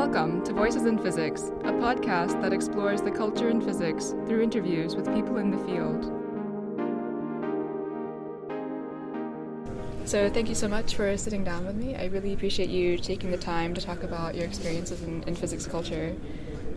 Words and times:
Welcome 0.00 0.42
to 0.44 0.54
Voices 0.54 0.86
in 0.86 0.96
Physics, 0.96 1.42
a 1.62 1.72
podcast 1.72 2.40
that 2.40 2.54
explores 2.54 3.02
the 3.02 3.10
culture 3.10 3.50
in 3.50 3.60
physics 3.60 4.14
through 4.26 4.40
interviews 4.40 4.96
with 4.96 5.04
people 5.14 5.36
in 5.36 5.50
the 5.50 5.58
field. 5.66 6.04
So, 10.08 10.30
thank 10.30 10.48
you 10.48 10.54
so 10.54 10.68
much 10.68 10.94
for 10.94 11.14
sitting 11.18 11.44
down 11.44 11.66
with 11.66 11.76
me. 11.76 11.96
I 11.96 12.06
really 12.06 12.32
appreciate 12.32 12.70
you 12.70 12.96
taking 12.96 13.30
the 13.30 13.36
time 13.36 13.74
to 13.74 13.82
talk 13.82 14.02
about 14.02 14.34
your 14.34 14.46
experiences 14.46 15.02
in, 15.02 15.22
in 15.24 15.36
physics 15.36 15.66
culture. 15.66 16.16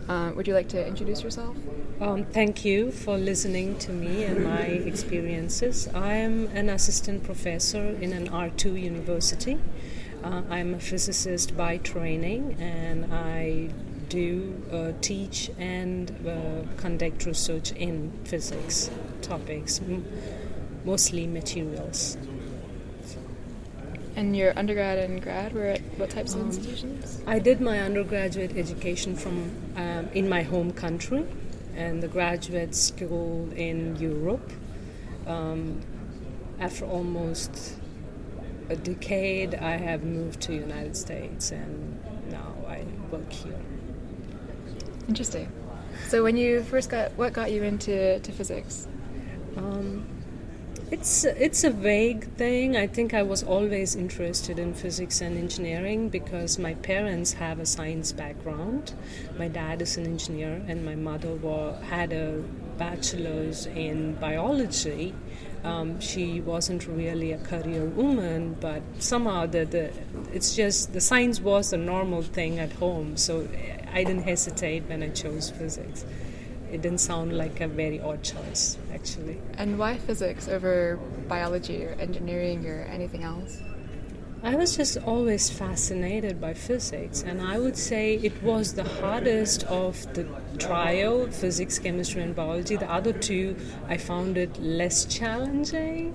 Uh, 0.10 0.34
would 0.36 0.46
you 0.46 0.54
like 0.54 0.68
to 0.68 0.86
introduce 0.86 1.24
yourself? 1.24 1.56
Um, 2.02 2.26
thank 2.26 2.66
you 2.66 2.92
for 2.92 3.18
listening 3.18 3.78
to 3.78 3.94
me 3.94 4.26
and 4.26 4.44
my 4.44 4.64
experiences. 4.64 5.88
I 5.94 6.16
am 6.16 6.48
an 6.48 6.68
assistant 6.68 7.24
professor 7.24 7.86
in 8.02 8.12
an 8.12 8.28
R2 8.28 8.82
university. 8.82 9.60
Uh, 10.24 10.42
I'm 10.50 10.74
a 10.74 10.80
physicist 10.80 11.58
by 11.58 11.78
training 11.78 12.56
and 12.60 13.14
I 13.14 13.70
do 14.08 14.56
uh, 14.72 14.92
teach 15.02 15.52
and 15.58 16.12
uh, 16.28 16.62
conduct 16.78 17.26
research 17.26 17.72
in 17.74 18.12
physics 18.24 18.90
topics, 19.22 19.82
m- 19.82 20.06
mostly 20.86 21.28
materials. 21.28 22.18
And 24.16 24.38
your 24.38 24.54
undergrad 24.58 25.00
and 25.00 25.22
grad 25.22 25.54
were 25.54 25.66
at 25.66 25.82
what 25.98 26.12
types 26.12 26.36
of 26.36 26.42
Um, 26.42 26.48
institutions? 26.48 27.22
I 27.26 27.40
did 27.40 27.60
my 27.60 27.80
undergraduate 27.82 28.56
education 28.56 29.16
from 29.16 29.50
um, 29.76 30.08
in 30.14 30.30
my 30.30 30.44
home 30.44 30.72
country 30.72 31.26
and 31.76 32.02
the 32.02 32.08
graduate 32.08 32.76
school 32.76 33.50
in 33.56 33.96
Europe. 33.98 34.52
Um, 35.26 35.82
after 36.60 36.86
almost 36.86 37.74
a 38.70 38.76
decade, 38.76 39.56
I 39.56 39.78
have 39.78 40.04
moved 40.04 40.42
to 40.42 40.54
United 40.54 40.96
States 40.96 41.52
and 41.52 42.00
now 42.30 42.54
I 42.68 42.84
work 43.12 43.32
here. 43.32 43.60
Interesting. 45.08 45.52
So, 46.08 46.24
when 46.24 46.38
you 46.38 46.64
first 46.64 46.90
got, 46.90 47.12
what 47.14 47.34
got 47.34 47.52
you 47.52 47.64
into 47.64 48.20
to 48.20 48.32
physics? 48.32 48.88
Um, 49.58 50.06
it's 50.92 51.24
it's 51.26 51.64
a 51.64 51.72
vague 51.72 52.36
thing. 52.36 52.78
I 52.78 52.86
think 52.88 53.14
I 53.14 53.24
was 53.24 53.42
always 53.42 53.96
interested 53.96 54.60
in 54.60 54.74
physics 54.74 55.22
and 55.22 55.38
engineering 55.38 56.10
because 56.10 56.60
my 56.60 56.76
parents 56.76 57.34
have 57.34 57.60
a 57.60 57.66
science 57.66 58.12
background. 58.12 58.94
My 59.38 59.48
dad 59.48 59.82
is 59.82 59.98
an 59.98 60.06
engineer, 60.06 60.62
and 60.68 60.86
my 60.86 60.96
mother 60.96 61.34
wa- 61.34 61.80
had 61.82 62.14
a 62.14 62.44
bachelor's 62.78 63.66
in 63.66 64.14
biology. 64.16 65.16
Um, 65.64 66.00
she 66.02 66.42
wasn't 66.42 66.88
really 66.88 67.32
a 67.32 67.38
career 67.38 67.86
woman, 67.86 68.58
but 68.60 68.82
somehow 69.00 69.46
the, 69.46 69.64
the 69.66 69.92
it's 70.34 70.56
just 70.56 70.92
the 70.92 71.00
science 71.00 71.40
was 71.40 71.72
the 71.72 71.78
normal 71.78 72.22
thing 72.22 72.60
at 72.60 72.74
home. 72.74 73.16
So 73.16 73.48
I 73.94 74.04
didn't 74.04 74.24
hesitate 74.24 74.84
when 74.88 75.02
I 75.04 75.10
chose 75.10 75.50
physics. 75.52 76.06
It 76.72 76.82
didn't 76.82 77.00
sound 77.00 77.38
like 77.38 77.62
a 77.62 77.68
very 77.68 78.02
odd 78.02 78.24
choice, 78.24 78.78
actually. 78.94 79.40
And 79.58 79.78
why 79.78 79.98
physics 80.00 80.48
over 80.48 81.00
biology 81.28 81.86
or 81.86 81.92
engineering 82.00 82.68
or 82.68 82.82
anything 82.92 83.24
else? 83.24 83.62
I 84.46 84.56
was 84.56 84.76
just 84.76 84.98
always 84.98 85.50
fascinated 85.50 86.42
by 86.42 86.54
physics, 86.54 87.24
and 87.24 87.42
I 87.42 87.58
would 87.58 87.78
say 87.78 88.16
it 88.16 88.44
was 88.44 88.74
the 88.74 88.84
hardest 88.84 89.64
of 89.64 90.14
the 90.16 90.28
trio 90.60 91.28
physics, 91.32 91.80
chemistry, 91.80 92.24
and 92.24 92.36
biology. 92.36 92.76
The 92.76 92.92
other 92.92 93.14
two, 93.14 93.56
I 93.88 93.96
found 93.96 94.38
it 94.38 94.62
less 94.62 95.06
challenging 95.06 96.14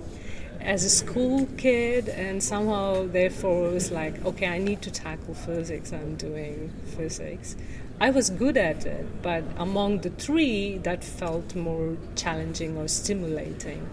as 0.61 0.85
a 0.85 0.91
school 0.91 1.49
kid, 1.57 2.11
and 2.11 2.43
somehow, 2.43 3.07
therefore, 3.07 3.69
it 3.69 3.73
was 3.73 3.91
like, 3.91 4.23
okay, 4.27 4.49
I 4.49 4.59
need 4.59 4.83
to 4.83 4.91
tackle 4.91 5.33
physics, 5.33 5.91
I'm 5.95 6.17
doing 6.17 6.71
physics. 6.85 7.57
I 7.99 8.11
was 8.11 8.29
good 8.29 8.59
at 8.59 8.85
it, 8.85 9.23
but 9.23 9.43
among 9.57 10.01
the 10.01 10.11
three, 10.11 10.77
that 10.79 11.03
felt 11.03 11.55
more 11.55 11.97
challenging 12.15 12.77
or 12.77 12.89
stimulating 12.89 13.89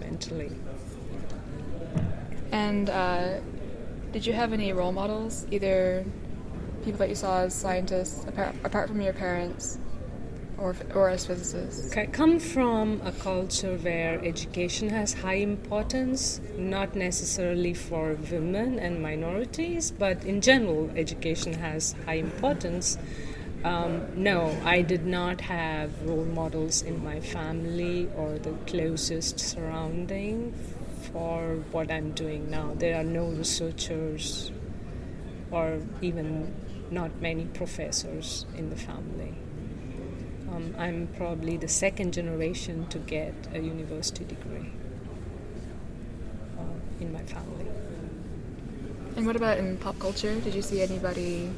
mentally. 0.00 0.52
And 2.52 2.90
uh, 2.90 3.40
did 4.12 4.26
you 4.26 4.32
have 4.32 4.52
any 4.52 4.72
role 4.72 4.92
models, 4.92 5.46
either 5.50 6.04
people 6.84 6.98
that 6.98 7.08
you 7.08 7.14
saw 7.14 7.42
as 7.42 7.54
scientists, 7.54 8.26
apart, 8.26 8.88
from 8.88 9.00
your 9.00 9.12
parents, 9.12 9.78
or, 10.58 10.74
or 10.94 11.10
as 11.10 11.26
physicists? 11.26 11.96
I 11.96 12.06
come 12.06 12.40
from 12.40 13.00
a 13.04 13.12
culture 13.12 13.76
where 13.76 14.22
education 14.24 14.88
has 14.88 15.12
high 15.12 15.34
importance, 15.34 16.40
not 16.56 16.96
necessarily 16.96 17.74
for 17.74 18.14
women 18.30 18.78
and 18.78 19.00
minorities, 19.00 19.90
but 19.92 20.24
in 20.24 20.40
general, 20.40 20.90
education 20.96 21.52
has 21.52 21.94
high 22.04 22.14
importance. 22.14 22.98
Um, 23.62 24.06
no, 24.16 24.56
I 24.64 24.80
did 24.80 25.04
not 25.04 25.42
have 25.42 25.90
role 26.02 26.24
models 26.24 26.80
in 26.80 27.04
my 27.04 27.20
family 27.20 28.08
or 28.16 28.38
the 28.38 28.52
closest 28.66 29.38
surrounding 29.38 30.54
for 31.12 31.56
what 31.72 31.90
I'm 31.90 32.12
doing 32.12 32.50
now. 32.50 32.74
There 32.76 32.96
are 32.98 33.04
no 33.04 33.26
researchers 33.26 34.50
or 35.50 35.80
even 36.00 36.54
not 36.90 37.20
many 37.20 37.44
professors 37.46 38.46
in 38.56 38.70
the 38.70 38.76
family. 38.76 39.34
Um, 40.50 40.74
I'm 40.78 41.08
probably 41.16 41.56
the 41.56 41.68
second 41.68 42.12
generation 42.12 42.86
to 42.88 42.98
get 42.98 43.34
a 43.54 43.60
university 43.60 44.24
degree 44.24 44.72
uh, 46.58 47.00
in 47.00 47.12
my 47.12 47.22
family. 47.22 47.66
And 49.16 49.26
what 49.26 49.36
about 49.36 49.58
in 49.58 49.76
pop 49.76 49.98
culture? 49.98 50.34
Did 50.40 50.54
you 50.54 50.62
see 50.62 50.82
anybody? 50.82 51.50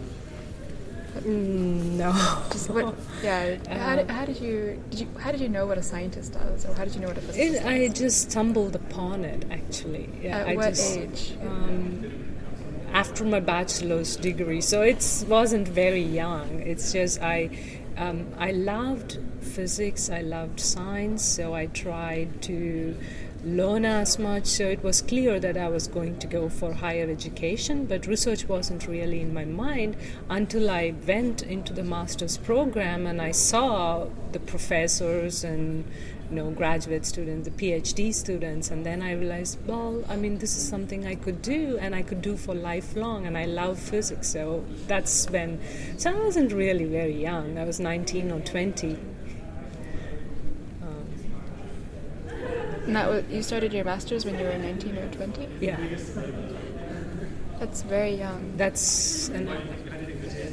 Mm, 1.22 1.96
no. 1.96 2.12
Just 2.50 2.70
what? 2.70 2.94
Yeah. 3.22 3.56
how, 3.78 3.94
did, 3.94 4.10
how 4.10 4.24
did 4.24 4.40
you 4.40 4.82
did 4.90 5.00
you 5.00 5.08
how 5.20 5.30
did 5.30 5.40
you 5.40 5.48
know 5.48 5.64
what 5.64 5.78
a 5.78 5.82
scientist 5.82 6.32
does, 6.32 6.64
or 6.66 6.74
how 6.74 6.84
did 6.84 6.94
you 6.94 7.00
know 7.00 7.06
what 7.08 7.18
a 7.18 7.20
physicist 7.20 7.64
It, 7.64 7.66
I 7.66 7.86
just 7.88 8.30
stumbled 8.30 8.74
upon 8.74 9.24
it 9.24 9.44
actually. 9.50 10.08
Yeah, 10.20 10.38
At 10.38 10.48
I 10.48 10.54
what 10.56 10.68
just, 10.70 10.98
age? 10.98 11.32
Um, 11.40 12.34
after 12.92 13.24
my 13.24 13.40
bachelor's 13.40 14.16
degree, 14.16 14.60
so 14.60 14.82
it 14.82 15.24
wasn't 15.28 15.68
very 15.68 16.02
young. 16.02 16.60
It's 16.60 16.92
just 16.92 17.22
I, 17.22 17.50
um, 17.96 18.26
I 18.38 18.50
loved 18.50 19.18
physics. 19.40 20.10
I 20.10 20.20
loved 20.22 20.60
science, 20.60 21.24
so 21.24 21.54
I 21.54 21.66
tried 21.66 22.42
to 22.42 22.96
learn 23.44 23.84
as 23.84 24.18
much. 24.18 24.46
So 24.46 24.66
it 24.68 24.82
was 24.82 25.02
clear 25.02 25.40
that 25.40 25.56
I 25.56 25.68
was 25.68 25.86
going 25.88 26.18
to 26.18 26.26
go 26.26 26.48
for 26.48 26.72
higher 26.72 27.08
education, 27.10 27.86
but 27.86 28.06
research 28.06 28.48
wasn't 28.48 28.86
really 28.86 29.20
in 29.20 29.34
my 29.34 29.44
mind 29.44 29.96
until 30.28 30.70
I 30.70 30.94
went 31.06 31.42
into 31.42 31.72
the 31.72 31.84
master's 31.84 32.38
program 32.38 33.06
and 33.06 33.20
I 33.20 33.32
saw 33.32 34.06
the 34.32 34.40
professors 34.40 35.44
and 35.44 35.84
you 36.32 36.36
know 36.36 36.50
graduate 36.50 37.04
students, 37.04 37.46
the 37.46 37.54
PhD 37.54 38.12
students, 38.14 38.70
and 38.70 38.86
then 38.86 39.02
I 39.02 39.12
realized, 39.12 39.58
well, 39.66 40.02
I 40.08 40.16
mean, 40.16 40.38
this 40.38 40.56
is 40.56 40.66
something 40.66 41.06
I 41.06 41.14
could 41.14 41.42
do 41.42 41.76
and 41.78 41.94
I 41.94 42.00
could 42.02 42.22
do 42.22 42.38
for 42.38 42.54
lifelong, 42.54 43.26
and 43.26 43.36
I 43.36 43.44
love 43.44 43.78
physics. 43.78 44.28
So 44.28 44.64
that's 44.86 45.28
when. 45.28 45.60
So 45.98 46.10
I 46.10 46.14
wasn't 46.14 46.52
really 46.52 46.86
very 46.86 47.20
young. 47.20 47.58
I 47.58 47.64
was 47.64 47.80
19 47.80 48.32
or 48.32 48.40
20. 48.40 48.98
Um, 50.82 51.06
And 52.92 52.96
that 52.98 53.08
was, 53.08 53.24
you 53.30 53.42
started 53.42 53.72
your 53.72 53.84
master's 53.86 54.26
when 54.26 54.38
you 54.38 54.44
were 54.44 54.58
19 54.58 54.98
or 54.98 55.08
20? 55.12 55.48
yeah, 55.60 55.78
That's 57.58 57.80
very 57.82 58.14
young. 58.16 58.54
that's 58.58 59.28
an, 59.30 59.48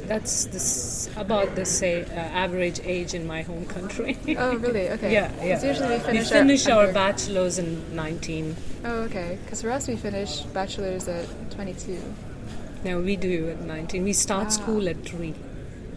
that's 0.06 0.46
this, 0.46 1.10
about 1.16 1.54
the 1.54 1.66
say 1.66 2.02
uh, 2.04 2.14
average 2.14 2.80
age 2.82 3.12
in 3.12 3.26
my 3.26 3.42
home 3.42 3.66
country. 3.66 4.16
Oh, 4.38 4.56
really? 4.56 4.88
Okay. 4.96 5.12
Yeah, 5.12 5.30
yeah. 5.44 5.62
usually 5.62 5.88
we 5.88 5.94
we 5.96 6.00
finish, 6.00 6.28
finish 6.30 6.66
our, 6.66 6.86
our 6.86 6.92
bachelor's 6.94 7.58
in 7.58 7.94
19. 7.94 8.56
Oh, 8.86 9.00
okay. 9.02 9.38
Because 9.44 9.60
for 9.60 9.70
us, 9.70 9.86
we 9.86 9.96
finish 9.96 10.40
bachelor's 10.40 11.08
at 11.08 11.28
22. 11.50 12.00
No, 12.84 13.00
we 13.00 13.16
do 13.16 13.50
at 13.50 13.60
19. 13.60 14.02
We 14.02 14.14
start 14.14 14.44
Wow. 14.44 14.48
school 14.50 14.88
at 14.88 15.04
3. 15.04 15.34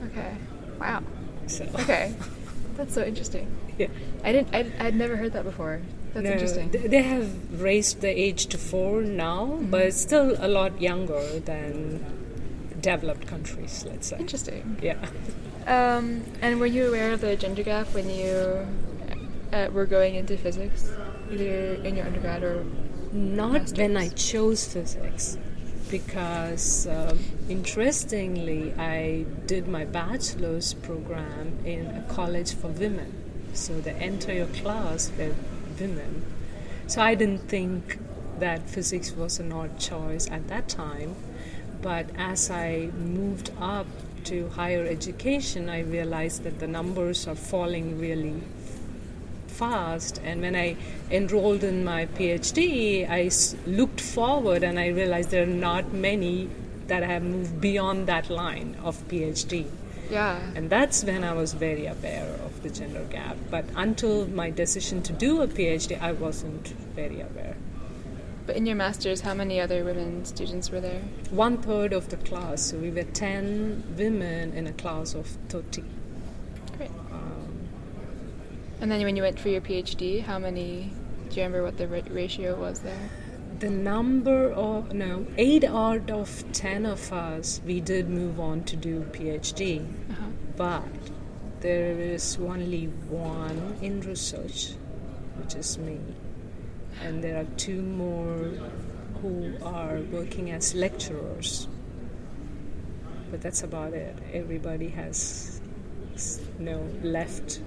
Okay. 0.08 0.36
Wow. 0.78 1.04
So, 1.48 1.64
Okay. 1.80 2.14
That's 2.76 2.94
so 2.94 3.02
interesting. 3.04 3.48
yeah. 3.78 3.88
I 4.26 4.34
didn't. 4.34 4.54
I, 4.54 4.70
I'd 4.86 4.96
never 4.96 5.16
heard 5.16 5.32
that 5.34 5.46
before. 5.46 5.80
That's 6.14 6.24
No, 6.26 6.32
interesting. 6.32 6.70
They 6.72 7.02
have 7.02 7.62
raised 7.62 8.02
the 8.02 8.10
age 8.10 8.46
to 8.48 8.58
4 8.58 9.02
now, 9.02 9.46
Mm-hmm. 9.46 9.72
but 9.72 9.94
still 9.94 10.36
a 10.40 10.48
lot 10.48 10.80
younger 10.82 11.40
than 11.40 12.04
developed 12.82 13.28
countries, 13.28 13.86
let's 13.88 14.08
say. 14.08 14.18
Interesting. 14.20 14.78
Yeah. 14.82 14.98
Um, 15.66 16.24
and 16.42 16.60
were 16.60 16.66
you 16.66 16.90
aware 16.90 17.14
of 17.14 17.22
the 17.22 17.36
gender 17.38 17.64
gap 17.64 17.88
when 17.94 18.10
you 18.10 18.68
uh, 19.54 19.70
were 19.72 19.86
going 19.86 20.16
into 20.16 20.38
physics, 20.38 20.92
either 21.32 21.76
in 21.84 21.96
your 21.96 22.06
undergrad 22.06 22.44
or? 22.44 22.66
Not 23.14 23.72
when 23.78 23.96
I 23.96 24.10
chose 24.10 24.66
physics, 24.68 25.38
because 25.90 26.88
um, 26.88 27.20
interestingly, 27.48 28.74
I 28.78 29.26
did 29.46 29.68
my 29.68 29.86
bachelor's 29.86 30.74
program 30.74 31.60
in 31.64 31.86
a 31.88 32.02
college 32.10 32.54
for 32.54 32.68
women. 32.68 33.14
So 33.54 33.80
the 33.80 33.96
entire 34.04 34.48
class 34.48 35.12
were 35.18 35.34
women. 35.80 36.26
So 36.88 37.02
I 37.02 37.16
didn't 37.16 37.48
think 37.50 38.00
that 38.40 38.70
physics 38.70 39.14
was 39.14 39.40
an 39.40 39.52
odd 39.52 39.80
choice 39.80 40.30
at 40.30 40.48
that 40.48 40.68
time. 40.68 41.16
But 41.82 42.08
as 42.18 42.50
I 42.50 42.90
moved 42.98 43.52
up 43.60 43.88
to 44.26 44.50
higher 44.50 44.86
education, 44.86 45.70
I 45.70 45.82
realized 45.82 46.44
that 46.44 46.60
the 46.60 46.68
numbers 46.68 47.28
are 47.28 47.36
falling 47.36 48.00
really 48.00 48.42
fast. 49.48 50.22
And 50.24 50.42
when 50.42 50.56
I 50.56 50.76
enrolled 51.12 51.64
in 51.64 51.84
my 51.84 52.06
PhD, 52.06 53.08
I 53.10 53.30
looked 53.70 54.02
forward 54.02 54.64
and 54.64 54.80
I 54.80 54.88
realized 54.88 55.32
there 55.32 55.44
are 55.44 55.58
not 55.70 55.94
many 55.94 56.50
that 56.88 57.04
have 57.04 57.24
moved 57.24 57.62
beyond 57.62 58.08
that 58.08 58.30
line 58.30 58.76
of 58.84 59.08
PhD. 59.08 59.68
Yeah. 60.14 60.40
And 60.56 60.70
that's 60.70 61.04
when 61.04 61.24
I 61.24 61.34
was 61.34 61.54
very 61.54 61.88
aware 61.88 62.30
of 62.46 62.62
the 62.62 62.70
gender 62.70 63.04
gap. 63.10 63.36
But 63.50 63.66
until 63.76 64.28
my 64.28 64.52
decision 64.52 65.02
to 65.04 65.14
do 65.14 65.42
a 65.42 65.48
PhD, 65.48 66.00
I 66.00 66.12
wasn't 66.12 66.68
very 66.96 67.20
aware. 67.22 67.56
But 68.46 68.56
in 68.56 68.68
your 68.68 68.76
master's, 68.76 69.22
how 69.22 69.34
many 69.34 69.60
other 69.60 69.84
women 69.84 70.24
students 70.26 70.70
were 70.70 70.82
there? 70.82 71.02
One 71.32 71.58
third 71.58 71.94
of 71.94 72.10
the 72.10 72.18
class, 72.18 72.62
so 72.62 72.78
we 72.78 72.92
were 72.92 73.04
10 73.04 73.96
women 73.98 74.54
in 74.54 74.68
a 74.68 74.74
class 74.74 75.16
of 75.16 75.26
30. 75.50 75.84
Great. 76.78 76.92
Um, 77.12 77.70
And 78.82 78.92
then 78.92 79.02
when 79.02 79.16
you 79.16 79.24
went 79.24 79.40
for 79.40 79.50
your 79.50 79.62
PhD, 79.62 80.22
how 80.22 80.38
many? 80.38 80.92
Do 81.30 81.38
you 81.38 81.44
remember 81.48 81.64
what 81.64 81.78
the 81.78 81.88
ratio 81.88 82.56
was 82.56 82.82
there? 82.82 83.10
The 83.64 83.70
number 83.70 84.52
of, 84.52 84.94
no, 84.94 85.26
8 85.38 85.64
out 85.64 86.12
of 86.12 86.44
10 86.52 86.86
of 86.86 87.14
us, 87.14 87.62
we 87.66 87.80
did 87.80 88.10
move 88.10 88.38
on 88.38 88.62
to 88.66 88.76
do 88.76 89.00
PhD. 89.14 89.80
Uh-huh. 90.10 90.26
But 90.58 90.84
there 91.62 91.98
is 91.98 92.38
only 92.42 92.88
one 93.08 93.78
in 93.82 94.02
research, 94.02 94.74
which 95.38 95.56
is 95.56 95.78
me. 95.78 95.98
And 97.04 97.24
there 97.24 97.38
are 97.40 97.48
two 97.56 97.82
more 97.82 98.52
who 99.22 99.54
are 99.64 100.00
working 100.12 100.52
as 100.52 100.76
lecturers. 100.76 101.70
But 103.32 103.40
that's 103.40 103.64
about 103.64 103.94
it. 103.94 104.18
Everybody 104.34 104.90
has 104.90 105.62
you 106.60 106.66
know, 106.66 106.86
left 107.02 107.62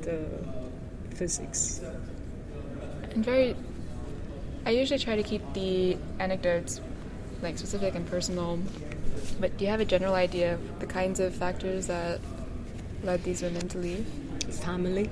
the 0.00 0.24
physics. 1.10 1.82
And 3.12 3.22
very, 3.22 3.54
I 4.66 4.70
usually 4.70 4.98
try 4.98 5.16
to 5.16 5.22
keep 5.22 5.42
the 5.52 5.96
anecdotes 6.18 6.80
like 7.42 7.58
specific 7.58 7.94
and 7.94 8.06
personal. 8.06 8.58
But 9.38 9.56
do 9.58 9.64
you 9.64 9.70
have 9.70 9.80
a 9.80 9.84
general 9.84 10.14
idea 10.14 10.54
of 10.54 10.80
the 10.80 10.86
kinds 10.86 11.20
of 11.20 11.34
factors 11.34 11.86
that 11.86 12.20
led 13.02 13.22
these 13.24 13.42
women 13.42 13.68
to 13.68 13.78
leave? 13.78 14.06
Family. 14.62 15.10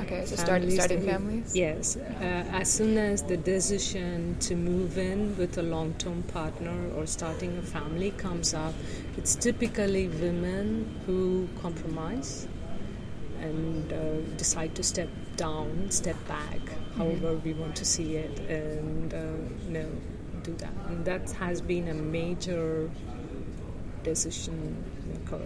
Okay, 0.00 0.24
so 0.26 0.34
start, 0.34 0.68
starting 0.70 1.02
families. 1.02 1.54
Yes. 1.54 1.96
Uh, 1.96 2.24
as 2.52 2.68
soon 2.68 2.98
as 2.98 3.22
the 3.22 3.36
decision 3.36 4.36
to 4.40 4.56
move 4.56 4.98
in 4.98 5.36
with 5.38 5.56
a 5.56 5.62
long 5.62 5.94
term 5.94 6.22
partner 6.24 6.90
or 6.96 7.06
starting 7.06 7.56
a 7.58 7.62
family 7.62 8.10
comes 8.10 8.54
up, 8.54 8.74
it's 9.16 9.36
typically 9.36 10.08
women 10.08 11.00
who 11.06 11.48
compromise 11.62 12.48
and 13.40 13.92
uh, 13.92 14.20
decide 14.36 14.74
to 14.74 14.82
step 14.82 15.08
down, 15.36 15.90
step 15.90 16.16
back, 16.28 16.60
however 16.96 17.34
we 17.36 17.52
want 17.54 17.76
to 17.76 17.84
see 17.84 18.16
it, 18.16 18.38
and 18.48 19.12
uh, 19.14 19.18
you 19.66 19.70
know, 19.72 19.88
do 20.42 20.54
that. 20.56 20.72
And 20.88 21.04
that 21.04 21.30
has 21.32 21.60
been 21.60 21.88
a 21.88 21.94
major 21.94 22.90
decision 24.02 24.76
maker. 25.06 25.40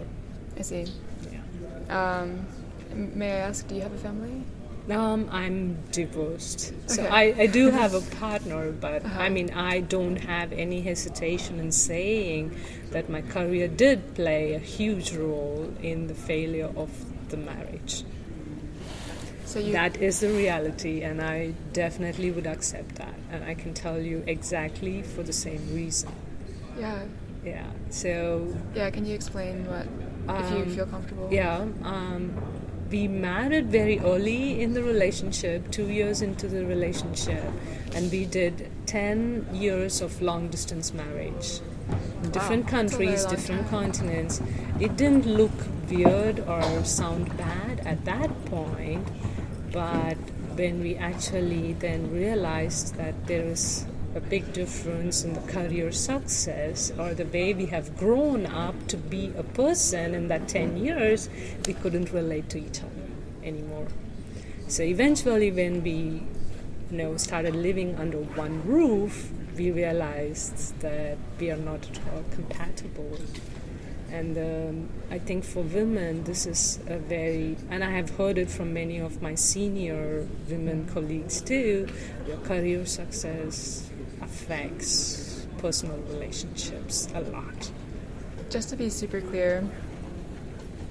I 0.57 0.61
see. 0.61 0.85
Yeah. 1.31 2.21
Um, 2.23 2.45
may 2.93 3.31
I 3.31 3.37
ask, 3.49 3.67
do 3.67 3.75
you 3.75 3.81
have 3.81 3.93
a 3.93 3.97
family? 3.97 4.43
Um, 4.89 5.29
I'm 5.31 5.77
divorced. 5.91 6.73
So 6.89 7.03
Okay. 7.03 7.07
I, 7.35 7.43
I 7.43 7.45
do 7.47 7.69
have 7.81 7.93
a 7.93 8.01
partner, 8.17 8.71
but 8.71 9.05
Uh-huh. 9.05 9.21
I 9.21 9.29
mean, 9.29 9.51
I 9.51 9.81
don't 9.81 10.15
have 10.17 10.51
any 10.51 10.81
hesitation 10.81 11.59
in 11.59 11.71
saying 11.71 12.55
that 12.91 13.09
my 13.09 13.21
career 13.21 13.67
did 13.67 14.15
play 14.15 14.53
a 14.55 14.59
huge 14.59 15.13
role 15.13 15.71
in 15.81 16.07
the 16.07 16.15
failure 16.15 16.71
of 16.75 16.89
the 17.29 17.37
marriage. 17.37 18.03
So 19.49 19.57
you. 19.59 19.71
That 19.73 19.97
is 19.97 20.19
the 20.19 20.29
reality, 20.29 21.01
and 21.01 21.21
I 21.21 21.53
definitely 21.73 22.29
would 22.31 22.45
accept 22.45 22.95
that. 22.95 23.15
And 23.31 23.43
I 23.51 23.55
can 23.55 23.73
tell 23.73 23.99
you 23.99 24.23
exactly 24.27 25.01
for 25.01 25.23
the 25.23 25.33
same 25.33 25.63
reason. 25.73 26.11
yeah. 26.79 26.99
Yeah. 27.43 27.65
So 27.89 28.11
Yeah. 28.75 28.89
Can 28.91 29.05
you 29.05 29.15
explain 29.15 29.65
what, 29.71 29.87
if 30.41 30.51
you 30.51 30.57
Um, 30.63 30.75
feel 30.75 30.85
comfortable? 30.85 31.27
Yeah, 31.31 31.65
um, 31.83 32.23
we 32.91 33.07
married 33.07 33.67
very 33.71 33.97
early 33.99 34.61
in 34.61 34.73
the 34.73 34.83
relationship, 34.83 35.71
two 35.71 35.87
years 35.99 36.21
into 36.21 36.47
the 36.55 36.63
relationship, 36.65 37.43
and 37.95 38.11
we 38.11 38.25
did 38.25 38.67
10 38.85 39.45
years 39.53 40.01
of 40.01 40.21
long 40.21 40.49
distance 40.49 40.93
marriage. 40.93 41.61
In 42.23 42.29
different 42.37 42.65
Wow, 42.65 42.71
very 42.71 42.77
countries, 42.77 43.25
different 43.25 43.61
time. 43.67 43.69
continents. 43.79 44.41
It 44.79 44.97
didn't 44.97 45.25
look 45.25 45.57
weird 45.89 46.37
or 46.53 46.61
sound 46.83 47.25
bad 47.37 47.75
at 47.93 48.03
that 48.05 48.31
point, 48.45 49.07
but 49.71 50.17
when 50.55 50.81
we 50.81 50.95
actually 50.95 51.73
then 51.73 52.11
realized 52.11 52.95
that 52.95 53.27
there 53.27 53.43
is 53.43 53.85
a 54.15 54.19
big 54.19 54.51
difference 54.53 55.23
in 55.23 55.33
the 55.33 55.41
career 55.41 55.91
success 55.91 56.91
or 56.97 57.13
the 57.13 57.25
way 57.25 57.53
we 57.53 57.67
have 57.67 57.95
grown 57.97 58.45
up 58.45 58.75
to 58.87 58.97
be 58.97 59.31
a 59.37 59.43
person 59.43 60.15
in 60.15 60.27
that 60.27 60.47
10 60.47 60.77
years, 60.77 61.29
we 61.67 61.73
couldn't 61.73 62.11
relate 62.11 62.49
to 62.49 62.57
each 62.57 62.79
other 62.79 63.07
anymore. 63.43 63.87
So 64.67 64.83
eventually, 64.83 65.51
when 65.51 65.83
we 65.83 66.23
you 66.91 66.97
know, 66.97 67.17
started 67.17 67.55
living 67.55 67.95
under 67.95 68.17
one 68.17 68.65
roof, 68.65 69.31
we 69.55 69.71
realized 69.71 70.79
that 70.81 71.17
we 71.39 71.51
are 71.51 71.57
not 71.57 71.87
at 71.89 71.99
all 72.11 72.23
compatible. 72.31 73.17
And 74.11 74.37
um, 74.37 74.89
I 75.11 75.19
think 75.19 75.43
for 75.43 75.61
women, 75.61 76.23
this 76.23 76.45
is 76.45 76.79
a 76.87 76.97
very, 76.97 77.57
and 77.69 77.83
I 77.83 77.91
have 77.91 78.09
heard 78.11 78.37
it 78.37 78.49
from 78.49 78.73
many 78.73 78.97
of 78.99 79.21
my 79.21 79.35
senior 79.35 80.27
women 80.49 80.87
colleagues 80.93 81.41
too, 81.41 81.87
your 82.27 82.37
career 82.37 82.85
success 82.85 83.89
affects 84.21 85.45
personal 85.59 85.97
relationships 86.09 87.07
a 87.13 87.21
lot. 87.21 87.71
Just 88.49 88.69
to 88.69 88.75
be 88.75 88.89
super 88.89 89.21
clear, 89.21 89.61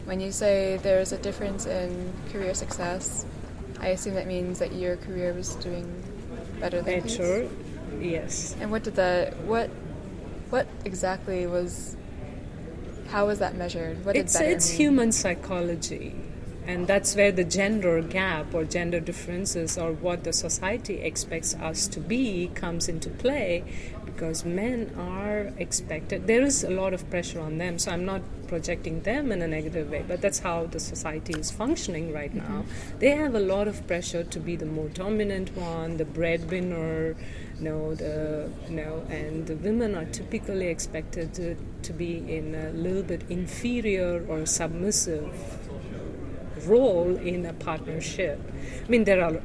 when 0.05 0.21
you 0.21 0.33
say 0.33 0.79
there's 0.83 1.13
a 1.13 1.19
difference 1.19 1.67
in 1.67 2.13
career 2.33 2.55
success, 2.55 3.27
I 3.81 3.89
assume 3.89 4.15
that 4.15 4.27
means 4.27 4.59
that 4.59 4.73
your 4.73 4.97
career 4.97 5.33
was 5.35 5.55
doing 5.57 5.87
better 6.61 6.83
than 6.83 7.03
his? 7.03 7.19
Better, 7.19 7.49
yes. 8.01 8.57
And 8.61 8.71
what 8.71 8.85
did 8.85 8.97
that? 8.97 9.37
What? 9.41 9.71
What 10.51 10.67
exactly 10.85 11.47
was? 11.47 11.95
How 13.09 13.27
was 13.27 13.39
that 13.39 13.57
measured? 13.57 14.05
What 14.05 14.17
it's 14.17 14.39
it's 14.41 14.71
mean? 14.71 14.79
human 14.79 15.13
psychology 15.13 16.15
and 16.69 16.87
that's 16.87 17.17
where 17.17 17.33
the 17.33 17.45
gender 17.45 18.03
gap 18.03 18.53
or 18.53 18.63
gender 18.63 19.01
differences 19.01 19.79
or 19.79 19.93
what 19.93 20.25
the 20.25 20.33
society 20.35 21.01
expects 21.01 21.55
us 21.55 21.89
to 21.89 21.99
be 21.99 22.49
comes 22.55 22.89
into 22.91 23.09
play 23.09 23.65
because 24.19 24.45
men 24.45 24.93
are 24.99 25.53
expected 25.59 26.27
there 26.27 26.43
is 26.43 26.65
a 26.65 26.71
lot 26.71 26.93
of 26.93 27.09
pressure 27.09 27.41
on 27.41 27.59
them 27.59 27.79
so 27.79 27.93
i'm 27.93 28.05
not 28.05 28.21
projecting 28.49 29.01
them 29.03 29.31
in 29.31 29.41
a 29.43 29.47
negative 29.47 29.89
way 29.91 30.05
but 30.09 30.21
that's 30.21 30.41
how 30.41 30.67
the 30.67 30.81
society 30.81 31.35
is 31.35 31.53
functioning 31.53 32.13
right 32.13 32.35
mm-hmm. 32.35 32.53
now 32.53 32.65
they 32.99 33.11
have 33.11 33.37
a 33.37 33.41
lot 33.41 33.69
of 33.69 33.87
pressure 33.87 34.25
to 34.25 34.41
be 34.41 34.57
the 34.57 34.67
more 34.67 34.89
dominant 34.89 35.55
one 35.57 35.99
the 35.99 36.05
breadwinner 36.05 37.15
no, 37.61 37.93
the 37.95 38.49
no, 38.69 39.05
and 39.11 39.49
the 39.49 39.57
women 39.57 39.97
are 39.97 40.05
typically 40.05 40.69
expected 40.69 41.35
to, 41.35 41.57
to 41.83 41.93
be 41.93 42.19
in 42.33 42.55
a 42.55 42.71
little 42.71 43.03
bit 43.03 43.23
inferior 43.29 44.25
or 44.29 44.47
submissive 44.47 45.35
role 46.67 47.17
in 47.17 47.45
a 47.47 47.53
partnership. 47.53 48.41
I 48.85 48.89
mean, 48.89 49.05
there 49.05 49.25
are 49.25 49.41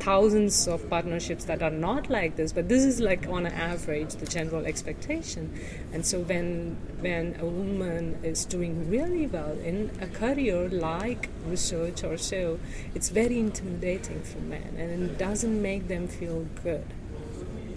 thousands 0.00 0.68
of 0.68 0.88
partnerships 0.88 1.44
that 1.44 1.62
are 1.62 1.70
not 1.70 2.08
like 2.08 2.36
this, 2.36 2.52
but 2.52 2.68
this 2.68 2.84
is 2.84 3.00
like 3.00 3.26
on 3.28 3.46
average 3.46 4.14
the 4.16 4.26
general 4.26 4.64
expectation. 4.66 5.52
And 5.92 6.06
so 6.06 6.20
when 6.20 6.76
when 7.00 7.36
a 7.40 7.44
woman 7.44 8.18
is 8.22 8.44
doing 8.44 8.88
really 8.90 9.26
well 9.26 9.58
in 9.58 9.90
a 10.00 10.06
career 10.06 10.68
like 10.68 11.28
research 11.46 12.04
or 12.04 12.16
so, 12.16 12.58
it's 12.94 13.08
very 13.08 13.38
intimidating 13.38 14.22
for 14.22 14.38
men, 14.38 14.74
and 14.78 15.10
it 15.10 15.18
doesn't 15.18 15.60
make 15.60 15.88
them 15.88 16.08
feel 16.08 16.46
good 16.62 16.84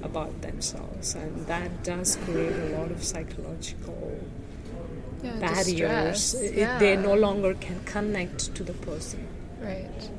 about 0.04 0.42
themselves, 0.42 1.16
and 1.16 1.46
that 1.48 1.84
does 1.84 2.18
create 2.26 2.56
a 2.56 2.78
lot 2.78 2.92
of 2.92 3.04
psychological 3.04 4.20
yeah, 5.24 5.38
barriers. 5.40 6.34
It- 6.34 6.56
yeah. 6.56 6.80
They 6.80 6.96
no 6.98 7.14
longer 7.14 7.54
can 7.54 7.80
connect 7.86 8.56
to 8.56 8.64
the 8.64 8.74
person. 8.74 9.28
Right. 9.60 10.10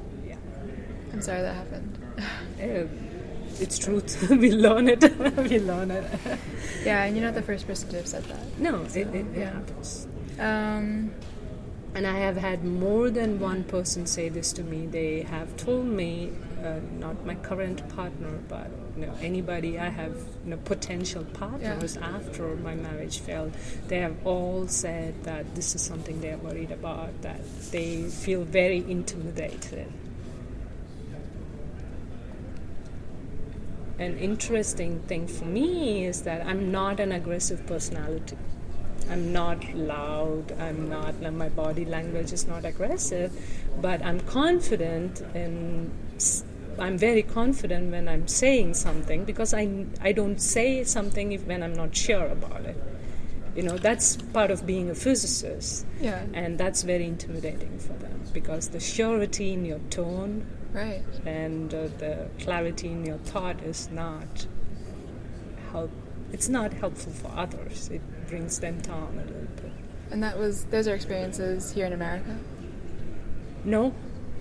I'm 1.23 1.27
sorry 1.27 1.43
that 1.43 1.55
happened. 1.55 1.99
Uh, 2.61 3.63
it's 3.63 3.79
truth. 3.79 4.29
we 4.31 4.51
learn 4.51 4.89
it. 4.89 5.03
we 5.37 5.61
learn 5.61 5.93
it. 5.93 6.05
yeah, 6.85 7.05
and 7.05 7.17
you're 7.17 7.25
not 7.25 7.35
the 7.35 7.43
first 7.43 7.65
person 7.65 7.89
to 7.91 7.99
have 7.99 8.09
said 8.09 8.25
that. 8.25 8.59
No, 8.59 8.83
it, 8.83 8.97
it, 8.97 9.15
it 9.15 9.27
yeah. 9.37 9.53
happens. 9.53 10.09
Um, 10.41 11.15
And 11.95 12.07
I 12.07 12.19
have 12.19 12.37
had 12.37 12.65
more 12.65 13.11
than 13.11 13.39
one 13.39 13.65
person 13.65 14.07
say 14.07 14.31
this 14.31 14.53
to 14.55 14.65
me. 14.65 14.87
They 14.87 15.23
have 15.23 15.57
told 15.59 15.87
me, 15.87 16.33
uh, 16.65 16.81
not 16.99 17.25
my 17.27 17.35
current 17.37 17.87
partner, 17.95 18.41
but 18.49 18.71
you 18.97 19.07
know, 19.07 19.15
anybody 19.21 19.79
I 19.79 19.91
have 19.91 20.17
you 20.45 20.51
know, 20.51 20.57
potential 20.65 21.25
partners 21.35 21.97
yeah. 21.97 22.17
after 22.17 22.57
my 22.57 22.75
marriage 22.75 23.21
failed, 23.21 23.53
they 23.89 23.99
have 23.99 24.17
all 24.27 24.67
said 24.69 25.23
that 25.25 25.55
this 25.55 25.75
is 25.75 25.83
something 25.83 26.21
they're 26.21 26.39
worried 26.39 26.73
about, 26.73 27.21
that 27.23 27.41
they 27.71 28.05
feel 28.05 28.43
very 28.43 28.79
intimidated. 28.79 29.93
An 33.99 34.19
interesting 34.19 35.01
thing 35.01 35.27
for 35.27 35.45
me 35.45 36.05
is 36.05 36.23
that 36.23 36.47
I'm 36.47 36.73
not 36.73 37.01
an 37.01 37.13
aggressive 37.13 37.67
personality. 37.67 38.37
I'm 39.11 39.33
not 39.33 39.75
loud, 39.75 40.53
I'm 40.59 40.89
not, 40.89 41.21
my 41.21 41.49
body 41.49 41.85
language 41.85 42.33
is 42.33 42.47
not 42.47 42.65
aggressive, 42.65 43.33
but 43.81 44.03
I'm 44.03 44.21
confident 44.21 45.21
in 45.35 45.91
I'm 46.79 46.97
very 46.97 47.23
confident 47.23 47.91
when 47.91 48.09
I'm 48.09 48.27
saying 48.27 48.75
something 48.75 49.25
because 49.25 49.53
I, 49.53 49.87
I 50.01 50.13
don't 50.13 50.41
say 50.41 50.85
something 50.85 51.33
if, 51.33 51.45
when 51.45 51.63
I'm 51.63 51.75
not 51.75 51.95
sure 51.95 52.27
about 52.27 52.65
it. 52.65 52.77
You 53.55 53.63
know, 53.63 53.77
that's 53.77 54.17
part 54.17 54.51
of 54.51 54.67
being 54.67 54.89
a 54.89 54.95
physicist. 54.95 55.85
Yeah. 56.01 56.25
And 56.33 56.57
that's 56.57 56.83
very 56.83 57.05
intimidating 57.05 57.79
for 57.79 57.93
them 57.95 58.23
because 58.33 58.69
the 58.69 58.81
surety 58.81 59.53
in 59.53 59.67
your 59.67 59.81
tone 59.91 60.47
right. 60.73 61.03
and 61.25 61.73
uh, 61.75 61.89
the 61.99 62.29
clarity 62.39 62.89
in 62.89 63.05
your 63.05 63.19
thought 63.19 63.61
is 63.63 63.91
not 63.91 64.47
help. 65.71 65.91
It's 66.33 66.49
not 66.49 66.73
helpful 66.73 67.13
for 67.13 67.31
others. 67.37 67.89
It 67.91 68.01
brings 68.29 68.59
them 68.61 68.81
down 68.81 69.21
a 69.23 69.25
little 69.27 69.49
bit. 69.57 69.73
And 70.11 70.23
that 70.23 70.39
was 70.39 70.65
those 70.67 70.89
are 70.89 70.95
experiences 70.95 71.73
here 71.73 71.87
in 71.87 71.93
America. 71.93 72.37
No, 73.65 73.95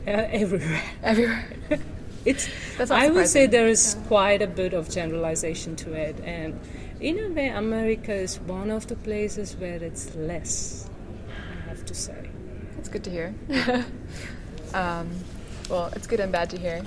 uh, 0.07 0.11
everywhere. 0.11 0.83
Everywhere. 1.03 1.47
it's. 2.25 2.50
I 2.89 3.09
would 3.09 3.27
say 3.27 3.45
there 3.45 3.67
is 3.67 3.95
yeah. 3.95 4.07
quite 4.07 4.41
a 4.41 4.47
bit 4.47 4.73
of 4.73 4.89
generalization 4.89 5.75
to 5.77 5.93
it, 5.93 6.19
and 6.23 6.59
in 7.00 7.19
a 7.19 7.29
way, 7.29 7.50
America 7.50 8.13
is 8.13 8.39
one 8.39 8.71
of 8.71 8.88
the 8.88 8.95
places 8.95 9.55
where 9.55 9.83
it's 9.83 10.15
less. 10.15 10.89
I 11.29 11.69
have 11.69 11.85
to 11.85 11.93
say. 11.93 12.29
That's 12.75 12.89
good 12.89 13.03
to 13.03 13.09
hear. 13.11 13.35
um, 14.73 15.09
well, 15.70 15.91
it's 15.96 16.08
good 16.08 16.20
and 16.20 16.32
bad 16.32 16.50
to 16.51 16.58
hear. 16.58 16.84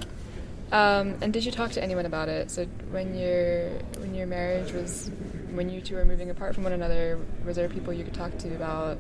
Um, 0.72 1.16
and 1.20 1.32
did 1.32 1.44
you 1.44 1.52
talk 1.52 1.70
to 1.72 1.82
anyone 1.82 2.06
about 2.06 2.28
it? 2.28 2.50
So 2.50 2.64
when 2.90 3.16
your 3.16 3.68
when 4.00 4.14
your 4.14 4.26
marriage 4.26 4.72
was 4.72 5.10
when 5.52 5.68
you 5.70 5.80
two 5.80 5.94
were 5.94 6.04
moving 6.04 6.30
apart 6.30 6.54
from 6.54 6.64
one 6.64 6.72
another, 6.72 7.18
was 7.44 7.56
there 7.56 7.68
people 7.68 7.92
you 7.92 8.04
could 8.04 8.14
talk 8.14 8.36
to 8.38 8.54
about 8.54 8.98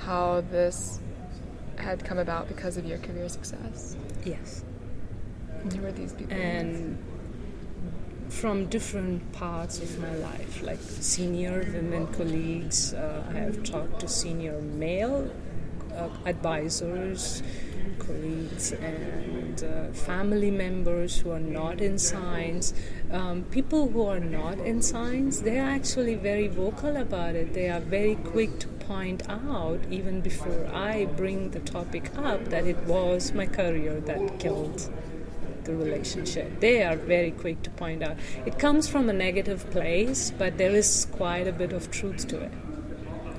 how 0.00 0.42
this 0.50 1.00
had 1.76 2.04
come 2.04 2.18
about 2.18 2.48
because 2.48 2.76
of 2.76 2.86
your 2.86 2.98
career 2.98 3.28
success? 3.28 3.96
Yes. 4.24 4.64
And 5.62 5.72
who 5.72 5.82
were 5.82 5.92
these 5.92 6.12
people? 6.12 6.36
And 6.36 6.98
from 8.28 8.66
different 8.66 9.32
parts 9.32 9.80
of 9.80 9.98
my 10.00 10.14
life, 10.16 10.62
like 10.62 10.80
senior 10.80 11.68
women 11.72 12.06
colleagues, 12.08 12.94
uh, 12.94 13.24
I 13.28 13.34
have 13.34 13.62
talked 13.62 14.00
to 14.00 14.08
senior 14.08 14.60
male 14.60 15.30
advisors, 16.24 17.42
colleagues, 17.98 18.72
and 18.72 19.62
uh, 19.62 19.92
family 19.92 20.50
members 20.50 21.18
who 21.18 21.30
are 21.30 21.40
not 21.40 21.80
in 21.80 21.98
science. 21.98 22.74
Um, 23.10 23.44
people 23.50 23.88
who 23.88 24.02
are 24.02 24.20
not 24.20 24.58
in 24.58 24.82
science, 24.82 25.40
they 25.40 25.58
are 25.58 25.70
actually 25.70 26.14
very 26.14 26.48
vocal 26.48 26.96
about 26.96 27.34
it. 27.34 27.54
They 27.54 27.68
are 27.68 27.80
very 27.80 28.16
quick 28.16 28.58
to 28.60 28.68
point 28.68 29.28
out, 29.28 29.80
even 29.90 30.20
before 30.20 30.66
I 30.72 31.04
bring 31.04 31.50
the 31.50 31.60
topic 31.60 32.10
up, 32.16 32.44
that 32.46 32.66
it 32.66 32.78
was 32.84 33.32
my 33.32 33.46
career 33.46 34.00
that 34.00 34.38
killed 34.38 34.90
the 35.64 35.74
relationship. 35.76 36.60
They 36.60 36.82
are 36.82 36.96
very 36.96 37.30
quick 37.30 37.62
to 37.64 37.70
point 37.70 38.02
out. 38.02 38.16
It 38.46 38.58
comes 38.58 38.88
from 38.88 39.08
a 39.08 39.12
negative 39.12 39.70
place, 39.70 40.32
but 40.36 40.56
there 40.56 40.74
is 40.74 41.06
quite 41.12 41.46
a 41.46 41.52
bit 41.52 41.72
of 41.72 41.90
truth 41.90 42.26
to 42.28 42.40
it. 42.40 42.52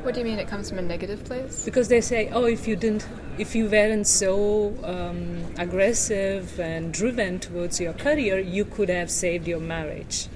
What 0.03 0.13
do 0.13 0.21
you 0.21 0.25
mean 0.25 0.39
it 0.39 0.47
comes 0.47 0.69
from 0.69 0.79
a 0.79 0.81
negative 0.81 1.23
place? 1.25 1.65
Because 1.65 1.89
they 1.89 2.01
say, 2.01 2.29
oh, 2.29 2.45
if 2.45 2.67
you 2.67 2.75
didn't, 2.75 3.07
if 3.37 3.53
you 3.53 3.69
weren't 3.69 4.07
so 4.07 4.73
um, 4.83 5.43
aggressive 5.57 6.59
and 6.59 6.93
driven 6.93 7.39
towards 7.39 7.79
your 7.79 7.93
career, 7.93 8.39
you 8.39 8.65
could 8.65 8.89
have 8.89 9.11
saved 9.11 9.47
your 9.47 9.59
marriage 9.59 10.27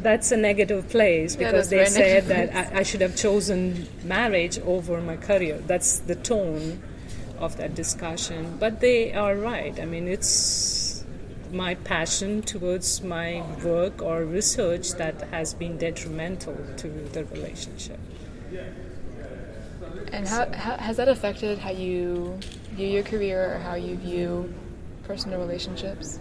that's 0.00 0.30
a 0.32 0.36
negative 0.36 0.88
place 0.88 1.36
because 1.36 1.72
yeah, 1.72 1.78
they 1.78 1.84
said 1.86 2.26
that 2.26 2.72
I, 2.72 2.78
I, 2.78 2.82
should 2.82 3.00
have 3.00 3.16
chosen 3.16 3.88
marriage 4.04 4.58
over 4.60 5.00
my 5.00 5.16
career. 5.16 5.58
That's 5.58 5.98
the 5.98 6.14
tone 6.14 6.80
of 7.38 7.56
that 7.56 7.74
discussion. 7.74 8.56
But 8.58 8.80
they 8.80 9.12
are 9.12 9.34
right. 9.34 9.78
I 9.80 9.84
mean, 9.84 10.08
it's 10.08 11.04
my 11.52 11.74
passion 11.74 12.42
towards 12.42 13.02
my 13.02 13.42
work 13.64 14.02
or 14.02 14.24
research 14.24 14.92
that 14.92 15.22
has 15.30 15.54
been 15.54 15.78
detrimental 15.78 16.56
to 16.76 16.88
the 16.88 17.24
relationship. 17.24 17.98
And 20.12 20.26
how, 20.26 20.50
how 20.52 20.76
has 20.76 20.96
that 20.96 21.08
affected 21.08 21.58
how 21.58 21.70
you 21.70 22.38
view 22.72 22.88
your 22.88 23.02
career 23.02 23.54
or 23.54 23.58
how 23.58 23.74
you 23.74 23.96
view 23.96 24.52
personal 25.04 25.38
relationships? 25.38 26.18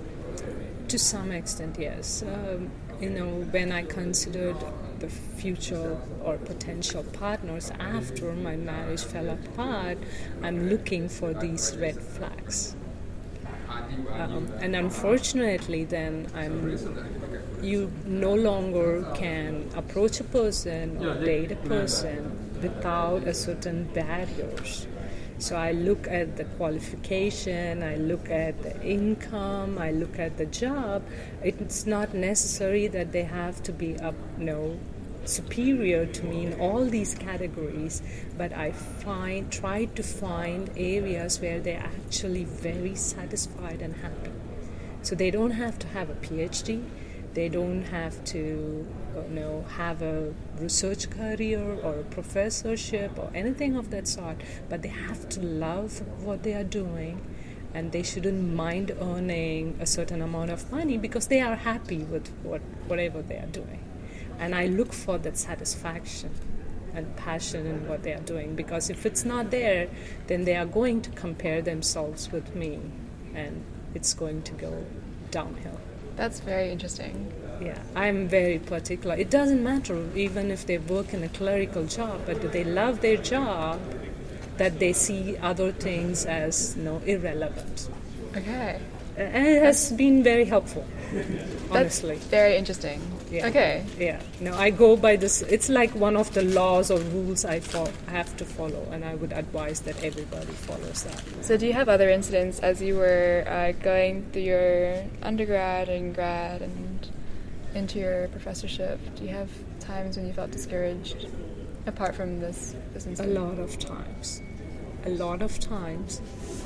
To 0.87 0.99
some 0.99 1.31
extent, 1.31 1.77
yes. 1.79 2.23
Um, 2.23 2.71
you 2.99 3.09
know, 3.09 3.27
when 3.51 3.71
I 3.71 3.83
considered 3.83 4.55
the 4.99 5.09
future 5.09 5.97
or 6.23 6.37
potential 6.37 7.03
partners 7.03 7.71
after 7.79 8.33
my 8.33 8.55
marriage 8.55 9.03
fell 9.03 9.29
apart, 9.29 9.97
I'm 10.41 10.69
looking 10.69 11.07
for 11.09 11.33
these 11.33 11.77
red 11.77 12.01
flags. 12.01 12.75
Um, 13.69 14.51
and 14.61 14.75
unfortunately, 14.75 15.83
then 15.83 16.27
I'm 16.33 16.77
you 17.61 17.91
no 18.05 18.33
longer 18.33 19.03
can 19.15 19.69
approach 19.75 20.19
a 20.19 20.23
person 20.23 21.05
or 21.05 21.15
date 21.23 21.51
a 21.51 21.55
person 21.55 22.46
without 22.61 23.23
a 23.27 23.33
certain 23.33 23.83
barriers 23.93 24.87
so 25.39 25.55
I 25.55 25.71
look 25.71 26.07
at 26.07 26.35
the 26.35 26.45
qualification, 26.45 27.83
I 27.83 27.97
look 27.97 28.29
at 28.31 28.63
the 28.63 28.81
income, 28.81 29.77
I 29.77 29.91
look 29.91 30.17
at 30.17 30.37
the 30.37 30.47
job. 30.47 31.03
It's 31.43 31.85
not 31.85 32.15
necessary 32.15 32.87
that 32.87 33.11
they 33.11 33.23
have 33.23 33.61
to 33.63 33.71
be 33.71 33.99
up, 33.99 34.15
you 34.39 34.45
know, 34.45 34.79
superior 35.25 36.07
to 36.07 36.25
me 36.25 36.47
in 36.47 36.59
all 36.59 36.85
these 36.85 37.13
categories, 37.13 38.01
but 38.35 38.51
I 38.51 38.71
find 38.71 39.51
try 39.51 39.85
to 39.85 40.01
find 40.01 40.71
areas 40.75 41.39
where 41.39 41.59
they're 41.59 41.85
actually 41.85 42.45
very 42.45 42.95
satisfied 42.95 43.83
and 43.83 43.95
happy. 43.97 44.31
So 45.03 45.13
they 45.13 45.29
don't 45.29 45.51
have 45.51 45.77
to 45.79 45.87
have 45.89 46.09
a 46.09 46.15
PhD, 46.15 46.83
they 47.37 47.47
don't 47.47 47.83
have 47.83 48.15
to 48.23 48.83
you 49.15 49.35
know 49.39 49.63
have 49.77 50.01
a 50.01 50.33
research 50.59 51.07
career 51.11 51.61
or 51.83 51.99
a 51.99 52.03
professorship 52.15 53.11
or 53.19 53.29
anything 53.35 53.75
of 53.75 53.91
that 53.91 54.07
sort 54.07 54.37
but 54.69 54.81
they 54.81 54.93
have 55.07 55.29
to 55.29 55.39
love 55.39 56.01
what 56.25 56.41
they 56.41 56.53
are 56.55 56.63
doing 56.63 57.21
and 57.75 57.91
they 57.91 58.01
shouldn't 58.01 58.41
mind 58.55 58.91
earning 58.99 59.77
a 59.79 59.85
certain 59.85 60.23
amount 60.23 60.49
of 60.49 60.71
money 60.71 60.97
because 60.97 61.27
they 61.27 61.39
are 61.39 61.55
happy 61.55 61.99
with 61.99 62.27
what, 62.41 62.61
whatever 62.87 63.21
they 63.21 63.37
are 63.37 63.53
doing. 63.61 63.83
And 64.39 64.55
i 64.55 64.65
look 64.65 64.91
for 64.91 65.19
that 65.19 65.37
satisfaction 65.37 66.31
and 66.95 67.15
passion 67.17 67.67
in 67.67 67.87
what 67.87 68.01
they 68.01 68.13
are 68.13 68.25
doing 68.33 68.55
because 68.55 68.89
if 68.89 69.05
it's 69.05 69.23
not 69.25 69.51
there 69.51 69.89
then 70.25 70.45
they 70.45 70.55
are 70.55 70.65
going 70.65 71.03
to 71.03 71.11
compare 71.11 71.61
themselves 71.61 72.31
with 72.31 72.55
me 72.55 72.79
and 73.35 73.63
it's 73.93 74.15
going 74.15 74.41
to 74.41 74.53
go 74.53 74.85
downhill 75.29 75.79
that's 76.17 76.41
very 76.41 76.71
interesting. 76.71 77.31
Yeah, 77.61 77.79
I'm 77.95 78.27
very 78.27 78.59
particular. 78.59 79.15
It 79.15 79.29
doesn't 79.29 79.63
matter 79.63 80.05
even 80.15 80.51
if 80.51 80.65
they 80.65 80.77
work 80.77 81.13
in 81.13 81.23
a 81.23 81.29
clerical 81.29 81.85
job, 81.85 82.21
but 82.25 82.51
they 82.51 82.63
love 82.63 83.01
their 83.01 83.17
job, 83.17 83.79
that 84.57 84.79
they 84.79 84.93
see 84.93 85.37
other 85.37 85.71
things 85.71 86.25
as 86.25 86.75
you 86.75 86.83
know 86.83 87.01
irrelevant. 87.05 87.89
Okay. 88.35 88.79
And 89.15 89.47
it 89.47 89.63
has 89.63 89.91
been 89.91 90.21
very 90.21 90.45
helpful, 90.45 90.85
honestly. 91.71 92.15
That's 92.15 92.27
very 92.27 92.55
interesting. 92.57 93.01
Yeah. 93.29 93.47
Okay. 93.47 93.85
Yeah. 93.99 94.21
No, 94.39 94.53
I 94.55 94.69
go 94.69 94.95
by 94.95 95.15
this. 95.17 95.41
It's 95.41 95.67
like 95.69 95.93
one 95.95 96.15
of 96.15 96.33
the 96.33 96.43
laws 96.43 96.89
or 96.89 96.99
rules 96.99 97.43
I 97.45 97.59
fo- 97.59 97.91
have 98.07 98.35
to 98.37 98.45
follow, 98.45 98.87
and 98.91 99.03
I 99.03 99.15
would 99.15 99.33
advise 99.33 99.81
that 99.81 100.01
everybody 100.03 100.45
follows 100.53 101.03
that. 101.03 101.21
So, 101.41 101.57
do 101.57 101.65
you 101.67 101.73
have 101.73 101.89
other 101.89 102.09
incidents 102.09 102.59
as 102.59 102.81
you 102.81 102.95
were 102.95 103.43
uh, 103.47 103.71
going 103.83 104.25
through 104.31 104.43
your 104.43 105.03
undergrad 105.21 105.89
and 105.89 106.15
grad 106.15 106.61
and 106.61 107.09
into 107.75 107.99
your 107.99 108.27
professorship? 108.29 108.99
Do 109.15 109.23
you 109.23 109.29
have 109.29 109.49
times 109.81 110.15
when 110.17 110.25
you 110.27 110.33
felt 110.33 110.51
discouraged, 110.51 111.27
apart 111.85 112.15
from 112.15 112.39
this 112.39 112.75
this 112.93 113.05
incident? 113.05 113.37
A 113.37 113.41
lot 113.41 113.59
of 113.59 113.77
times. 113.77 114.41
A 115.07 115.11
lot 115.11 115.41
of 115.41 115.57
times. 115.57 116.19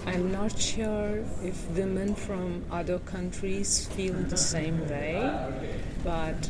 I'm 0.07 0.31
not 0.31 0.57
sure 0.57 1.23
if 1.43 1.69
women 1.69 2.15
from 2.15 2.65
other 2.71 2.97
countries 2.97 3.85
feel 3.89 4.15
the 4.15 4.35
same 4.35 4.89
way, 4.89 5.31
but 6.03 6.49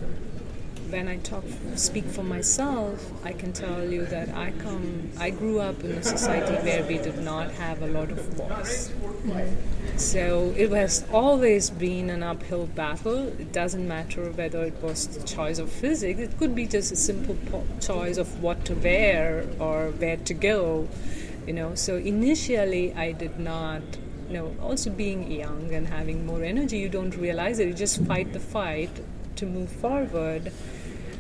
when 0.90 1.10
I 1.10 1.18
talk, 1.18 1.44
speak 1.76 2.06
for 2.06 2.24
myself, 2.24 3.12
I 3.26 3.34
can 3.34 3.52
tell 3.52 3.84
you 3.84 4.06
that 4.06 4.30
I 4.30 4.52
come, 4.52 5.10
I 5.20 5.32
grew 5.32 5.60
up 5.60 5.84
in 5.84 5.92
a 5.92 6.02
society 6.04 6.54
where 6.66 6.86
we 6.86 6.98
did 6.98 7.18
not 7.20 7.52
have 7.52 7.82
a 7.82 7.88
lot 7.88 8.10
of 8.10 8.20
voice. 8.36 8.90
So 9.98 10.54
it 10.56 10.72
has 10.72 11.06
always 11.12 11.70
been 11.70 12.10
an 12.10 12.24
uphill 12.24 12.68
battle. 12.68 13.28
It 13.28 13.52
doesn't 13.52 13.86
matter 13.86 14.32
whether 14.32 14.64
it 14.64 14.82
was 14.82 15.08
the 15.08 15.24
choice 15.26 15.60
of 15.60 15.70
physics, 15.70 16.22
it 16.22 16.38
could 16.38 16.56
be 16.56 16.68
just 16.68 16.94
a 16.94 16.96
simple 16.96 17.36
po- 17.52 17.66
choice 17.82 18.16
of 18.16 18.42
what 18.42 18.64
to 18.66 18.76
wear 18.76 19.46
or 19.60 19.90
where 19.92 20.18
to 20.18 20.34
go, 20.34 20.88
you 21.48 21.54
know. 21.54 21.76
So 21.76 21.98
initially, 21.98 22.94
I 22.94 23.12
did 23.12 23.40
not. 23.40 23.82
You 24.30 24.38
know, 24.38 24.56
also 24.62 24.90
being 24.90 25.30
young 25.30 25.74
and 25.74 25.88
having 25.88 26.26
more 26.26 26.42
energy, 26.42 26.78
you 26.78 26.88
don't 26.88 27.14
realize 27.18 27.60
it. 27.60 27.68
You 27.68 27.74
just 27.74 28.02
fight 28.06 28.32
the 28.32 28.40
fight 28.40 28.90
to 29.36 29.46
move 29.46 29.70
forward. 29.70 30.54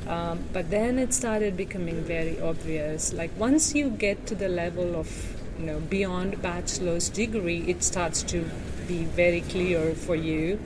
Um, 0.07 0.45
but 0.53 0.69
then 0.69 0.97
it 0.97 1.13
started 1.13 1.57
becoming 1.57 2.03
very 2.03 2.39
obvious. 2.39 3.13
Like 3.13 3.31
once 3.37 3.75
you 3.75 3.89
get 3.89 4.25
to 4.27 4.35
the 4.35 4.47
level 4.47 4.95
of 4.95 5.09
you 5.59 5.65
know 5.65 5.79
beyond 5.79 6.41
bachelor's 6.41 7.09
degree, 7.09 7.63
it 7.67 7.83
starts 7.83 8.23
to 8.23 8.49
be 8.87 9.03
very 9.03 9.41
clear 9.41 9.93
for 9.93 10.15
you. 10.15 10.59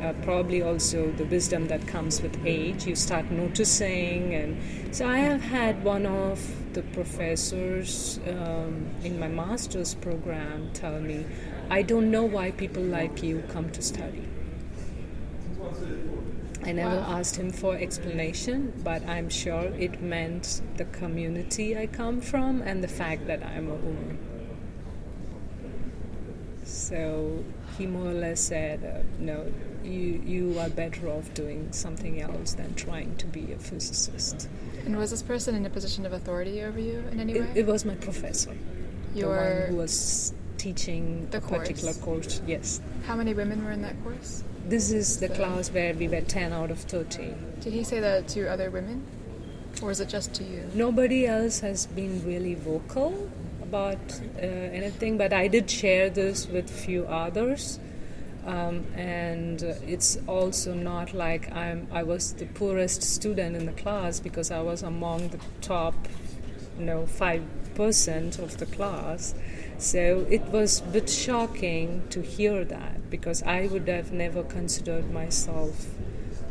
Uh, 0.00 0.14
probably 0.22 0.62
also 0.62 1.10
the 1.12 1.24
wisdom 1.26 1.66
that 1.68 1.86
comes 1.86 2.22
with 2.22 2.34
age. 2.46 2.86
You 2.86 2.96
start 2.96 3.30
noticing, 3.30 4.34
and 4.34 4.56
so 4.94 5.06
I 5.06 5.18
have 5.18 5.42
had 5.42 5.84
one 5.84 6.06
of 6.06 6.40
the 6.72 6.82
professors 6.82 8.18
um, 8.26 8.86
in 9.04 9.20
my 9.20 9.28
master's 9.28 9.94
program 9.94 10.70
tell 10.72 10.98
me, 11.00 11.26
"I 11.68 11.82
don't 11.82 12.10
know 12.10 12.24
why 12.24 12.50
people 12.52 12.82
like 12.82 13.22
you 13.22 13.42
come 13.48 13.68
to 13.72 13.82
study." 13.82 14.24
I 16.62 16.72
never 16.72 16.96
asked 16.96 17.36
him 17.36 17.50
for 17.50 17.74
explanation, 17.76 18.72
but 18.84 19.06
I'm 19.06 19.28
sure 19.28 19.72
it 19.78 20.02
meant 20.02 20.62
the 20.76 20.84
community 20.84 21.76
I 21.76 21.86
come 21.86 22.20
from 22.20 22.62
and 22.62 22.82
the 22.84 22.88
fact 22.88 23.26
that 23.26 23.42
I'm 23.42 23.68
a 23.68 23.74
woman. 23.74 24.18
So 26.90 27.44
he 27.78 27.86
more 27.86 28.10
or 28.10 28.14
less 28.14 28.40
said, 28.40 28.80
uh, 28.84 29.06
"No, 29.20 29.46
you 29.84 30.20
you 30.26 30.58
are 30.58 30.68
better 30.68 31.06
off 31.08 31.32
doing 31.34 31.68
something 31.70 32.20
else 32.20 32.54
than 32.54 32.74
trying 32.74 33.14
to 33.18 33.26
be 33.26 33.52
a 33.52 33.58
physicist." 33.58 34.48
And 34.84 34.98
was 34.98 35.10
this 35.12 35.22
person 35.22 35.54
in 35.54 35.64
a 35.64 35.70
position 35.70 36.04
of 36.04 36.12
authority 36.12 36.62
over 36.62 36.80
you 36.80 36.98
in 37.12 37.20
any 37.20 37.34
way? 37.34 37.46
It, 37.54 37.58
it 37.58 37.66
was 37.66 37.84
my 37.84 37.94
professor, 37.94 38.54
Your 39.14 39.36
the 39.36 39.60
one 39.60 39.68
who 39.70 39.76
was 39.76 40.34
teaching 40.58 41.28
the 41.30 41.38
a 41.38 41.40
course. 41.40 41.60
particular 41.60 41.94
course. 41.94 42.42
Yes. 42.44 42.80
How 43.06 43.14
many 43.14 43.34
women 43.34 43.64
were 43.64 43.70
in 43.70 43.82
that 43.82 44.02
course? 44.02 44.42
This 44.66 44.90
is 44.90 45.20
the 45.20 45.28
class 45.28 45.70
where 45.70 45.94
we 45.94 46.08
were 46.08 46.20
10 46.20 46.52
out 46.52 46.70
of 46.70 46.78
30. 46.80 47.34
Did 47.60 47.72
he 47.72 47.82
say 47.84 48.00
that 48.00 48.28
to 48.34 48.46
other 48.46 48.70
women? 48.70 49.06
Or 49.80 49.90
is 49.90 50.00
it 50.00 50.08
just 50.08 50.34
to 50.34 50.44
you? 50.44 50.68
Nobody 50.74 51.26
else 51.26 51.60
has 51.60 51.86
been 51.86 52.22
really 52.26 52.54
vocal 52.54 53.30
about 53.70 54.20
uh, 54.36 54.78
anything, 54.80 55.16
but 55.16 55.32
I 55.32 55.46
did 55.46 55.70
share 55.70 56.10
this 56.10 56.48
with 56.48 56.68
few 56.68 57.06
others. 57.06 57.78
Um, 58.44 58.86
and 58.96 59.62
it's 59.62 60.18
also 60.26 60.74
not 60.74 61.12
like 61.12 61.52
I'm, 61.52 61.86
I 61.92 62.02
was 62.02 62.32
the 62.32 62.46
poorest 62.46 63.02
student 63.02 63.54
in 63.54 63.66
the 63.66 63.76
class 63.84 64.18
because 64.18 64.50
I 64.50 64.60
was 64.60 64.82
among 64.82 65.28
the 65.28 65.38
top, 65.60 65.94
you 66.78 66.84
know, 66.84 67.02
5% 67.04 68.38
of 68.38 68.58
the 68.58 68.66
class. 68.66 69.34
So 69.78 70.26
it 70.28 70.42
was 70.56 70.80
a 70.80 70.84
bit 70.84 71.08
shocking 71.08 72.08
to 72.10 72.22
hear 72.22 72.64
that 72.64 73.08
because 73.08 73.42
I 73.44 73.66
would 73.66 73.88
have 73.88 74.10
never 74.10 74.42
considered 74.42 75.12
myself 75.12 75.86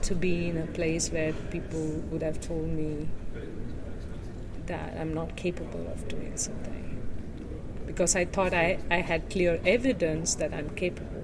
to 0.04 0.16
be 0.16 0.48
in 0.48 0.58
a 0.58 0.68
place 0.68 1.12
where 1.12 1.34
people 1.52 1.86
would 2.12 2.24
have 2.24 2.40
told 2.40 2.70
me 2.70 3.10
that 4.68 4.96
I'm 4.98 5.14
not 5.14 5.36
capable 5.36 5.86
of 5.88 6.08
doing 6.08 6.38
something. 6.38 6.89
Because 7.90 8.16
I 8.16 8.26
thought 8.26 8.54
I, 8.54 8.78
I 8.92 8.98
had 8.98 9.32
clear 9.32 9.60
evidence 9.66 10.36
that 10.36 10.54
I'm 10.54 10.70
capable. 10.76 11.24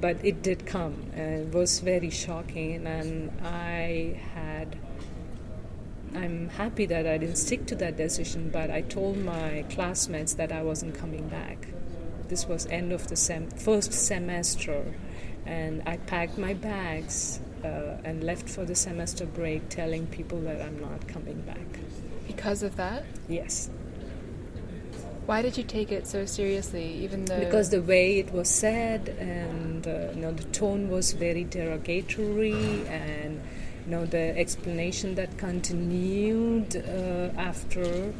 But 0.00 0.24
it 0.24 0.42
did 0.42 0.64
come 0.64 1.10
and 1.14 1.48
it 1.48 1.54
was 1.54 1.80
very 1.80 2.08
shocking 2.08 2.86
and 2.86 3.30
I 3.44 4.18
had 4.34 4.78
I'm 6.14 6.48
happy 6.48 6.86
that 6.86 7.06
I 7.06 7.18
didn't 7.18 7.36
stick 7.36 7.66
to 7.66 7.74
that 7.76 7.98
decision, 7.98 8.48
but 8.50 8.70
I 8.70 8.80
told 8.80 9.18
my 9.18 9.66
classmates 9.68 10.32
that 10.34 10.50
I 10.50 10.62
wasn't 10.62 10.94
coming 10.94 11.28
back. 11.28 11.68
This 12.28 12.46
was 12.46 12.66
end 12.66 12.92
of 12.92 13.08
the 13.08 13.16
sem- 13.16 13.50
first 13.50 13.92
semester, 13.92 14.94
and 15.44 15.82
I 15.86 15.98
packed 15.98 16.38
my 16.38 16.54
bags 16.54 17.40
uh, 17.62 17.98
and 18.02 18.24
left 18.24 18.48
for 18.48 18.64
the 18.64 18.74
semester 18.74 19.26
break, 19.26 19.68
telling 19.68 20.06
people 20.06 20.40
that 20.42 20.62
I'm 20.62 20.80
not 20.80 21.06
coming 21.06 21.42
back. 21.42 21.80
Because 22.26 22.62
of 22.62 22.76
that? 22.76 23.04
Yes. 23.28 23.68
Why 25.26 25.42
did 25.42 25.58
you 25.58 25.64
take 25.64 25.90
it 25.90 26.06
so 26.06 26.24
seriously, 26.24 26.86
even 27.02 27.24
though? 27.24 27.40
Because 27.40 27.70
the 27.70 27.82
way 27.82 28.18
it 28.18 28.32
was 28.32 28.48
said, 28.48 29.08
and 29.18 29.86
uh, 29.86 30.12
you 30.14 30.20
know, 30.22 30.32
the 30.32 30.44
tone 30.44 30.88
was 30.88 31.12
very 31.12 31.44
derogatory, 31.44 32.86
and 32.86 33.42
you 33.84 33.90
know 33.90 34.06
the 34.06 34.38
explanation 34.38 35.16
that 35.16 35.36
continued 35.36 36.76
uh, 36.76 37.40
after 37.40 38.12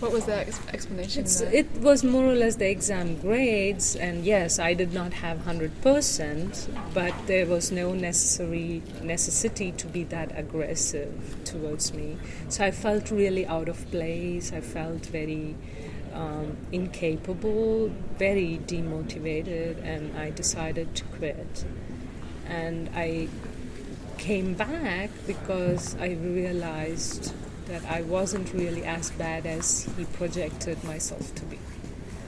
what 0.00 0.12
was 0.12 0.26
the 0.26 0.36
ex- 0.36 0.60
explanation? 0.72 1.26
It 1.52 1.66
was 1.80 2.04
more 2.04 2.24
or 2.24 2.34
less 2.34 2.54
the 2.54 2.70
exam 2.70 3.20
grades, 3.20 3.96
and 3.96 4.24
yes, 4.24 4.60
I 4.60 4.72
did 4.72 4.92
not 4.92 5.12
have 5.14 5.40
hundred 5.40 5.72
percent, 5.82 6.68
but 6.94 7.12
there 7.26 7.46
was 7.46 7.72
no 7.72 7.94
necessary 7.94 8.80
necessity 9.02 9.72
to 9.72 9.86
be 9.88 10.04
that 10.04 10.30
aggressive 10.38 11.36
towards 11.44 11.92
me. 11.92 12.16
So 12.48 12.64
I 12.64 12.70
felt 12.70 13.10
really 13.10 13.44
out 13.44 13.68
of 13.68 13.90
place. 13.90 14.52
I 14.52 14.60
felt 14.60 15.06
very 15.06 15.56
um, 16.18 16.56
incapable, 16.72 17.88
very 18.18 18.60
demotivated, 18.66 19.82
and 19.84 20.16
I 20.18 20.30
decided 20.30 20.94
to 20.96 21.04
quit. 21.04 21.64
And 22.46 22.90
I 22.94 23.28
came 24.18 24.54
back 24.54 25.10
because 25.26 25.94
I 25.96 26.08
realized 26.08 27.32
that 27.66 27.84
I 27.84 28.02
wasn't 28.02 28.52
really 28.52 28.84
as 28.84 29.10
bad 29.12 29.46
as 29.46 29.88
he 29.96 30.04
projected 30.06 30.82
myself 30.82 31.34
to 31.36 31.44
be. 31.44 31.58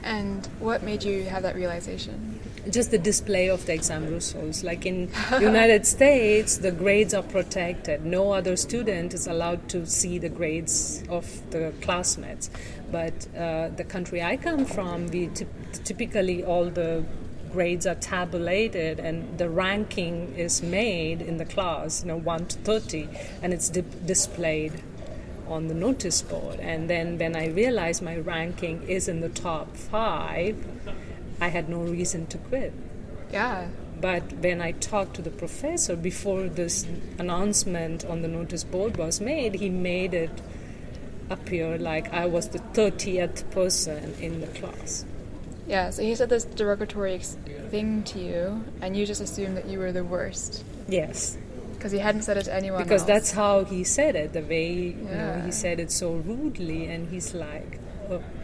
And 0.03 0.45
what 0.59 0.83
made 0.83 1.03
you 1.03 1.23
have 1.25 1.43
that 1.43 1.55
realization? 1.55 2.39
Just 2.69 2.91
the 2.91 2.97
display 2.97 3.49
of 3.49 3.65
the 3.65 3.73
exam 3.73 4.05
results. 4.07 4.63
Like 4.63 4.85
in 4.85 5.09
United 5.39 5.85
States, 5.87 6.57
the 6.57 6.71
grades 6.71 7.13
are 7.13 7.23
protected. 7.23 8.05
No 8.05 8.33
other 8.33 8.55
student 8.55 9.13
is 9.13 9.25
allowed 9.27 9.67
to 9.69 9.85
see 9.87 10.19
the 10.19 10.29
grades 10.29 11.03
of 11.09 11.25
the 11.51 11.73
classmates. 11.81 12.51
But 12.91 13.27
uh, 13.35 13.69
the 13.69 13.83
country 13.83 14.21
I 14.21 14.37
come 14.37 14.65
from, 14.65 15.07
we 15.07 15.27
t- 15.27 15.47
typically 15.83 16.43
all 16.43 16.65
the 16.69 17.03
grades 17.51 17.85
are 17.85 17.95
tabulated 17.95 18.99
and 18.99 19.37
the 19.37 19.49
ranking 19.49 20.33
is 20.37 20.61
made 20.61 21.21
in 21.21 21.37
the 21.37 21.45
class, 21.45 22.03
you 22.03 22.09
know, 22.09 22.17
1 22.17 22.45
to 22.47 22.57
30, 22.59 23.09
and 23.41 23.53
it's 23.53 23.69
di- 23.69 23.83
displayed 24.05 24.83
on 25.47 25.67
the 25.67 25.73
notice 25.73 26.21
board. 26.21 26.59
And 26.59 26.89
then 26.89 27.17
when 27.17 27.35
I 27.35 27.47
realized 27.47 28.01
my 28.01 28.17
ranking 28.17 28.83
is 28.83 29.07
in 29.07 29.19
the 29.19 29.29
top 29.29 29.75
five, 29.75 30.55
I 31.41 31.47
had 31.47 31.67
no 31.67 31.79
reason 31.79 32.27
to 32.27 32.37
quit. 32.37 32.71
Yeah. 33.33 33.67
But 33.99 34.31
when 34.33 34.61
I 34.61 34.71
talked 34.73 35.15
to 35.15 35.21
the 35.21 35.29
professor 35.31 35.95
before 35.95 36.43
this 36.47 36.85
announcement 37.17 38.05
on 38.05 38.21
the 38.21 38.27
notice 38.27 38.63
board 38.63 38.97
was 38.97 39.19
made, 39.19 39.55
he 39.55 39.69
made 39.69 40.13
it 40.13 40.31
appear 41.29 41.77
like 41.77 42.13
I 42.13 42.25
was 42.25 42.49
the 42.49 42.59
30th 42.59 43.49
person 43.51 44.15
in 44.19 44.41
the 44.41 44.47
class. 44.47 45.05
Yeah, 45.67 45.89
so 45.91 46.01
he 46.03 46.15
said 46.15 46.29
this 46.29 46.43
derogatory 46.43 47.13
ex- 47.15 47.37
thing 47.69 48.03
to 48.03 48.19
you, 48.19 48.63
and 48.81 48.97
you 48.97 49.05
just 49.05 49.21
assumed 49.21 49.55
that 49.57 49.67
you 49.67 49.79
were 49.79 49.91
the 49.91 50.03
worst. 50.03 50.63
Yes. 50.87 51.37
Because 51.73 51.91
he 51.91 51.99
hadn't 51.99 52.23
said 52.23 52.37
it 52.37 52.43
to 52.45 52.53
anyone 52.53 52.83
Because 52.83 53.01
else. 53.01 53.07
that's 53.07 53.31
how 53.31 53.63
he 53.63 53.83
said 53.83 54.15
it, 54.15 54.33
the 54.33 54.41
way 54.41 54.71
you 54.73 54.93
know, 54.93 55.41
he 55.45 55.51
said 55.51 55.79
it 55.79 55.91
so 55.91 56.13
rudely, 56.13 56.87
and 56.87 57.09
he's 57.09 57.33
like, 57.33 57.79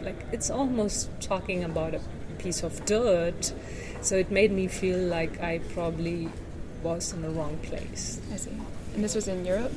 like 0.02 0.16
it's 0.32 0.50
almost 0.50 1.10
talking 1.20 1.62
about 1.64 1.94
a 1.94 2.00
piece 2.38 2.62
of 2.62 2.84
dirt. 2.84 3.52
So 4.00 4.16
it 4.16 4.30
made 4.30 4.52
me 4.52 4.68
feel 4.68 4.98
like 4.98 5.40
I 5.40 5.58
probably 5.74 6.28
was 6.82 7.12
in 7.12 7.22
the 7.22 7.30
wrong 7.30 7.58
place. 7.62 8.20
I 8.32 8.36
see. 8.36 8.50
And 8.94 9.04
this 9.04 9.14
was 9.14 9.28
in 9.28 9.44
Europe? 9.44 9.72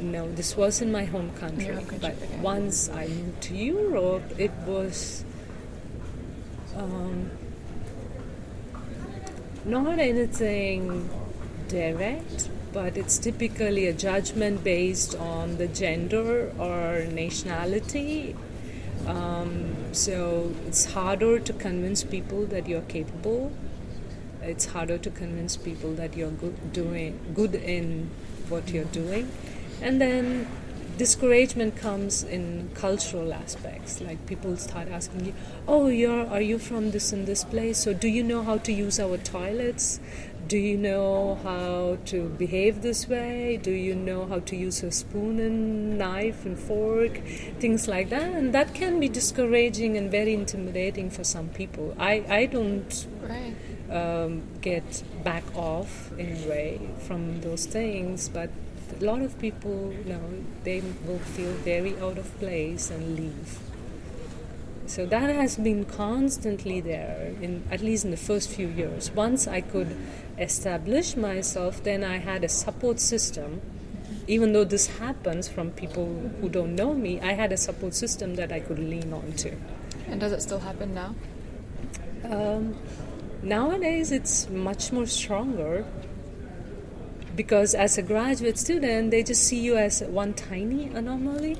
No, 0.00 0.30
this 0.32 0.56
was 0.56 0.82
in 0.82 0.90
my 0.92 1.04
home 1.04 1.30
country. 1.32 1.66
Home 1.66 1.86
country 1.86 1.98
but 2.00 2.12
okay. 2.12 2.40
once 2.40 2.88
I 2.88 3.06
moved 3.06 3.42
to 3.42 3.54
Europe, 3.54 4.24
it 4.38 4.50
was 4.66 5.24
um, 6.76 7.30
not 9.64 9.98
anything 9.98 11.08
direct, 11.68 12.48
but 12.72 12.96
it's 12.96 13.18
typically 13.18 13.86
a 13.86 13.92
judgment 13.92 14.64
based 14.64 15.14
on 15.14 15.56
the 15.56 15.68
gender 15.68 16.52
or 16.58 17.06
nationality. 17.12 18.36
Um, 19.06 19.76
so 19.92 20.52
it's 20.66 20.86
harder 20.92 21.38
to 21.38 21.52
convince 21.52 22.04
people 22.04 22.46
that 22.46 22.68
you're 22.68 22.82
capable. 22.82 23.52
It's 24.42 24.66
harder 24.66 24.98
to 24.98 25.10
convince 25.10 25.56
people 25.56 25.94
that 25.94 26.16
you're 26.16 26.30
good 26.30 26.72
doing 26.72 27.18
good 27.34 27.54
in 27.54 28.10
what 28.48 28.68
you're 28.68 28.84
doing, 28.84 29.30
And 29.80 30.00
then 30.00 30.46
discouragement 30.98 31.76
comes 31.76 32.22
in 32.22 32.70
cultural 32.74 33.32
aspects. 33.32 34.00
Like 34.00 34.26
people 34.26 34.56
start 34.56 34.88
asking 34.88 35.26
you 35.26 35.34
oh 35.66 35.88
you're 35.88 36.26
are 36.26 36.40
you 36.40 36.58
from 36.58 36.90
this 36.92 37.12
and 37.12 37.26
this 37.26 37.44
place? 37.44 37.78
So 37.78 37.92
do 37.92 38.08
you 38.08 38.22
know 38.22 38.42
how 38.42 38.58
to 38.58 38.72
use 38.72 39.00
our 39.00 39.16
toilets 39.18 40.00
do 40.48 40.58
you 40.58 40.76
know 40.76 41.38
how 41.42 41.96
to 42.04 42.28
behave 42.38 42.82
this 42.82 43.08
way 43.08 43.56
do 43.56 43.70
you 43.70 43.94
know 43.94 44.26
how 44.26 44.38
to 44.40 44.56
use 44.56 44.82
a 44.82 44.90
spoon 44.90 45.38
and 45.38 45.96
knife 45.98 46.44
and 46.44 46.58
fork 46.58 47.18
things 47.60 47.86
like 47.88 48.10
that 48.10 48.34
and 48.34 48.52
that 48.52 48.74
can 48.74 48.98
be 49.00 49.08
discouraging 49.08 49.96
and 49.96 50.10
very 50.10 50.34
intimidating 50.34 51.08
for 51.10 51.24
some 51.24 51.48
people 51.50 51.94
i 51.98 52.24
i 52.28 52.46
don't 52.46 53.06
Right. 53.22 53.54
um, 53.90 54.42
get 54.60 55.02
back 55.24 55.44
off 55.56 56.12
in 56.18 56.36
a 56.44 56.48
way 56.48 56.80
from 57.06 57.40
those 57.40 57.64
things, 57.64 58.28
but 58.28 58.50
a 59.00 59.04
lot 59.04 59.22
of 59.22 59.38
people, 59.38 59.94
you 59.96 60.04
know, 60.12 60.20
they 60.62 60.82
will 61.06 61.18
feel 61.18 61.52
very 61.64 61.96
out 62.00 62.18
of 62.18 62.38
place 62.38 62.90
and 62.90 63.16
leave. 63.16 63.58
So 64.86 65.06
that 65.06 65.30
has 65.34 65.56
been 65.56 65.84
constantly 65.84 66.80
there, 66.80 67.34
in 67.40 67.64
at 67.70 67.80
least 67.80 68.04
in 68.04 68.10
the 68.10 68.18
first 68.18 68.50
few 68.50 68.68
years. 68.68 69.10
Once 69.10 69.48
I 69.48 69.62
could 69.62 69.96
establish 70.38 71.16
myself, 71.16 71.82
then 71.82 72.04
I 72.04 72.18
had 72.18 72.44
a 72.44 72.48
support 72.48 73.00
system. 73.00 73.62
Even 74.26 74.52
though 74.52 74.64
this 74.64 74.86
happens 74.98 75.48
from 75.48 75.70
people 75.70 76.30
who 76.40 76.48
don't 76.48 76.74
know 76.74 76.94
me, 76.94 77.20
I 77.20 77.32
had 77.32 77.52
a 77.52 77.56
support 77.56 77.94
system 77.94 78.34
that 78.36 78.52
I 78.52 78.60
could 78.60 78.78
lean 78.78 79.12
on 79.12 79.32
to. 79.38 79.56
And 80.08 80.20
does 80.20 80.32
it 80.32 80.42
still 80.42 80.60
happen 80.60 80.94
now? 80.94 81.14
Um, 82.24 82.76
nowadays, 83.42 84.12
it's 84.12 84.48
much 84.48 84.92
more 84.92 85.06
stronger 85.06 85.84
because 87.36 87.74
as 87.74 87.98
a 87.98 88.02
graduate 88.02 88.58
student, 88.58 89.10
they 89.10 89.22
just 89.22 89.44
see 89.44 89.60
you 89.60 89.76
as 89.76 90.02
one 90.02 90.34
tiny 90.34 90.86
anomaly. 90.86 91.56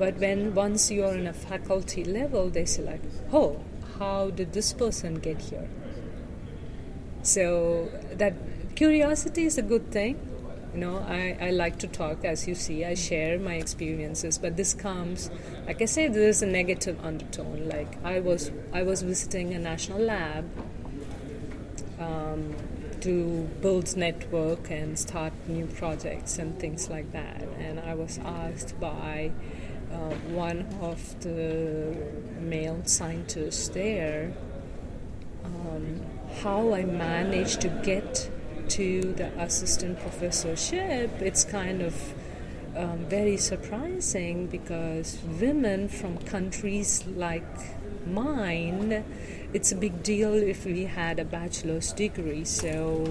But 0.00 0.16
when 0.16 0.54
once 0.54 0.90
you 0.90 1.04
are 1.04 1.14
in 1.14 1.26
a 1.26 1.34
faculty 1.34 2.04
level, 2.04 2.48
they 2.48 2.64
say 2.64 2.82
like, 2.82 3.02
"Oh, 3.30 3.60
how 3.98 4.30
did 4.30 4.54
this 4.54 4.72
person 4.72 5.16
get 5.16 5.42
here?" 5.42 5.68
So 7.22 7.90
that 8.14 8.32
curiosity 8.76 9.44
is 9.44 9.58
a 9.58 9.62
good 9.62 9.90
thing. 9.90 10.16
You 10.72 10.80
know, 10.80 10.98
I, 11.06 11.36
I 11.40 11.50
like 11.50 11.78
to 11.80 11.86
talk, 11.86 12.24
as 12.24 12.46
you 12.48 12.54
see, 12.54 12.84
I 12.84 12.94
share 12.94 13.38
my 13.38 13.56
experiences, 13.56 14.38
but 14.38 14.56
this 14.56 14.72
comes, 14.72 15.28
like 15.66 15.82
I 15.82 15.84
said, 15.84 16.14
there's 16.14 16.40
a 16.42 16.46
negative 16.46 17.04
undertone. 17.04 17.68
Like 17.68 18.02
I 18.02 18.20
was, 18.20 18.50
I 18.72 18.82
was 18.84 19.02
visiting 19.02 19.52
a 19.52 19.58
national 19.58 19.98
lab 19.98 20.48
um, 21.98 22.54
to 23.00 23.48
build 23.60 23.96
network 23.96 24.70
and 24.70 24.98
start 24.98 25.32
new 25.48 25.66
projects 25.66 26.38
and 26.38 26.58
things 26.58 26.88
like 26.88 27.12
that. 27.12 27.42
And 27.58 27.80
I 27.80 27.94
was 27.94 28.18
asked 28.24 28.78
by 28.80 29.32
uh, 29.92 30.14
one 30.34 30.66
of 30.80 31.20
the 31.20 31.96
male 32.40 32.80
scientists 32.84 33.68
there 33.68 34.32
um, 35.44 36.00
how 36.42 36.74
I 36.74 36.84
managed 36.84 37.60
to 37.62 37.68
get 37.68 38.30
to 38.70 39.00
the 39.14 39.26
assistant 39.40 39.98
professorship. 40.00 41.10
It's 41.20 41.44
kind 41.44 41.82
of 41.82 42.14
um, 42.76 42.98
very 43.06 43.36
surprising 43.36 44.46
because 44.46 45.18
women 45.40 45.88
from 45.88 46.18
countries 46.18 47.04
like 47.06 47.44
mine, 48.06 49.04
it's 49.52 49.72
a 49.72 49.76
big 49.76 50.02
deal 50.02 50.34
if 50.34 50.64
we 50.64 50.84
had 50.84 51.18
a 51.18 51.24
bachelor's 51.24 51.92
degree. 51.92 52.44
So, 52.44 53.04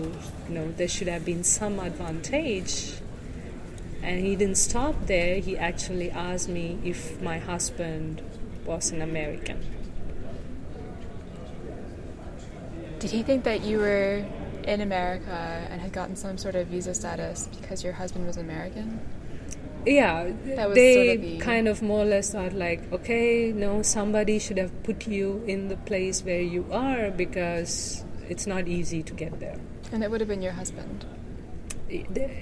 you 0.48 0.56
know, 0.56 0.72
there 0.72 0.88
should 0.88 1.10
have 1.10 1.26
been 1.26 1.44
some 1.44 1.80
advantage. 1.80 2.94
And 4.02 4.20
he 4.26 4.36
didn't 4.36 4.56
stop 4.56 4.96
there. 5.08 5.40
He 5.40 5.58
actually 5.58 6.10
asked 6.12 6.50
me 6.50 6.80
if 6.84 7.22
my 7.22 7.38
husband 7.38 8.22
was 8.66 8.92
an 8.92 9.02
American. 9.02 9.60
Did 13.00 13.12
he 13.12 13.24
think 13.24 13.44
that 13.44 13.62
you 13.62 13.80
were 13.80 14.26
in 14.64 14.82
America 14.82 15.68
and 15.70 15.82
had 15.82 15.94
gotten 15.94 16.16
some 16.16 16.38
sort 16.38 16.56
of 16.56 16.68
visa 16.68 16.94
status 16.94 17.48
because 17.60 17.84
your 17.84 17.94
husband 17.94 18.28
was 18.28 18.38
American? 18.38 19.00
Yeah, 19.86 20.32
they 20.46 20.94
sort 20.94 21.16
of 21.18 21.22
the- 21.22 21.38
kind 21.40 21.68
of 21.68 21.82
more 21.82 22.02
or 22.02 22.06
less 22.06 22.32
thought 22.32 22.54
like, 22.54 22.92
okay, 22.92 23.54
no, 23.54 23.82
somebody 23.82 24.38
should 24.38 24.58
have 24.58 24.84
put 24.84 25.08
you 25.08 25.42
in 25.48 25.70
the 25.70 25.78
place 25.78 26.22
where 26.24 26.42
you 26.42 26.66
are 26.72 27.10
because 27.12 28.04
it's 28.28 28.46
not 28.46 28.68
easy 28.68 29.02
to 29.04 29.14
get 29.14 29.40
there. 29.40 29.58
And 29.94 30.04
it 30.04 30.12
would 30.12 30.20
have 30.20 30.28
been 30.28 30.42
your 30.42 30.52
husband. 30.54 31.06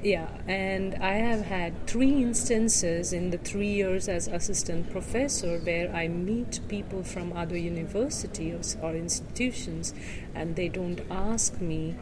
Yeah, 0.03 0.27
and 0.45 0.95
I 0.95 1.13
have 1.13 1.45
had 1.45 1.87
three 1.87 2.21
instances 2.21 3.13
in 3.13 3.29
the 3.29 3.37
three 3.37 3.69
years 3.69 4.09
as 4.09 4.27
assistant 4.27 4.91
professor 4.91 5.57
where 5.59 5.93
I 5.95 6.09
meet 6.09 6.59
people 6.67 7.03
from 7.03 7.31
other 7.31 7.57
universities 7.57 8.75
or 8.81 8.93
institutions 8.93 9.93
and 10.35 10.57
they 10.57 10.67
don't 10.67 10.99
ask 11.09 11.61
me 11.61 11.95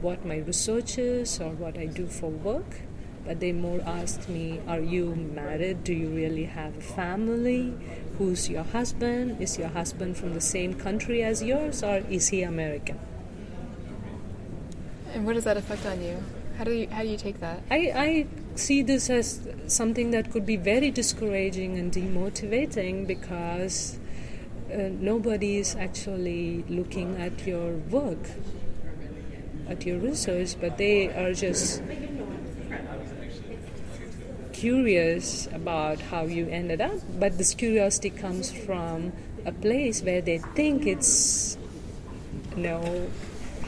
what 0.00 0.24
my 0.24 0.38
research 0.38 0.96
is 0.96 1.40
or 1.40 1.50
what 1.50 1.76
I 1.76 1.86
do 1.86 2.06
for 2.06 2.30
work, 2.30 2.82
but 3.24 3.40
they 3.40 3.50
more 3.50 3.80
ask 3.84 4.28
me, 4.28 4.60
Are 4.68 4.80
you 4.80 5.16
married? 5.16 5.82
Do 5.82 5.94
you 5.94 6.08
really 6.08 6.44
have 6.44 6.76
a 6.76 6.80
family? 6.80 7.74
Who's 8.18 8.48
your 8.48 8.64
husband? 8.64 9.40
Is 9.40 9.58
your 9.58 9.68
husband 9.68 10.16
from 10.16 10.34
the 10.34 10.40
same 10.40 10.74
country 10.74 11.24
as 11.24 11.42
yours 11.42 11.82
or 11.82 11.98
is 12.08 12.28
he 12.28 12.42
American? 12.42 13.00
And 15.12 15.26
what 15.26 15.34
does 15.34 15.44
that 15.44 15.56
affect 15.56 15.84
on 15.84 16.00
you? 16.00 16.22
How 16.58 16.64
do 16.64 16.72
you 16.72 16.88
how 16.88 17.02
do 17.02 17.08
you 17.08 17.16
take 17.16 17.40
that? 17.40 17.62
I, 17.70 17.92
I 17.94 18.26
see 18.54 18.82
this 18.82 19.08
as 19.10 19.40
something 19.66 20.10
that 20.10 20.30
could 20.30 20.44
be 20.44 20.56
very 20.56 20.90
discouraging 20.90 21.78
and 21.78 21.92
demotivating 21.92 23.06
because 23.06 23.98
uh, 24.72 24.88
nobody 24.90 25.56
is 25.56 25.74
actually 25.74 26.64
looking 26.68 27.16
at 27.20 27.46
your 27.46 27.72
work, 27.90 28.30
at 29.68 29.86
your 29.86 29.98
research, 29.98 30.56
but 30.60 30.78
they 30.78 31.08
are 31.08 31.32
just 31.32 31.82
curious 34.52 35.48
about 35.52 36.00
how 36.00 36.24
you 36.24 36.46
ended 36.48 36.80
up. 36.80 37.00
But 37.18 37.38
this 37.38 37.54
curiosity 37.54 38.10
comes 38.10 38.52
from 38.52 39.12
a 39.44 39.52
place 39.52 40.02
where 40.02 40.20
they 40.20 40.38
think 40.38 40.86
it's, 40.86 41.58
you 42.56 42.62
know, 42.62 43.10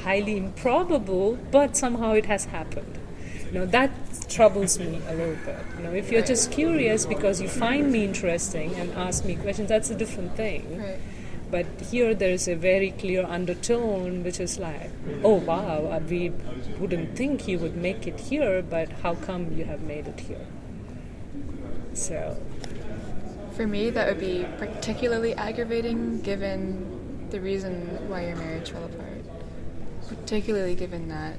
highly 0.05 0.37
improbable, 0.37 1.39
but 1.51 1.77
somehow 1.77 2.13
it 2.13 2.27
has 2.27 2.45
happened. 2.47 2.99
You 3.47 3.61
know, 3.61 3.67
that 3.67 3.91
troubles 4.29 4.79
me 4.79 5.01
a 5.09 5.15
little 5.15 5.37
bit. 5.45 5.59
You 5.77 5.85
know, 5.85 5.93
if 5.93 6.11
you're 6.11 6.23
just 6.23 6.51
curious 6.51 7.07
because 7.07 7.41
you 7.41 7.49
find 7.49 7.91
me 7.91 8.05
interesting 8.05 8.75
and 8.75 8.93
ask 8.93 9.25
me 9.25 9.37
questions, 9.37 9.69
that's 9.69 9.91
a 9.91 9.95
different 9.95 10.37
thing. 10.37 10.79
Right. 10.79 10.99
But 11.51 11.67
here 11.91 12.15
there 12.15 12.31
is 12.31 12.49
a 12.49 12.57
very 12.57 12.91
clear 12.91 13.25
undertone, 13.25 14.25
which 14.25 14.41
is 14.41 14.59
like, 14.59 14.91
oh 15.23 15.35
wow, 15.35 16.01
we 16.09 16.33
wouldn't 16.81 17.17
think 17.17 17.47
you 17.47 17.59
would 17.61 17.77
make 17.77 18.07
it 18.09 18.19
here, 18.19 18.61
but 18.63 18.91
how 19.03 19.15
come 19.15 19.53
you 19.57 19.65
have 19.65 19.83
made 19.83 20.09
it 20.09 20.21
here? 20.21 20.47
So, 21.93 22.37
For 23.53 23.69
me, 23.69 23.91
that 23.91 24.09
would 24.09 24.19
be 24.19 24.45
particularly 24.59 25.33
aggravating 25.35 26.21
given 26.23 27.29
the 27.31 27.41
reason 27.41 28.09
why 28.09 28.27
your 28.27 28.37
marriage 28.37 28.71
fell 28.71 28.85
apart. 28.85 29.04
Particularly 30.15 30.75
given 30.75 31.09
that. 31.09 31.37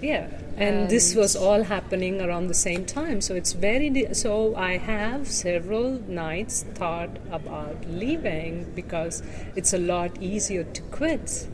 yeah. 0.00 0.28
And 0.56 0.90
this 0.90 1.14
was 1.14 1.36
all 1.36 1.62
happening 1.62 2.20
around 2.20 2.48
the 2.48 2.54
same 2.54 2.84
time. 2.84 3.20
So 3.20 3.36
it's 3.36 3.52
very, 3.52 3.90
di- 3.90 4.12
so 4.12 4.56
I 4.56 4.76
have 4.76 5.28
several 5.28 6.00
nights 6.08 6.64
thought 6.74 7.16
about 7.30 7.88
leaving 7.88 8.72
because 8.74 9.22
it's 9.54 9.72
a 9.72 9.78
lot 9.78 10.20
easier 10.20 10.64
to 10.64 10.82
quit 10.82 11.46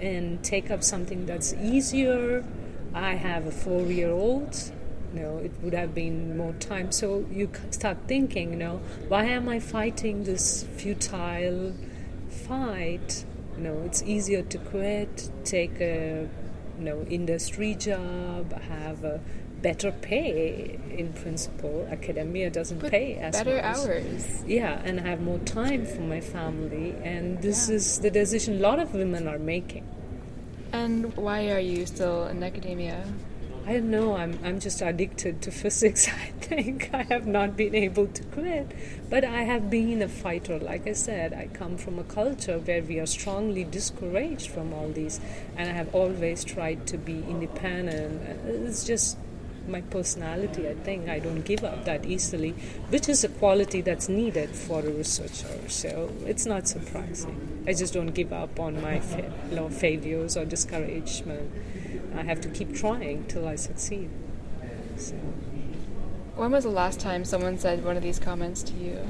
and 0.00 0.42
take 0.42 0.70
up 0.70 0.82
something 0.82 1.26
that's 1.26 1.52
easier. 1.54 2.42
I 2.94 3.14
have 3.16 3.46
a 3.46 3.50
four 3.50 3.82
year 3.82 4.10
old. 4.10 4.56
You 5.14 5.20
know, 5.20 5.36
it 5.38 5.52
would 5.62 5.74
have 5.74 5.94
been 5.94 6.36
more 6.38 6.52
time. 6.54 6.90
So 6.92 7.26
you 7.30 7.50
start 7.70 7.98
thinking, 8.06 8.52
you 8.52 8.58
know, 8.58 8.80
why 9.08 9.24
am 9.24 9.48
I 9.48 9.58
fighting 9.60 10.24
this 10.24 10.64
futile 10.76 11.74
fight? 12.30 13.24
You 13.58 13.64
know, 13.64 13.82
it's 13.84 14.02
easier 14.04 14.42
to 14.42 14.58
quit, 14.58 15.30
take 15.44 15.80
a 15.80 16.28
you 16.78 16.84
know 16.84 17.02
industry 17.10 17.74
job, 17.74 18.52
have 18.52 19.02
a 19.02 19.20
better 19.62 19.90
pay 19.90 20.78
in 20.96 21.12
principle. 21.12 21.88
Academia 21.90 22.50
doesn't 22.50 22.78
But 22.78 22.92
pay 22.92 23.16
as 23.16 23.32
better 23.34 23.56
much. 23.56 23.64
hours. 23.64 24.44
Yeah, 24.46 24.80
and 24.84 25.00
have 25.00 25.20
more 25.20 25.40
time 25.40 25.84
for 25.84 26.02
my 26.02 26.20
family. 26.20 26.94
And 27.02 27.42
this 27.42 27.68
Yeah. 27.68 27.74
is 27.76 27.98
the 27.98 28.10
decision 28.10 28.58
a 28.58 28.60
lot 28.60 28.78
of 28.78 28.94
women 28.94 29.26
are 29.26 29.40
making. 29.40 29.82
And 30.72 31.16
why 31.16 31.50
are 31.50 31.58
you 31.58 31.84
still 31.86 32.28
in 32.28 32.44
academia? 32.44 33.02
I 33.68 33.72
don't 33.74 33.90
know, 33.90 34.16
I'm, 34.16 34.38
I'm 34.42 34.60
just 34.60 34.80
addicted 34.80 35.42
to 35.42 35.50
physics, 35.50 36.08
I 36.08 36.30
think. 36.40 36.88
I 36.94 37.02
have 37.02 37.26
not 37.26 37.54
been 37.54 37.74
able 37.74 38.06
to 38.06 38.22
quit. 38.24 38.72
But 39.10 39.24
I 39.24 39.42
have 39.42 39.68
been 39.68 40.00
a 40.00 40.08
fighter. 40.08 40.58
Like 40.58 40.86
I 40.86 40.94
said, 40.94 41.34
I 41.34 41.48
come 41.48 41.76
from 41.76 41.98
a 41.98 42.04
culture 42.04 42.58
where 42.60 42.82
we 42.82 42.98
are 42.98 43.04
strongly 43.04 43.64
discouraged 43.64 44.48
from 44.48 44.72
all 44.72 44.88
these. 44.88 45.20
And 45.54 45.68
I 45.68 45.74
have 45.74 45.94
always 45.94 46.44
tried 46.44 46.86
to 46.86 46.96
be 46.96 47.18
independent. 47.28 48.22
It's 48.46 48.84
just 48.84 49.18
my 49.68 49.80
personality. 49.82 50.68
I 50.68 50.74
think 50.74 51.08
I 51.08 51.18
don't 51.18 51.42
give 51.42 51.64
up 51.64 51.84
that 51.84 52.06
easily, 52.06 52.52
which 52.90 53.08
is 53.08 53.24
a 53.24 53.28
quality 53.28 53.80
that's 53.80 54.08
needed 54.08 54.50
for 54.50 54.80
a 54.80 54.90
researcher. 54.90 55.68
So 55.68 56.10
it's 56.26 56.46
not 56.46 56.66
surprising. 56.66 57.64
I 57.66 57.74
just 57.74 57.94
don't 57.94 58.14
give 58.14 58.32
up 58.32 58.58
on 58.58 58.80
my 58.80 59.00
fa- 59.00 59.70
failures 59.70 60.36
or 60.36 60.44
discouragement. 60.44 61.52
I 62.16 62.22
have 62.22 62.40
to 62.40 62.48
keep 62.48 62.74
trying 62.74 63.26
till 63.26 63.46
I 63.46 63.56
succeed. 63.56 64.10
So. 64.96 65.14
When 66.36 66.52
was 66.52 66.64
the 66.64 66.70
last 66.70 67.00
time 67.00 67.24
someone 67.24 67.58
said 67.58 67.84
one 67.84 67.96
of 67.96 68.02
these 68.02 68.18
comments 68.18 68.62
to 68.64 68.74
you? 68.74 69.06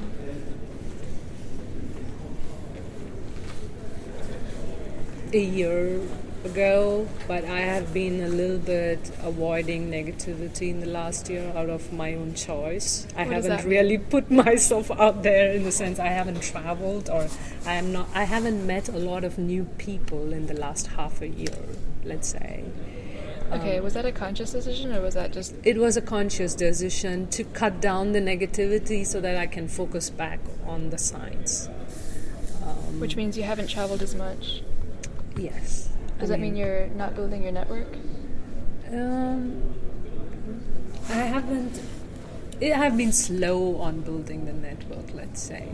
A 5.31 5.39
year 5.39 6.01
ago, 6.45 7.07
but 7.27 7.45
I 7.45 7.59
have 7.59 7.93
been 7.93 8.21
a 8.21 8.27
little 8.27 8.57
bit 8.57 8.99
avoiding 9.21 9.91
negativity 9.91 10.69
in 10.69 10.79
the 10.79 10.87
last 10.87 11.29
year 11.29 11.51
out 11.55 11.69
of 11.69 11.91
my 11.91 12.13
own 12.13 12.33
choice. 12.33 13.07
I 13.15 13.25
What 13.25 13.33
haven't 13.33 13.65
really 13.65 13.97
put 13.97 14.31
myself 14.45 14.91
out 14.91 15.23
there 15.23 15.51
in 15.51 15.63
the 15.63 15.71
sense 15.71 15.99
I 15.99 16.07
haven't 16.07 16.41
traveled 16.41 17.09
or 17.09 17.27
I 17.65 17.73
am 17.73 17.91
not 17.91 18.09
I 18.13 18.23
haven't 18.23 18.65
met 18.65 18.89
a 18.89 18.97
lot 18.97 19.23
of 19.23 19.37
new 19.37 19.65
people 19.77 20.33
in 20.33 20.47
the 20.47 20.53
last 20.53 20.87
half 20.87 21.21
a 21.21 21.27
year, 21.27 21.59
let's 22.03 22.27
say. 22.27 22.63
Okay, 23.51 23.79
um, 23.79 23.83
was 23.83 23.95
that 23.95 24.05
a 24.05 24.11
conscious 24.11 24.51
decision 24.51 24.93
or 24.93 25.01
was 25.01 25.15
that 25.15 25.33
just 25.33 25.55
It 25.63 25.77
was 25.77 25.97
a 25.97 26.01
conscious 26.01 26.53
decision 26.53 27.27
to 27.29 27.43
cut 27.43 27.81
down 27.81 28.11
the 28.11 28.19
negativity 28.19 29.05
so 29.05 29.19
that 29.21 29.35
I 29.35 29.47
can 29.47 29.67
focus 29.67 30.09
back 30.09 30.39
on 30.65 30.91
the 30.91 30.97
science. 30.97 31.67
which 32.99 33.13
um, 33.13 33.17
means 33.17 33.37
you 33.37 33.43
haven't 33.43 33.67
traveled 33.67 34.01
as 34.01 34.13
much? 34.13 34.61
Yes. 35.35 35.89
Does 36.19 36.31
I 36.31 36.33
that 36.33 36.39
mean 36.41 36.55
you're 36.55 36.87
not 36.87 37.15
building 37.15 37.43
your 37.43 37.51
network? 37.51 37.87
Um, 38.91 39.63
I 41.09 41.13
haven't. 41.13 41.81
I 42.61 42.65
have 42.65 42.97
been 42.97 43.13
slow 43.13 43.77
on 43.77 44.01
building 44.01 44.45
the 44.45 44.51
network, 44.51 45.13
let's 45.13 45.41
say, 45.41 45.65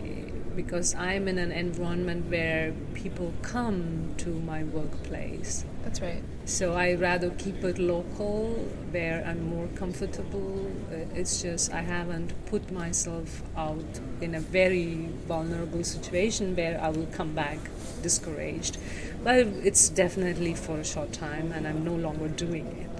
because 0.54 0.94
I'm 0.94 1.26
in 1.26 1.36
an 1.38 1.50
environment 1.50 2.30
where 2.30 2.72
people 2.94 3.32
come 3.42 4.14
to 4.18 4.28
my 4.28 4.62
workplace. 4.62 5.64
That's 5.86 6.00
right. 6.00 6.24
So 6.46 6.74
I 6.74 6.94
rather 6.94 7.30
keep 7.30 7.62
it 7.62 7.78
local, 7.78 8.46
where 8.90 9.24
I'm 9.24 9.48
more 9.48 9.68
comfortable. 9.76 10.66
Uh, 10.90 11.20
It's 11.20 11.42
just 11.42 11.72
I 11.72 11.82
haven't 11.82 12.32
put 12.46 12.72
myself 12.72 13.44
out 13.56 14.00
in 14.20 14.34
a 14.34 14.40
very 14.40 15.08
vulnerable 15.28 15.84
situation 15.84 16.56
where 16.56 16.80
I 16.82 16.88
will 16.88 17.06
come 17.18 17.34
back 17.34 17.58
discouraged. 18.02 18.78
But 19.22 19.46
it's 19.68 19.88
definitely 19.88 20.54
for 20.54 20.78
a 20.78 20.84
short 20.84 21.12
time, 21.12 21.52
and 21.52 21.68
I'm 21.68 21.84
no 21.84 21.94
longer 21.94 22.26
doing 22.26 22.66
it. 22.82 22.90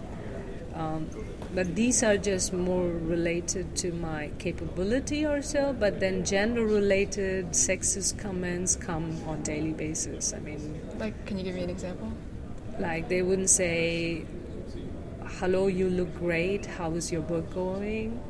Um, 0.78 1.10
but 1.56 1.74
these 1.74 2.04
are 2.04 2.16
just 2.16 2.52
more 2.52 2.86
related 2.86 3.74
to 3.82 3.90
my 3.92 4.30
capability 4.38 5.26
or 5.26 5.42
so. 5.42 5.72
But 5.72 5.98
then 5.98 6.24
gender-related 6.24 7.50
sexist 7.50 8.16
comments 8.16 8.76
come 8.76 9.10
on 9.26 9.42
daily 9.42 9.72
basis. 9.72 10.32
I 10.32 10.38
mean, 10.38 10.80
Like, 11.00 11.26
can 11.26 11.36
you 11.36 11.44
give 11.44 11.56
me 11.56 11.64
an 11.64 11.70
example? 11.70 12.12
Like 12.78 13.08
they 13.08 13.22
wouldn't 13.22 13.50
say, 13.50 14.24
"Hello, 15.38 15.66
you 15.66 15.88
look 15.90 16.14
great. 16.18 16.66
How 16.66 16.90
is 16.92 17.12
your 17.12 17.22
work 17.22 17.52
going?" 17.54 18.20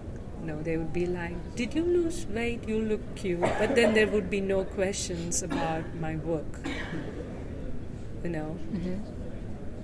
No, 0.42 0.62
they 0.62 0.76
would 0.76 0.92
be 0.92 1.06
like, 1.06 1.36
"Did 1.56 1.74
you 1.74 1.82
lose 1.82 2.26
weight? 2.26 2.68
You 2.68 2.80
look 2.80 3.02
cute." 3.16 3.40
But 3.40 3.74
then 3.74 3.94
there 3.94 4.06
would 4.06 4.30
be 4.30 4.40
no 4.40 4.64
questions 4.64 5.42
about 5.42 5.94
my 6.00 6.16
work. 6.16 6.60
You 8.24 8.30
know, 8.30 8.58
mm-hmm. 8.72 9.15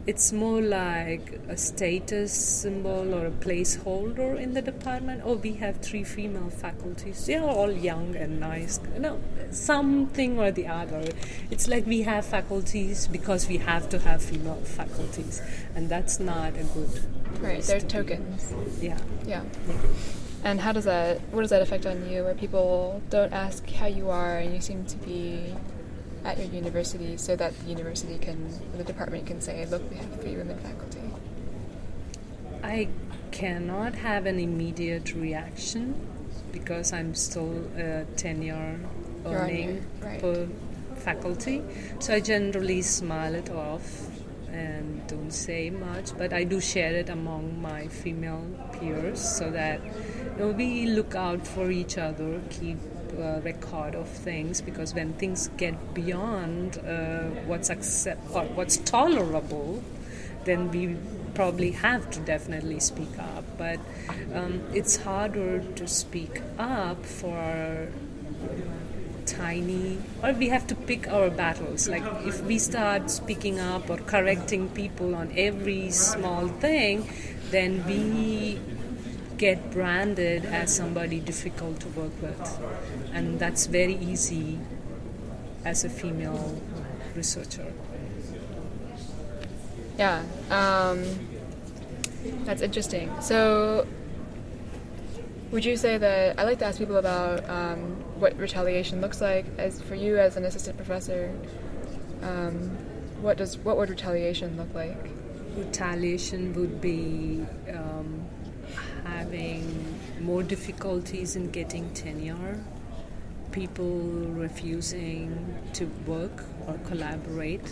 It's 0.06 0.32
more 0.32 0.60
like 0.60 1.38
a 1.48 1.56
status 1.56 2.32
symbol 2.32 3.14
or 3.14 3.26
a 3.26 3.30
placeholder 3.30 4.38
in 4.38 4.54
the 4.54 4.62
department. 4.62 5.22
Oh, 5.24 5.34
we 5.34 5.54
have 5.54 5.76
three 5.76 6.02
female 6.02 6.50
faculties. 6.50 7.26
They 7.26 7.36
are 7.36 7.48
all 7.48 7.70
young 7.70 8.16
and 8.16 8.40
nice. 8.40 8.80
No, 8.98 9.20
something 9.50 10.38
or 10.38 10.50
the 10.50 10.66
other. 10.66 11.04
It's 11.50 11.68
like 11.68 11.86
we 11.86 12.02
have 12.02 12.26
faculties 12.26 13.06
because 13.06 13.48
we 13.48 13.58
have 13.58 13.88
to 13.90 13.98
have 14.00 14.22
female 14.22 14.62
faculties, 14.64 15.40
and 15.74 15.88
that's 15.88 16.18
not 16.18 16.56
a 16.56 16.64
good. 16.64 17.00
Right, 17.40 17.62
they're 17.62 17.80
to 17.80 17.86
tokens. 17.86 18.52
Yeah. 18.80 18.98
Yeah. 19.26 19.44
And 20.44 20.60
how 20.60 20.72
does 20.72 20.84
that, 20.84 21.20
what 21.30 21.42
does 21.42 21.50
that 21.50 21.62
affect 21.62 21.86
on 21.86 22.10
you 22.10 22.24
where 22.24 22.34
people 22.34 23.00
don't 23.10 23.32
ask 23.32 23.68
how 23.70 23.86
you 23.86 24.10
are 24.10 24.38
and 24.38 24.52
you 24.52 24.60
seem 24.60 24.84
to 24.86 24.96
be 24.98 25.54
at 26.24 26.38
your 26.38 26.48
university 26.48 27.16
so 27.16 27.36
that 27.36 27.58
the 27.60 27.66
university 27.66 28.18
can, 28.18 28.46
or 28.72 28.78
the 28.78 28.84
department 28.84 29.26
can 29.26 29.40
say, 29.40 29.66
look, 29.66 29.88
we 29.90 29.96
have 29.96 30.20
three 30.20 30.36
women 30.36 30.58
faculty? 30.58 31.00
I 32.62 32.88
cannot 33.32 33.94
have 33.96 34.26
an 34.26 34.38
immediate 34.38 35.14
reaction 35.14 35.94
because 36.52 36.92
I'm 36.92 37.14
still 37.14 37.64
a 37.76 38.04
tenure 38.16 38.78
earning 39.24 39.84
right. 40.00 40.20
per 40.20 40.46
faculty. 40.96 41.62
So 41.98 42.14
I 42.14 42.20
generally 42.20 42.82
smile 42.82 43.34
it 43.34 43.50
off 43.50 44.08
and 44.50 45.04
don't 45.08 45.32
say 45.32 45.70
much, 45.70 46.16
but 46.16 46.32
I 46.32 46.44
do 46.44 46.60
share 46.60 46.94
it 46.94 47.08
among 47.08 47.60
my 47.60 47.88
female 47.88 48.44
peers 48.72 49.20
so 49.20 49.50
that 49.50 49.80
we 50.48 50.86
look 50.86 51.14
out 51.14 51.46
for 51.46 51.70
each 51.70 51.98
other, 51.98 52.40
keep 52.50 52.78
a 53.18 53.40
record 53.40 53.94
of 53.94 54.08
things 54.08 54.60
because 54.60 54.94
when 54.94 55.12
things 55.14 55.48
get 55.56 55.94
beyond 55.94 56.78
uh, 56.78 57.24
what's 57.46 57.70
accept 57.70 58.22
or 58.34 58.44
what's 58.44 58.78
tolerable, 58.78 59.82
then 60.44 60.70
we 60.70 60.96
probably 61.34 61.70
have 61.72 62.10
to 62.10 62.20
definitely 62.20 62.80
speak 62.80 63.18
up. 63.18 63.44
But 63.58 63.78
um, 64.34 64.62
it's 64.74 64.96
harder 64.96 65.60
to 65.60 65.86
speak 65.86 66.42
up 66.58 67.04
for 67.04 67.36
our 67.36 67.88
tiny, 69.26 69.98
or 70.22 70.32
we 70.32 70.48
have 70.48 70.66
to 70.66 70.74
pick 70.74 71.08
our 71.08 71.30
battles. 71.30 71.88
Like 71.88 72.04
if 72.24 72.42
we 72.42 72.58
start 72.58 73.10
speaking 73.10 73.60
up 73.60 73.88
or 73.88 73.98
correcting 73.98 74.68
people 74.70 75.14
on 75.14 75.32
every 75.36 75.90
small 75.90 76.48
thing, 76.48 77.08
then 77.50 77.84
we 77.86 78.58
get 79.38 79.70
branded 79.70 80.44
as 80.44 80.74
somebody 80.74 81.20
difficult 81.20 81.80
to 81.80 81.88
work 81.88 82.12
with. 82.20 82.60
And 83.12 83.38
that's 83.38 83.66
very 83.66 83.94
easy 83.94 84.58
as 85.64 85.84
a 85.84 85.88
female 85.88 86.60
researcher. 87.14 87.72
Yeah, 89.98 90.22
um, 90.50 91.04
that's 92.44 92.62
interesting. 92.62 93.12
So, 93.20 93.86
would 95.50 95.64
you 95.64 95.76
say 95.76 95.98
that 95.98 96.38
I 96.38 96.44
like 96.44 96.58
to 96.60 96.64
ask 96.64 96.78
people 96.78 96.96
about 96.96 97.48
um, 97.48 97.78
what 98.18 98.36
retaliation 98.38 99.00
looks 99.00 99.20
like 99.20 99.44
as 99.58 99.82
for 99.82 99.94
you 99.94 100.18
as 100.18 100.36
an 100.36 100.44
assistant 100.44 100.76
professor? 100.76 101.30
Um, 102.22 102.70
what 103.20 103.36
does 103.36 103.58
what 103.58 103.76
would 103.76 103.90
retaliation 103.90 104.56
look 104.56 104.72
like? 104.74 105.10
retaliation 105.56 106.54
would 106.54 106.80
be 106.80 107.44
um, 107.72 108.24
having 109.04 109.98
more 110.20 110.42
difficulties 110.42 111.36
in 111.36 111.50
getting 111.50 111.92
tenure, 111.94 112.58
people 113.50 114.00
refusing 114.46 115.56
to 115.74 115.86
work 116.06 116.44
or 116.66 116.78
collaborate. 116.86 117.64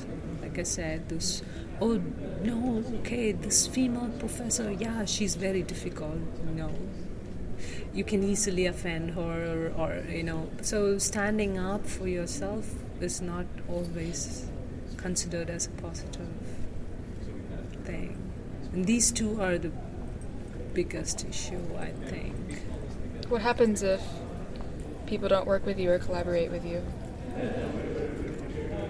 Like 0.43 0.59
I 0.59 0.63
said, 0.65 1.09
this, 1.09 1.43
oh 1.81 2.01
no, 2.43 2.85
okay, 3.01 3.33
this 3.33 3.67
female 3.67 4.11
professor, 4.19 4.71
yeah, 4.73 5.05
she's 5.05 5.37
very 5.37 5.63
difficult. 5.63 6.19
No. 6.55 6.71
You 7.93 8.05
can 8.05 8.23
easily 8.23 8.67
offend 8.67 9.11
her, 9.13 9.73
or, 9.77 9.87
or 9.87 10.05
you 10.09 10.23
know, 10.23 10.49
so 10.63 10.99
standing 10.99 11.59
up 11.59 11.87
for 11.87 12.07
yourself 12.07 12.67
is 13.01 13.21
not 13.21 13.47
always 13.69 14.47
considered 14.97 15.51
as 15.51 15.67
a 15.67 15.71
positive 15.71 16.29
thing. 17.85 18.17
And 18.73 18.85
these 18.85 19.11
two 19.11 19.41
are 19.41 19.59
the 19.59 19.73
biggest 20.75 21.27
issue, 21.29 21.63
I 21.79 21.91
think. 22.09 22.35
What 23.29 23.43
happens 23.43 23.83
if 23.83 24.03
people 25.07 25.29
don't 25.29 25.47
work 25.47 25.67
with 25.67 25.79
you 25.79 25.91
or 25.91 25.99
collaborate 25.99 26.51
with 26.51 26.65
you? 26.65 26.85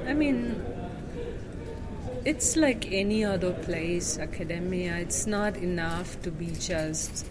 I 0.07 0.15
mean, 0.15 0.63
it's 2.25 2.57
like 2.57 2.91
any 2.93 3.25
other 3.25 3.53
place, 3.53 4.19
academia. 4.19 4.97
It's 4.97 5.27
not 5.27 5.57
enough 5.57 6.21
to 6.23 6.31
be 6.31 6.51
just 6.51 7.27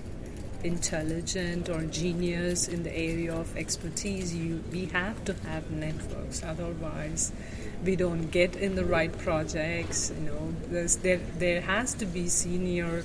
intelligent 0.63 1.69
or 1.69 1.81
genius 1.83 2.67
in 2.67 2.83
the 2.83 2.95
area 2.95 3.33
of 3.33 3.55
expertise. 3.55 4.35
You, 4.35 4.63
we 4.71 4.85
have 4.87 5.23
to 5.25 5.33
have 5.47 5.71
networks, 5.71 6.43
otherwise, 6.43 7.31
we 7.83 7.95
don't 7.95 8.29
get 8.29 8.55
in 8.55 8.75
the 8.75 8.83
right 8.85 9.15
projects. 9.19 10.11
You 10.17 10.25
know, 10.25 10.53
there's, 10.69 10.97
there 10.97 11.21
there 11.37 11.61
has 11.61 11.93
to 11.95 12.05
be 12.05 12.27
senior 12.27 13.03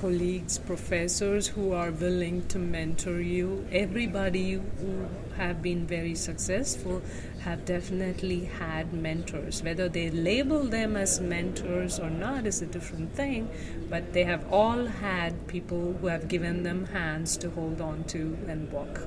colleagues, 0.00 0.58
professors 0.58 1.48
who 1.48 1.72
are 1.72 1.90
willing 1.90 2.46
to 2.48 2.58
mentor 2.58 3.20
you. 3.20 3.66
Everybody 3.70 4.52
who 4.52 5.06
have 5.36 5.60
been 5.60 5.86
very 5.86 6.14
successful 6.14 7.02
have 7.40 7.66
definitely 7.66 8.46
had 8.46 8.94
mentors. 8.94 9.62
Whether 9.62 9.90
they 9.90 10.10
label 10.10 10.64
them 10.64 10.96
as 10.96 11.20
mentors 11.20 11.98
or 11.98 12.08
not 12.08 12.46
is 12.46 12.62
a 12.62 12.66
different 12.66 13.14
thing, 13.14 13.50
but 13.90 14.14
they 14.14 14.24
have 14.24 14.50
all 14.50 14.86
had 14.86 15.46
people 15.46 15.96
who 16.00 16.06
have 16.06 16.28
given 16.28 16.62
them 16.62 16.86
hands 16.86 17.36
to 17.38 17.50
hold 17.50 17.82
on 17.82 18.04
to 18.04 18.38
and 18.48 18.72
walk 18.72 19.00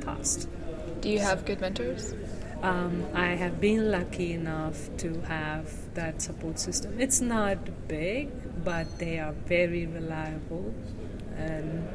past. 0.00 0.48
Do 1.02 1.10
you 1.10 1.18
have 1.18 1.44
good 1.44 1.60
mentors? 1.60 2.14
Um, 2.62 3.06
I 3.14 3.36
have 3.36 3.60
been 3.60 3.92
lucky 3.92 4.32
enough 4.32 4.88
to 4.98 5.20
have 5.22 5.94
that 5.94 6.20
support 6.20 6.58
system. 6.58 7.00
It's 7.00 7.20
not 7.20 7.58
big, 7.86 8.30
but 8.64 8.98
they 8.98 9.20
are 9.20 9.32
very 9.32 9.86
reliable. 9.86 10.74
And 11.36 11.88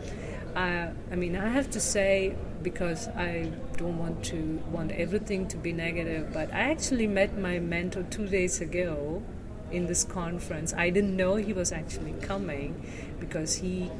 I, 0.55 0.91
I 1.11 1.15
mean, 1.15 1.35
I 1.35 1.49
have 1.49 1.69
to 1.71 1.81
say, 1.81 2.37
because 2.61 3.09
I 3.09 3.51
don't 3.75 3.97
want 3.97 4.23
to 4.25 4.63
want 4.71 4.93
everything 4.93 5.49
to 5.49 5.57
be 5.57 5.73
negative, 5.73 6.31
but 6.31 6.53
I 6.53 6.71
actually 6.71 7.07
met 7.07 7.37
my 7.37 7.59
mentor 7.59 8.03
two 8.03 8.27
days 8.27 8.61
ago 8.61 9.21
in 9.69 9.87
this 9.87 10.05
conference. 10.05 10.73
I 10.73 10.91
didn't 10.91 11.17
know 11.17 11.35
he 11.35 11.51
was 11.51 11.73
actually 11.73 12.13
coming 12.21 12.89
because 13.19 13.55
he 13.55 13.91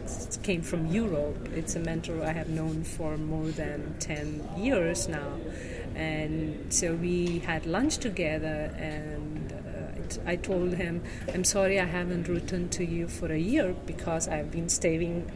came 0.44 0.62
from 0.62 0.88
Europe. 0.88 1.50
It's 1.54 1.76
a 1.76 1.80
mentor 1.80 2.24
I 2.24 2.32
have 2.32 2.48
known 2.48 2.86
for 2.86 3.18
more 3.18 3.48
than 3.48 3.96
10 4.00 4.48
years 4.58 5.10
now 5.10 5.40
and 5.96 6.74
so 6.74 6.96
we 6.96 7.40
had 7.40 7.66
lunch 7.66 7.98
together 7.98 8.74
and 8.78 9.54
uh, 9.54 10.30
I 10.30 10.36
told 10.36 10.74
him 10.74 11.04
I'm 11.34 11.44
sorry 11.44 11.80
I 11.80 11.86
haven't 11.86 12.28
written 12.28 12.70
to 12.70 12.86
you 12.86 13.08
for 13.08 13.32
a 13.32 13.38
year 13.38 13.76
because 13.86 14.28
I've 14.28 14.52
been 14.52 14.70
staying 14.70 15.32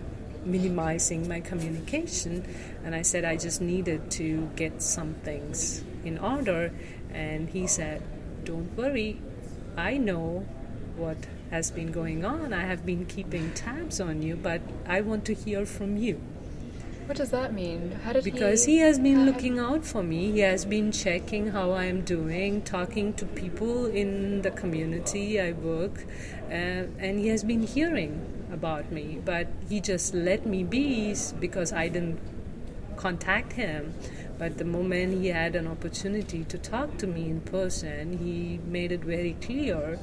minimizing 0.47 1.27
my 1.27 1.41
communication. 1.41 2.43
And 2.83 2.95
I 2.95 3.01
said 3.01 3.25
I 3.25 3.35
just 3.35 3.61
needed 3.61 4.09
to 4.11 4.49
get 4.55 4.81
some 4.81 5.13
things 5.15 5.83
in 6.03 6.17
order. 6.17 6.71
And 7.13 7.49
he 7.49 7.67
said 7.67 8.01
don't 8.43 8.75
worry. 8.77 9.21
I 9.75 9.97
know 9.97 10.45
what 10.95 11.17
has 11.51 11.69
been 11.69 11.91
going 11.91 12.25
on. 12.25 12.53
I 12.53 12.61
have 12.61 12.85
been 12.85 13.05
keeping 13.05 13.53
tabs 13.53 13.99
on 13.99 14.21
you 14.21 14.35
but 14.35 14.61
I 14.87 15.01
want 15.01 15.25
to 15.25 15.33
hear 15.33 15.65
from 15.65 15.97
you 15.97 16.21
what 17.07 17.15
does 17.15 17.31
that 17.31 17.53
mean? 17.53 17.91
How 18.03 18.13
did 18.13 18.23
because 18.25 18.65
he, 18.65 18.73
he 18.73 18.77
has 18.79 18.99
been 18.99 19.25
looking 19.25 19.59
out 19.59 19.85
for 19.85 20.03
me. 20.03 20.31
He 20.33 20.39
has 20.39 20.65
been 20.65 20.91
checking 20.91 21.51
how 21.51 21.71
I 21.71 21.85
am 21.85 22.01
doing, 22.01 22.61
talking 22.63 23.13
to 23.13 23.25
people 23.25 23.85
in 23.85 24.41
the 24.41 24.51
community 24.51 25.39
I 25.39 25.53
work, 25.53 26.05
uh, 26.49 26.51
and 26.99 27.19
he 27.19 27.29
has 27.29 27.45
been 27.45 27.63
hearing 27.63 28.47
about 28.51 28.91
me. 28.91 29.21
But 29.23 29.47
he 29.69 29.79
just 29.79 30.13
let 30.13 30.45
me 30.45 30.63
be 30.63 31.15
because 31.39 31.71
I 31.71 31.87
didn't 31.87 32.19
contact 32.97 33.53
him. 33.53 33.93
But 34.37 34.57
the 34.57 34.65
moment 34.65 35.21
he 35.21 35.29
had 35.29 35.55
an 35.55 35.65
opportunity 35.65 36.43
to 36.43 36.57
talk 36.57 36.97
to 36.97 37.07
me 37.07 37.29
in 37.29 37.41
person, 37.41 38.17
he 38.17 38.59
made 38.69 38.91
it 38.91 39.01
very 39.01 39.37
clear 39.41 39.97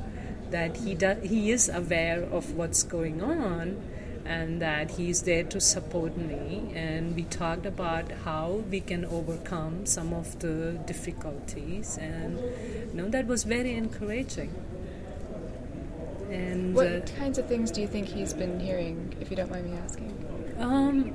that 0.50 0.78
he 0.78 0.94
do- 0.94 1.20
he 1.22 1.50
is 1.50 1.68
aware 1.68 2.22
of 2.22 2.54
what's 2.56 2.82
going 2.82 3.20
on 3.20 3.76
and 4.24 4.60
that 4.62 4.92
he's 4.92 5.22
there 5.22 5.44
to 5.44 5.60
support 5.60 6.16
me. 6.16 6.72
And 6.74 7.14
we 7.14 7.24
talked 7.24 7.66
about 7.66 8.10
how 8.24 8.64
we 8.70 8.80
can 8.80 9.04
overcome 9.04 9.86
some 9.86 10.12
of 10.12 10.38
the 10.40 10.78
difficulties, 10.86 11.98
and 11.98 12.38
you 12.38 12.94
know 12.94 13.08
that 13.08 13.26
was 13.26 13.44
very 13.44 13.74
encouraging. 13.74 14.54
And 16.30 16.74
what 16.74 16.86
uh, 16.86 17.00
kinds 17.18 17.38
of 17.38 17.46
things 17.46 17.70
do 17.70 17.80
you 17.80 17.86
think 17.86 18.08
he's 18.08 18.32
been 18.32 18.58
hearing, 18.58 19.14
if 19.20 19.30
you 19.30 19.36
don't 19.36 19.50
mind 19.50 19.70
me 19.70 19.78
asking? 19.78 20.10
Um, 20.58 21.12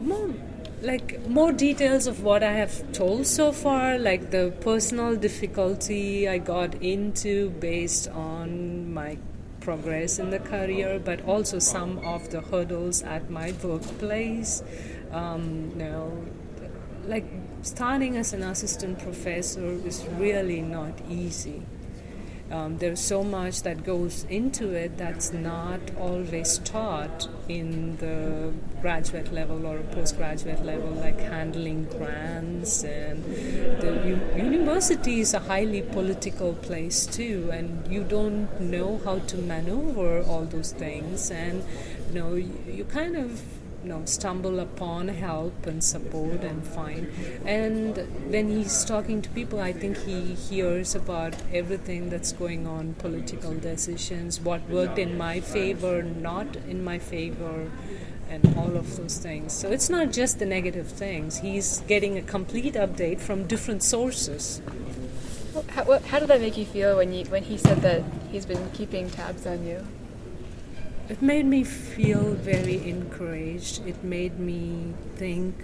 more 0.00 0.34
like 0.82 1.26
more 1.26 1.52
details 1.52 2.06
of 2.06 2.22
what 2.22 2.42
I 2.42 2.52
have 2.52 2.92
told 2.92 3.26
so 3.26 3.52
far, 3.52 3.98
like 3.98 4.30
the 4.30 4.52
personal 4.60 5.16
difficulty 5.16 6.28
I 6.28 6.38
got 6.38 6.74
into 6.82 7.50
based 7.50 8.08
on 8.08 8.92
my 8.92 9.18
progress 9.66 10.20
in 10.20 10.30
the 10.30 10.38
career, 10.38 11.00
but 11.04 11.18
also 11.26 11.58
some 11.58 11.98
of 12.14 12.30
the 12.30 12.40
hurdles 12.40 13.02
at 13.02 13.28
my 13.28 13.52
workplace. 13.64 14.62
Um, 15.10 15.72
you 15.72 15.78
know, 15.82 16.24
like 17.04 17.26
starting 17.62 18.16
as 18.16 18.32
an 18.32 18.44
assistant 18.44 19.00
professor 19.00 19.66
is 19.90 20.06
really 20.18 20.60
not 20.60 20.94
easy. 21.10 21.62
Um, 22.50 22.78
there's 22.78 23.00
so 23.00 23.24
much 23.24 23.62
that 23.62 23.82
goes 23.82 24.24
into 24.30 24.70
it 24.70 24.96
that's 24.96 25.32
not 25.32 25.80
always 25.98 26.58
taught 26.58 27.28
in 27.48 27.96
the 27.96 28.52
graduate 28.80 29.32
level 29.32 29.66
or 29.66 29.80
postgraduate 29.90 30.64
level, 30.64 30.90
like 30.90 31.18
handling 31.18 31.84
grants. 31.84 32.84
And 32.84 33.24
the 33.24 34.20
university 34.36 35.20
is 35.20 35.34
a 35.34 35.40
highly 35.40 35.82
political 35.82 36.54
place 36.54 37.04
too, 37.06 37.50
and 37.52 37.86
you 37.92 38.04
don't 38.04 38.60
know 38.60 39.00
how 39.04 39.18
to 39.18 39.36
maneuver 39.38 40.22
all 40.22 40.44
those 40.44 40.72
things. 40.72 41.30
And 41.32 41.64
you 42.08 42.14
know, 42.14 42.34
you, 42.34 42.52
you 42.68 42.84
kind 42.84 43.16
of 43.16 43.42
know 43.86 44.04
stumble 44.04 44.60
upon 44.60 45.08
help 45.08 45.66
and 45.66 45.82
support 45.82 46.42
and 46.42 46.64
find. 46.64 47.10
And 47.44 47.96
when 48.30 48.48
he's 48.48 48.84
talking 48.84 49.22
to 49.22 49.30
people 49.30 49.60
i 49.60 49.72
think 49.72 49.96
he 50.04 50.34
hears 50.34 50.94
about 50.94 51.34
everything 51.52 52.10
that's 52.10 52.32
going 52.32 52.66
on 52.66 52.94
political 52.94 53.54
decisions 53.54 54.40
what 54.40 54.68
worked 54.68 54.98
in 54.98 55.16
my 55.16 55.40
favor 55.40 56.02
not 56.02 56.56
in 56.68 56.84
my 56.84 56.98
favor 56.98 57.70
and 58.28 58.56
all 58.56 58.76
of 58.76 58.96
those 58.96 59.18
things. 59.18 59.52
So 59.52 59.70
it's 59.70 59.88
not 59.88 60.12
just 60.12 60.38
the 60.38 60.46
negative 60.46 60.88
things. 60.88 61.38
He's 61.38 61.80
getting 61.86 62.18
a 62.18 62.22
complete 62.22 62.74
update 62.74 63.20
from 63.20 63.46
different 63.46 63.82
sources. 63.82 64.60
How, 65.68 65.98
how 66.00 66.18
did 66.18 66.28
that 66.28 66.40
make 66.40 66.56
you 66.56 66.66
feel 66.66 66.96
when 66.96 67.12
you 67.12 67.24
when 67.26 67.44
he 67.44 67.56
said 67.56 67.78
that 67.82 68.02
he's 68.30 68.44
been 68.44 68.70
keeping 68.72 69.08
tabs 69.08 69.46
on 69.46 69.66
you 69.66 69.86
it 71.08 71.22
made 71.22 71.46
me 71.46 71.62
feel 71.62 72.32
very 72.34 72.88
encouraged. 72.88 73.86
It 73.86 74.02
made 74.02 74.38
me 74.38 74.92
think, 75.14 75.54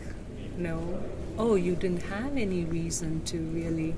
know, 0.56 1.02
oh, 1.36 1.56
you 1.56 1.74
didn't 1.74 2.02
have 2.02 2.36
any 2.36 2.64
reason 2.64 3.24
to 3.24 3.38
really 3.38 3.94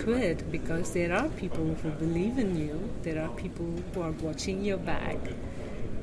quit 0.00 0.50
because 0.50 0.92
there 0.92 1.12
are 1.12 1.28
people 1.30 1.74
who 1.82 1.90
believe 1.90 2.38
in 2.38 2.56
you. 2.56 2.90
There 3.02 3.22
are 3.22 3.28
people 3.28 3.72
who 3.94 4.02
are 4.02 4.10
watching 4.10 4.64
your 4.64 4.78
back. 4.78 5.18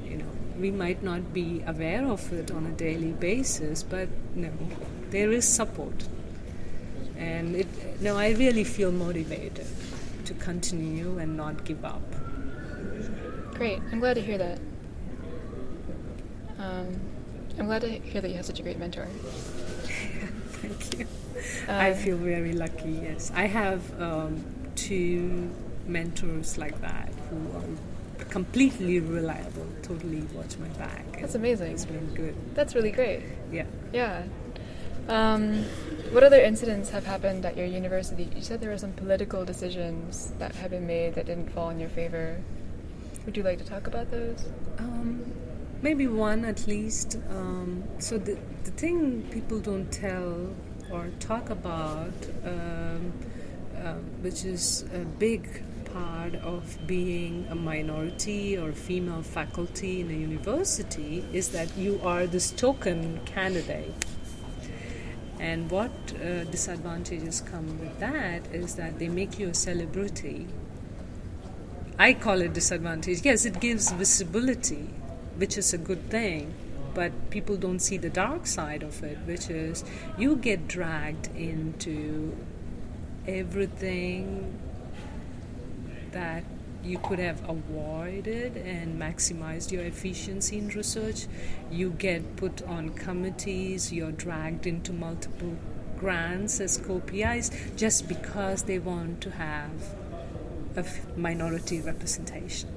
You 0.06 0.18
know, 0.18 0.32
we 0.58 0.72
might 0.72 1.04
not 1.04 1.34
be 1.34 1.62
aware 1.68 2.06
of 2.06 2.32
it 2.32 2.52
on 2.52 2.66
a 2.66 2.72
daily 2.72 3.12
basis, 3.12 3.84
but 3.84 4.08
no, 4.34 4.52
there 5.10 5.32
is 5.32 5.46
support. 5.48 6.08
And 7.18 7.56
it, 7.56 8.02
no, 8.02 8.18
I 8.18 8.30
really 8.32 8.64
feel 8.64 8.92
motivated 8.92 9.68
to 10.26 10.34
continue 10.36 11.18
and 11.18 11.36
not 11.36 11.66
give 11.66 11.84
up. 11.84 12.02
Great. 13.54 13.82
I'm 13.92 14.00
glad 14.00 14.16
to 14.16 14.22
hear 14.22 14.38
that. 14.38 14.60
Um, 16.60 17.00
I'm 17.58 17.68
glad 17.68 17.82
to 17.82 17.90
hear 17.90 18.22
that 18.22 18.30
you 18.30 18.36
have 18.36 18.46
such 18.46 18.60
a 18.60 18.64
great 18.64 18.78
mentor. 18.80 19.06
Thank 20.62 21.00
you. 21.00 21.08
I 21.68 21.92
um, 21.92 21.98
feel 21.98 22.18
very 22.18 22.54
lucky, 22.54 22.92
yes. 22.92 23.32
I 23.36 23.46
have 23.46 24.02
um, 24.02 24.44
two 24.76 25.52
mentors 25.88 26.58
like 26.58 26.80
that 26.82 27.12
who 27.30 27.58
are 27.58 28.26
completely 28.26 29.00
reliable, 29.00 29.68
totally 29.82 30.22
watch 30.34 30.58
my 30.58 30.68
back. 30.70 31.20
That's 31.20 31.36
amazing. 31.36 31.74
It's 31.74 31.86
been 31.86 32.14
good. 32.14 32.36
That's 32.56 32.76
really 32.76 32.92
great. 32.92 33.22
Yeah. 33.52 33.66
Yeah. 33.94 34.24
Um, 35.08 35.64
what 36.12 36.24
other 36.24 36.42
incidents 36.42 36.90
have 36.90 37.06
happened 37.06 37.46
at 37.46 37.56
your 37.56 37.68
university? 37.68 38.30
You 38.36 38.42
said 38.42 38.62
there 38.62 38.72
were 38.72 38.78
some 38.78 38.94
political 38.94 39.46
decisions 39.46 40.34
that 40.40 40.56
have 40.56 40.72
been 40.72 40.88
made 40.88 41.16
that 41.16 41.28
didn't 41.28 41.52
fall 41.52 41.70
in 41.70 41.80
your 41.80 41.90
favor. 41.90 42.42
Would 43.26 43.38
you 43.38 43.44
like 43.44 43.60
to 43.60 43.66
talk 43.66 43.88
about 43.88 44.12
those? 44.12 44.46
Um, 44.80 45.32
maybe 45.86 46.08
one 46.08 46.44
at 46.46 46.66
least. 46.66 47.18
Um, 47.30 47.84
so 48.00 48.18
the 48.18 48.36
the 48.64 48.72
thing 48.72 49.22
people 49.36 49.60
don't 49.60 49.92
tell 49.92 50.32
or 50.92 51.04
talk 51.20 51.52
about, 51.52 52.18
um, 52.44 53.14
uh, 53.78 53.94
which 54.24 54.44
is 54.54 54.66
a 55.02 55.04
big 55.26 55.42
part 55.94 56.34
of 56.54 56.62
being 56.88 57.46
a 57.52 57.56
minority 57.56 58.58
or 58.58 58.72
female 58.72 59.22
faculty 59.22 59.94
in 60.02 60.10
a 60.10 60.20
university, 60.30 61.24
is 61.32 61.50
that 61.50 61.70
you 61.78 62.02
are 62.04 62.26
this 62.26 62.50
token 62.66 63.20
candidate. 63.36 64.06
And 65.40 65.70
what 65.70 65.92
uh, 65.92 66.46
disadvantages 66.56 67.42
come 67.42 67.68
with 67.80 68.00
that 68.00 68.42
is 68.62 68.76
that 68.76 68.98
they 68.98 69.10
make 69.22 69.38
you 69.38 69.50
a 69.50 69.54
celebrity. 69.54 70.48
I 72.00 72.14
call 72.14 72.42
it 72.42 72.54
disadvantage. 72.54 73.20
Yes, 73.24 73.46
it 73.46 73.60
gives 73.60 73.92
visibility 73.92 74.86
which 75.38 75.58
is 75.58 75.74
a 75.74 75.78
good 75.78 76.10
thing 76.10 76.54
but 76.96 77.12
people 77.30 77.58
don't 77.58 77.80
see 77.80 77.98
the 77.98 78.10
dark 78.10 78.48
side 78.48 78.82
of 78.82 79.04
it, 79.04 79.18
which 79.26 79.50
is 79.50 79.84
you 80.18 80.38
get 80.38 80.68
dragged 80.68 81.28
into 81.36 82.36
everything 83.28 84.58
that 86.12 86.44
you 86.84 86.98
could 87.00 87.20
have 87.20 87.48
avoided 87.50 88.56
and 88.56 89.00
maximized 89.00 89.72
your 89.72 89.84
efficiency 89.84 90.58
in 90.58 90.70
research. 90.70 91.28
You 91.70 91.90
get 91.90 92.38
put 92.38 92.62
on 92.64 92.90
committees, 92.92 93.92
you're 93.92 94.12
dragged 94.12 94.66
into 94.66 94.94
multiple 94.94 95.58
grants 95.98 96.62
as 96.62 96.78
co-PIs 96.78 97.52
just 97.76 98.08
because 98.08 98.64
they 98.64 98.80
want 98.80 99.20
to 99.22 99.32
have 99.32 99.96
a 100.78 100.86
minority 101.18 101.82
representation. 101.82 102.75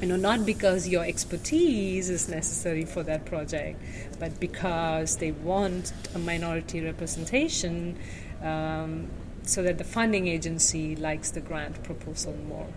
You 0.00 0.06
know, 0.06 0.16
not 0.16 0.46
because 0.46 0.86
your 0.86 1.04
expertise 1.04 2.08
is 2.08 2.28
necessary 2.28 2.84
for 2.84 3.02
that 3.02 3.24
project, 3.24 3.82
but 4.20 4.38
because 4.38 5.16
they 5.16 5.32
want 5.32 5.92
a 6.14 6.18
minority 6.18 6.80
representation 6.80 7.98
um, 8.42 9.08
so 9.42 9.62
that 9.62 9.78
the 9.78 9.84
funding 9.84 10.28
agency 10.28 10.94
likes 10.94 11.32
the 11.32 11.40
grant 11.40 11.82
proposal 11.82 12.36
more. 12.48 12.68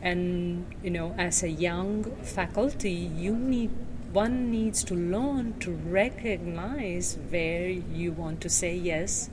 And 0.00 0.64
you 0.82 0.90
know, 0.90 1.14
as 1.18 1.42
a 1.42 1.48
young 1.48 2.04
faculty, 2.22 2.92
you 2.92 3.36
need 3.36 3.70
one 4.12 4.50
needs 4.50 4.82
to 4.84 4.94
learn 4.94 5.58
to 5.60 5.70
recognize 5.70 7.16
where 7.28 7.68
you 7.68 8.12
want 8.12 8.40
to 8.40 8.48
say 8.48 8.74
yes, 8.74 9.30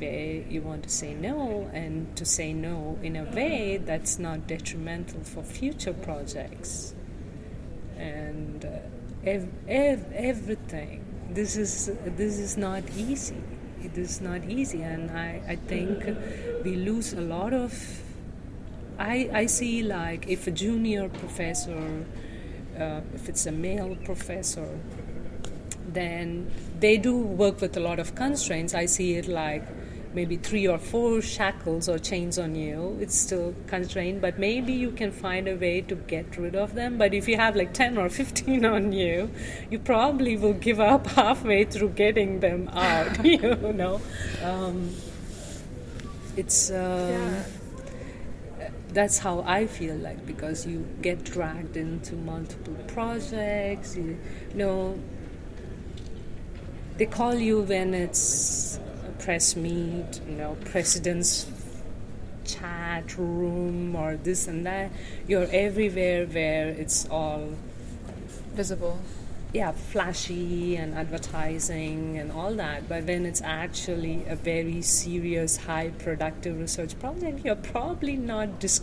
where 0.00 0.42
you 0.48 0.62
want 0.62 0.82
to 0.84 0.88
say 0.88 1.14
no, 1.14 1.70
and 1.72 2.14
to 2.16 2.24
say 2.24 2.52
no 2.52 2.98
in 3.02 3.16
a 3.16 3.24
way 3.24 3.76
that's 3.76 4.18
not 4.18 4.46
detrimental 4.46 5.20
for 5.22 5.42
future 5.42 5.92
projects. 5.92 6.94
And 7.96 8.64
uh, 8.64 9.28
ev- 9.28 9.52
ev- 9.68 10.12
everything. 10.12 11.04
This 11.30 11.56
is 11.56 11.90
this 12.04 12.38
is 12.38 12.56
not 12.56 12.82
easy. 12.96 13.42
It 13.82 13.96
is 13.96 14.20
not 14.20 14.44
easy, 14.44 14.82
and 14.82 15.10
I, 15.10 15.42
I 15.48 15.56
think 15.56 16.04
we 16.64 16.76
lose 16.76 17.12
a 17.12 17.20
lot 17.20 17.52
of. 17.52 18.02
I, 18.98 19.30
I 19.32 19.46
see 19.46 19.82
like 19.82 20.28
if 20.28 20.46
a 20.46 20.50
junior 20.50 21.08
professor 21.08 22.04
uh, 22.78 23.00
if 23.14 23.28
it's 23.28 23.46
a 23.46 23.52
male 23.52 23.96
professor, 24.04 24.78
then 25.88 26.50
they 26.78 26.96
do 26.96 27.16
work 27.16 27.60
with 27.60 27.76
a 27.76 27.80
lot 27.80 27.98
of 27.98 28.14
constraints. 28.14 28.74
I 28.74 28.86
see 28.86 29.14
it 29.16 29.28
like 29.28 29.64
maybe 30.14 30.36
three 30.36 30.66
or 30.66 30.78
four 30.78 31.22
shackles 31.22 31.88
or 31.88 31.98
chains 31.98 32.38
on 32.38 32.54
you. 32.54 32.98
It's 33.00 33.16
still 33.16 33.54
constrained, 33.66 34.20
but 34.20 34.38
maybe 34.38 34.72
you 34.72 34.90
can 34.90 35.12
find 35.12 35.48
a 35.48 35.56
way 35.56 35.80
to 35.82 35.94
get 35.94 36.36
rid 36.36 36.56
of 36.56 36.74
them. 36.74 36.98
But 36.98 37.14
if 37.14 37.28
you 37.28 37.36
have 37.36 37.56
like 37.56 37.72
10 37.72 37.98
or 37.98 38.08
15 38.08 38.64
on 38.64 38.92
you, 38.92 39.30
you 39.70 39.78
probably 39.78 40.36
will 40.36 40.54
give 40.54 40.80
up 40.80 41.06
halfway 41.18 41.64
through 41.64 41.90
getting 41.90 42.40
them 42.40 42.68
out, 42.68 43.24
you 43.24 43.72
know. 43.72 44.00
Um, 44.42 44.90
it's. 46.36 46.70
Um, 46.70 47.10
yeah 47.10 47.44
that's 48.92 49.18
how 49.18 49.42
I 49.46 49.66
feel 49.66 49.94
like 49.96 50.26
because 50.26 50.66
you 50.66 50.86
get 51.00 51.24
dragged 51.24 51.76
into 51.76 52.14
multiple 52.16 52.74
projects. 52.88 53.96
You, 53.96 54.18
you 54.50 54.56
know, 54.56 54.98
they 56.96 57.06
call 57.06 57.34
you 57.34 57.62
when 57.62 57.94
it's 57.94 58.78
press 59.20 59.56
meet, 59.56 60.20
you 60.28 60.34
know, 60.36 60.56
president's 60.64 61.46
chat 62.44 63.16
room 63.16 63.94
or 63.94 64.16
this 64.16 64.48
and 64.48 64.66
that. 64.66 64.90
You're 65.26 65.48
everywhere 65.50 66.26
where 66.26 66.68
it's 66.68 67.08
all 67.08 67.50
visible. 68.54 68.98
Yeah, 69.52 69.72
flashy 69.72 70.76
and 70.76 70.94
advertising 70.94 72.18
and 72.18 72.30
all 72.30 72.54
that. 72.54 72.88
But 72.88 73.04
when 73.04 73.26
it's 73.26 73.42
actually 73.42 74.24
a 74.28 74.36
very 74.36 74.80
serious, 74.82 75.56
high 75.56 75.90
productive 75.90 76.58
research 76.58 76.98
project, 76.98 77.44
you're 77.44 77.56
probably 77.56 78.16
not 78.16 78.60
dis- 78.60 78.82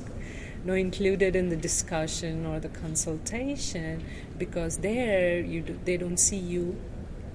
no 0.65 0.73
included 0.73 1.35
in 1.35 1.49
the 1.49 1.55
discussion 1.55 2.45
or 2.45 2.59
the 2.59 2.69
consultation 2.69 4.03
because 4.37 4.77
there 4.79 5.39
you 5.39 5.61
do, 5.61 5.79
they 5.85 5.95
don't 5.95 6.17
see 6.17 6.37
you 6.37 6.75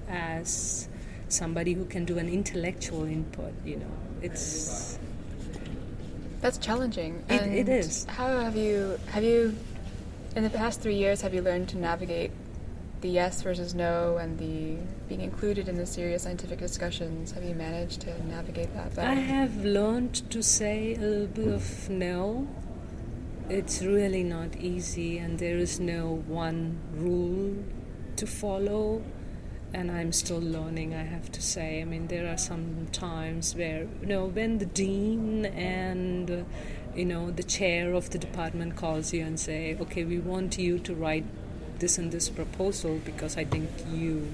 as 0.07 0.87
somebody 1.33 1.73
who 1.73 1.85
can 1.85 2.05
do 2.05 2.17
an 2.17 2.29
intellectual 2.29 3.05
input. 3.05 3.53
You 3.65 3.77
know, 3.77 3.91
it's 4.21 4.97
that's 6.41 6.57
challenging. 6.57 7.23
It, 7.29 7.41
it 7.41 7.69
is. 7.69 8.05
How 8.05 8.39
have 8.39 8.55
you 8.55 8.99
have 9.07 9.23
you 9.23 9.55
in 10.35 10.43
the 10.43 10.49
past 10.49 10.81
three 10.81 10.95
years 10.95 11.21
have 11.21 11.33
you 11.33 11.41
learned 11.41 11.69
to 11.69 11.77
navigate 11.77 12.31
the 13.01 13.09
yes 13.09 13.41
versus 13.41 13.75
no 13.75 14.17
and 14.17 14.39
the 14.39 14.77
being 15.07 15.21
included 15.21 15.67
in 15.67 15.77
the 15.77 15.85
serious 15.85 16.23
scientific 16.23 16.57
discussions 16.57 17.33
have 17.33 17.43
you 17.43 17.53
managed 17.53 18.01
to 18.01 18.27
navigate 18.27 18.73
that 18.73 18.95
better? 18.95 19.09
i 19.09 19.13
have 19.13 19.63
learned 19.63 20.15
to 20.31 20.41
say 20.41 20.95
a 20.95 20.99
little 20.99 21.27
bit 21.27 21.47
of 21.49 21.89
no 21.89 22.47
it's 23.49 23.81
really 23.81 24.23
not 24.23 24.55
easy 24.55 25.17
and 25.17 25.37
there 25.37 25.57
is 25.57 25.79
no 25.79 26.23
one 26.27 26.77
rule 26.95 27.53
to 28.15 28.25
follow 28.25 29.03
and 29.73 29.91
i'm 29.91 30.11
still 30.11 30.39
learning 30.39 30.93
i 30.93 31.03
have 31.03 31.31
to 31.31 31.41
say. 31.41 31.81
I 31.81 31.85
mean 31.85 32.07
there 32.07 32.31
are 32.31 32.37
some 32.37 32.87
times 32.91 33.55
where 33.55 33.87
you 34.01 34.07
know 34.07 34.25
when 34.25 34.59
the 34.59 34.65
dean 34.65 35.45
and 35.45 36.45
you 36.95 37.05
know 37.05 37.31
the 37.31 37.43
chair 37.43 37.93
of 37.93 38.11
the 38.11 38.19
department 38.19 38.75
calls 38.75 39.13
you 39.13 39.23
and 39.23 39.39
say 39.39 39.75
okay 39.81 40.03
we 40.03 40.19
want 40.19 40.57
you 40.57 40.79
to 40.79 40.93
write 40.93 41.25
this 41.79 41.97
and 41.97 42.11
this 42.11 42.29
proposal 42.29 43.01
because 43.03 43.37
I 43.37 43.43
think 43.43 43.69
you 43.91 44.31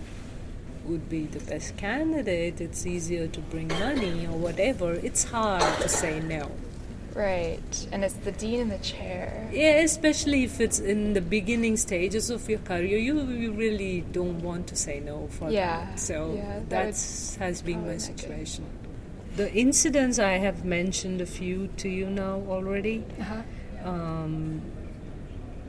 would 0.85 1.09
be 1.09 1.25
the 1.25 1.39
best 1.39 1.77
candidate, 1.77 2.59
it's 2.61 2.85
easier 2.85 3.27
to 3.27 3.39
bring 3.39 3.67
money 3.67 4.25
or 4.25 4.37
whatever, 4.37 4.93
it's 4.93 5.23
hard 5.25 5.81
to 5.81 5.89
say 5.89 6.19
no. 6.19 6.51
Right, 7.15 7.87
and 7.91 8.03
it's 8.03 8.13
the 8.13 8.31
dean 8.31 8.59
in 8.59 8.69
the 8.69 8.77
chair. 8.77 9.49
Yeah, 9.51 9.81
especially 9.81 10.43
if 10.43 10.61
it's 10.61 10.79
in 10.79 11.13
the 11.13 11.21
beginning 11.21 11.77
stages 11.77 12.29
of 12.29 12.49
your 12.49 12.59
career, 12.59 12.97
you, 12.97 13.21
you 13.23 13.51
really 13.51 14.01
don't 14.11 14.41
want 14.41 14.67
to 14.67 14.75
say 14.75 14.99
no 14.99 15.27
for 15.27 15.49
yeah. 15.49 15.85
that. 15.85 15.99
So 15.99 16.33
yeah, 16.35 16.59
that 16.69 16.95
has 17.39 17.61
been 17.61 17.85
my 17.85 17.97
situation. 17.97 18.65
The 19.35 19.53
incidents 19.53 20.19
I 20.19 20.33
have 20.33 20.65
mentioned 20.65 21.21
a 21.21 21.25
few 21.25 21.67
to 21.77 21.89
you 21.89 22.09
now 22.09 22.43
already. 22.47 23.05
Uh-huh. 23.19 23.89
Um, 23.89 24.61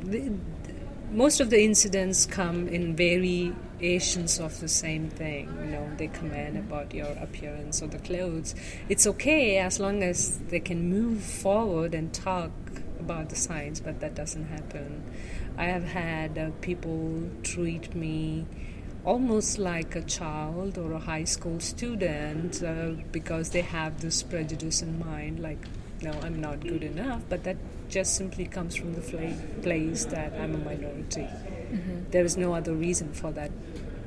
the, 0.02 0.32
most 1.12 1.40
of 1.40 1.50
the 1.50 1.62
incidents 1.62 2.26
come 2.26 2.68
in 2.68 2.94
variations 3.80 4.38
of 4.38 4.60
the 4.60 4.68
same 4.68 5.08
thing. 5.08 5.48
You 5.64 5.70
know, 5.70 5.90
they 5.96 6.08
comment 6.08 6.58
about 6.58 6.92
your 6.92 7.08
appearance 7.20 7.82
or 7.82 7.86
the 7.86 7.98
clothes. 7.98 8.54
It's 8.88 9.06
okay 9.06 9.58
as 9.58 9.80
long 9.80 10.02
as 10.02 10.38
they 10.50 10.60
can 10.60 10.90
move 10.90 11.22
forward 11.22 11.94
and 11.94 12.12
talk 12.12 12.50
about 12.98 13.30
the 13.30 13.36
science, 13.36 13.80
but 13.80 14.00
that 14.00 14.14
doesn't 14.14 14.46
happen. 14.48 15.02
I 15.56 15.64
have 15.64 15.84
had 15.84 16.38
uh, 16.38 16.50
people 16.60 17.22
treat 17.42 17.94
me 17.94 18.46
almost 19.04 19.58
like 19.58 19.96
a 19.96 20.02
child 20.02 20.76
or 20.76 20.92
a 20.92 20.98
high 20.98 21.24
school 21.24 21.58
student 21.58 22.62
uh, 22.62 22.90
because 23.12 23.50
they 23.50 23.62
have 23.62 24.02
this 24.02 24.22
prejudice 24.22 24.82
in 24.82 24.98
mind, 24.98 25.40
like, 25.40 25.64
no, 26.02 26.12
I'm 26.22 26.38
not 26.38 26.60
good 26.60 26.82
enough, 26.82 27.22
but 27.30 27.44
that 27.44 27.56
just 27.88 28.14
simply 28.14 28.46
comes 28.46 28.76
from 28.76 28.94
the 28.94 29.00
place 29.62 30.04
that 30.06 30.32
I'm 30.34 30.54
a 30.54 30.58
minority. 30.58 31.22
Mm-hmm. 31.22 32.10
There 32.10 32.24
is 32.24 32.36
no 32.36 32.54
other 32.54 32.74
reason 32.74 33.12
for 33.12 33.32
that 33.32 33.50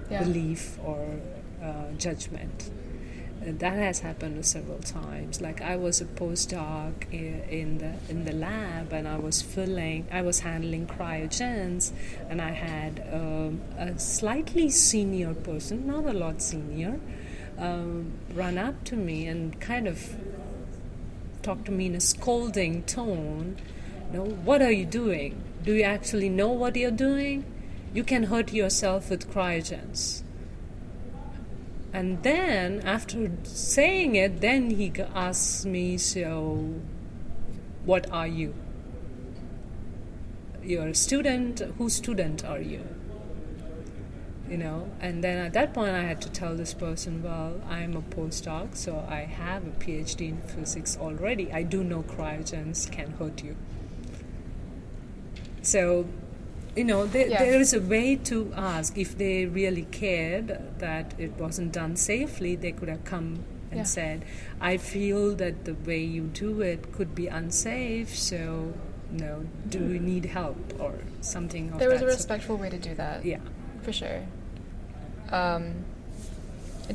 yeah. 0.10 0.24
belief 0.24 0.78
or 0.84 1.20
uh, 1.62 1.92
judgment. 1.98 2.72
Uh, 3.42 3.52
that 3.58 3.74
has 3.74 4.00
happened 4.00 4.46
several 4.46 4.80
times. 4.80 5.42
Like 5.42 5.62
I 5.62 5.76
was 5.76 6.02
a 6.02 6.06
postdoc 6.06 7.12
in 7.12 7.78
the 7.80 7.94
in 8.10 8.26
the 8.26 8.34
lab, 8.34 8.94
and 8.94 9.08
I 9.08 9.18
was 9.18 9.42
filling, 9.42 10.08
I 10.12 10.22
was 10.22 10.40
handling 10.40 10.88
cryogens, 10.88 11.92
and 12.30 12.42
I 12.42 12.52
had 12.52 13.06
um, 13.12 13.62
a 13.78 13.98
slightly 14.00 14.70
senior 14.70 15.34
person, 15.34 15.88
not 15.88 16.06
a 16.06 16.14
lot 16.14 16.42
senior, 16.42 17.00
um, 17.58 18.14
run 18.34 18.58
up 18.58 18.84
to 18.86 18.96
me 18.96 19.28
and 19.28 19.60
kind 19.60 19.88
of 19.88 20.16
talk 21.42 21.66
to 21.66 21.72
me 21.72 21.88
in 21.88 21.96
a 21.96 22.00
scolding 22.00 22.84
tone 22.84 23.58
know, 24.14 24.26
what 24.26 24.62
are 24.62 24.72
you 24.72 24.86
doing? 24.86 25.42
Do 25.64 25.74
you 25.74 25.84
actually 25.84 26.30
know 26.30 26.50
what 26.50 26.76
you're 26.76 26.92
doing? 26.92 27.46
You 27.94 28.04
can 28.04 28.24
hurt 28.24 28.52
yourself 28.52 29.12
with 29.12 29.32
cryogens. 29.32 30.24
And 31.94 32.24
then, 32.24 32.82
after 32.82 33.32
saying 33.44 34.16
it, 34.16 34.42
then 34.42 34.72
he 34.72 34.92
asks 35.14 35.64
me, 35.64 35.98
So, 36.00 36.74
what 37.86 38.10
are 38.12 38.26
you? 38.26 38.56
You're 40.64 40.88
a 40.88 40.96
student. 40.96 41.60
Whose 41.78 41.94
student 41.94 42.44
are 42.44 42.60
you? 42.60 42.84
You 44.50 44.58
know, 44.58 44.90
and 45.00 45.24
then 45.24 45.38
at 45.38 45.54
that 45.54 45.74
point, 45.74 45.92
I 45.92 46.02
had 46.02 46.20
to 46.22 46.30
tell 46.32 46.56
this 46.56 46.74
person, 46.74 47.22
Well, 47.22 47.62
I'm 47.70 47.96
a 47.96 48.02
postdoc, 48.02 48.76
so 48.76 49.06
I 49.08 49.20
have 49.20 49.68
a 49.68 49.72
PhD 49.72 50.30
in 50.30 50.42
physics 50.42 50.98
already. 51.00 51.54
I 51.54 51.62
do 51.62 51.84
know 51.84 52.02
cryogens 52.02 52.92
can 52.92 53.12
hurt 53.12 53.44
you. 53.44 53.56
So, 55.62 56.08
you 56.76 56.84
know, 56.84 57.06
there, 57.06 57.28
yeah. 57.28 57.40
there 57.44 57.60
is 57.60 57.74
a 57.74 57.82
way 57.82 58.16
to 58.16 58.52
ask 58.56 58.98
if 58.98 59.18
they 59.18 59.46
really 59.46 59.86
cared 59.92 60.60
that 60.80 61.14
it 61.18 61.34
wasn't 61.38 61.72
done 61.72 61.96
safely. 61.96 62.56
They 62.56 62.72
could 62.72 62.90
have 62.90 63.04
come 63.06 63.44
and 63.72 63.80
Yeah. 63.80 63.84
said, 63.84 64.26
"I 64.62 64.78
feel 64.78 65.36
that 65.36 65.66
the 65.66 65.74
way 65.74 66.02
you 66.04 66.24
do 66.34 66.62
it 66.62 66.92
could 66.92 67.14
be 67.16 67.28
unsafe. 67.28 68.16
So, 68.16 68.74
no, 69.12 69.46
do 69.70 69.80
you 69.80 70.00
need 70.00 70.26
help 70.26 70.74
or 70.80 70.94
something?" 71.22 71.66
Of 71.68 71.72
that 71.74 71.80
There 71.80 71.90
was 71.90 72.02
a 72.02 72.06
that 72.06 72.12
sort. 72.12 72.20
respectful 72.20 72.58
way 72.58 72.70
to 72.70 72.78
do 72.78 72.94
that. 72.96 73.26
Yeah. 73.26 73.40
For 73.84 73.92
sure. 73.94 74.22
Um, 75.32 75.86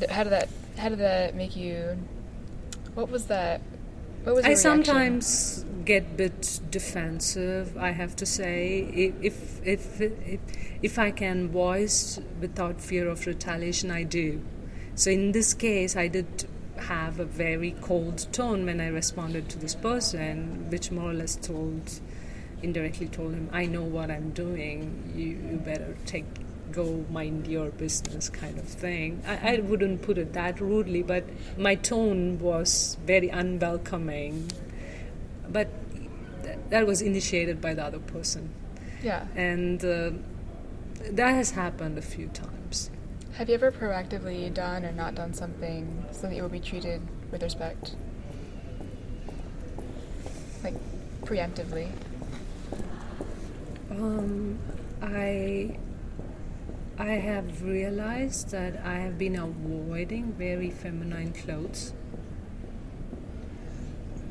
how 0.09 0.23
did 0.23 0.31
that? 0.31 0.49
How 0.77 0.89
did 0.89 0.99
that 0.99 1.35
make 1.35 1.55
you? 1.55 1.97
What 2.95 3.09
was 3.09 3.25
that? 3.25 3.61
I 4.37 4.53
sometimes 4.53 5.65
get 5.85 6.03
a 6.03 6.15
bit 6.15 6.59
defensive. 6.69 7.77
I 7.77 7.91
have 7.91 8.15
to 8.17 8.25
say, 8.25 8.89
if 8.95 9.59
if 9.63 10.01
if 10.01 10.39
if 10.81 10.99
I 10.99 11.11
can 11.11 11.49
voice 11.49 12.19
without 12.39 12.81
fear 12.81 13.07
of 13.09 13.25
retaliation, 13.25 13.91
I 13.91 14.03
do. 14.03 14.41
So 14.95 15.11
in 15.11 15.31
this 15.31 15.53
case, 15.53 15.95
I 15.95 16.07
did 16.07 16.45
have 16.77 17.19
a 17.19 17.25
very 17.25 17.71
cold 17.81 18.27
tone 18.31 18.65
when 18.65 18.79
I 18.79 18.87
responded 18.87 19.49
to 19.49 19.59
this 19.59 19.75
person, 19.75 20.69
which 20.69 20.91
more 20.91 21.11
or 21.11 21.13
less 21.13 21.35
told, 21.35 21.99
indirectly 22.61 23.07
told 23.07 23.33
him, 23.33 23.49
"I 23.51 23.65
know 23.65 23.83
what 23.83 24.11
I'm 24.11 24.29
doing. 24.31 25.13
You, 25.15 25.27
you 25.51 25.57
better 25.57 25.95
take." 26.05 26.25
Go 26.71 27.05
mind 27.09 27.47
your 27.47 27.69
business, 27.71 28.29
kind 28.29 28.57
of 28.57 28.65
thing. 28.65 29.21
I, 29.27 29.55
I 29.55 29.59
wouldn't 29.59 30.01
put 30.01 30.17
it 30.17 30.33
that 30.33 30.59
rudely, 30.61 31.01
but 31.03 31.23
my 31.57 31.75
tone 31.75 32.39
was 32.39 32.97
very 33.05 33.29
unwelcoming 33.29 34.51
but 35.51 35.67
th- 36.43 36.57
that 36.69 36.85
was 36.85 37.01
initiated 37.01 37.59
by 37.59 37.73
the 37.73 37.83
other 37.83 37.97
person 37.99 38.51
Yeah. 39.01 39.25
and 39.35 39.83
uh, 39.83 40.11
that 41.09 41.31
has 41.33 41.51
happened 41.51 41.97
a 41.97 42.03
few 42.03 42.27
times 42.27 42.91
Have 43.33 43.49
you 43.49 43.55
ever 43.55 43.71
proactively 43.71 44.53
done 44.53 44.85
or 44.85 44.91
not 44.91 45.15
done 45.15 45.33
something 45.33 46.05
so 46.11 46.27
that 46.27 46.35
you 46.35 46.43
will 46.43 46.49
be 46.49 46.59
treated 46.59 47.01
with 47.31 47.41
respect? 47.41 47.95
Like 50.63 50.75
preemptively. 51.25 51.87
um, 53.91 54.59
i 55.01 55.77
i 56.99 57.13
have 57.27 57.63
realized 57.63 58.51
that 58.51 58.79
i 58.85 58.95
have 58.95 59.17
been 59.17 59.35
avoiding 59.35 60.31
very 60.33 60.69
feminine 60.69 61.33
clothes 61.33 61.93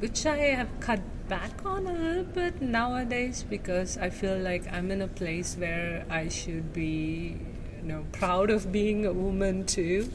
which 0.00 0.24
i 0.26 0.36
have 0.36 0.68
cut 0.78 1.00
back 1.28 1.64
on 1.64 1.86
a 1.86 1.92
little 1.92 2.24
bit 2.24 2.62
nowadays 2.62 3.44
because 3.50 3.98
i 3.98 4.08
feel 4.08 4.38
like 4.38 4.70
i'm 4.72 4.90
in 4.90 5.02
a 5.02 5.08
place 5.08 5.56
where 5.56 6.04
i 6.08 6.28
should 6.28 6.72
be 6.72 7.36
you 7.78 7.88
know 7.88 8.04
proud 8.12 8.50
of 8.50 8.70
being 8.72 9.06
a 9.06 9.12
woman 9.12 9.64
too. 9.64 10.10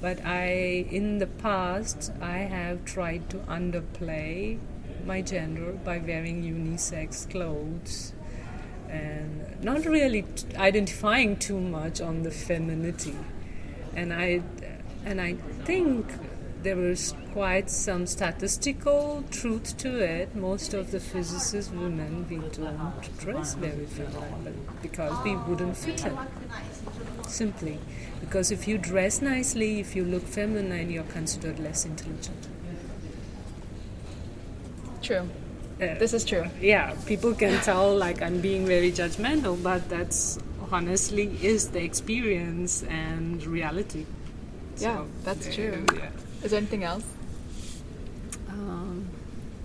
But 0.00 0.24
i 0.24 0.86
in 0.98 1.18
the 1.18 1.26
past 1.26 2.12
i 2.20 2.38
have 2.38 2.84
tried 2.84 3.28
to 3.30 3.38
underplay 3.58 4.58
my 5.04 5.22
gender 5.22 5.72
by 5.72 5.98
wearing 5.98 6.42
unisex 6.42 7.28
clothes 7.28 8.12
and 8.88 9.62
not 9.62 9.84
really 9.84 10.22
t- 10.22 10.56
identifying 10.56 11.36
too 11.36 11.60
much 11.60 12.00
on 12.00 12.22
the 12.22 12.30
femininity. 12.30 13.16
And 13.94 14.12
i 14.12 14.42
and 15.04 15.20
i 15.20 15.34
think 15.64 16.06
there 16.62 16.90
is 16.90 17.14
quite 17.32 17.70
some 17.70 18.04
statistical 18.06 19.22
truth 19.30 19.76
to 19.78 19.98
it. 19.98 20.34
Most 20.34 20.74
of 20.74 20.90
the 20.90 20.98
physicists, 20.98 21.70
women 21.70 22.26
we 22.28 22.38
don't 22.38 23.18
dress 23.18 23.54
very 23.54 23.86
feminine 23.86 24.66
because 24.82 25.22
we 25.24 25.36
wouldn't 25.36 25.76
fit 25.76 26.04
in 26.04 26.18
simply. 27.26 27.78
Because 28.20 28.50
if 28.50 28.66
you 28.66 28.76
dress 28.76 29.22
nicely 29.22 29.78
if 29.78 29.94
you 29.94 30.04
look 30.04 30.24
feminine 30.24 30.90
you're 30.90 31.04
considered 31.04 31.58
less 31.60 31.84
intelligent. 31.84 32.48
True. 35.00 35.28
Uh, 35.80 35.94
This 35.98 36.12
is 36.12 36.24
true. 36.24 36.44
yeah, 36.60 36.94
people 37.06 37.34
can 37.34 37.60
tell 37.62 37.96
like 37.96 38.20
I'm 38.20 38.40
being 38.40 38.66
very 38.66 38.90
judgmental, 38.90 39.60
but 39.62 39.88
that's 39.88 40.38
honestly 40.72 41.30
is 41.42 41.68
the 41.68 41.82
experience 41.82 42.82
and 42.84 43.44
reality. 43.46 44.04
Yeah, 44.76 44.98
So, 44.98 45.06
that's 45.24 45.46
uh, 45.48 45.52
true. 45.52 45.86
Yeah. 45.94 46.10
Is 46.42 46.50
there 46.50 46.58
anything 46.58 46.84
else 46.84 47.04
Um, 48.48 49.06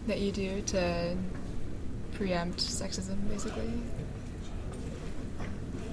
that 0.07 0.19
you 0.19 0.31
do 0.31 0.61
to 0.73 1.15
preempt 2.13 2.59
sexism, 2.59 3.17
basically? 3.29 3.73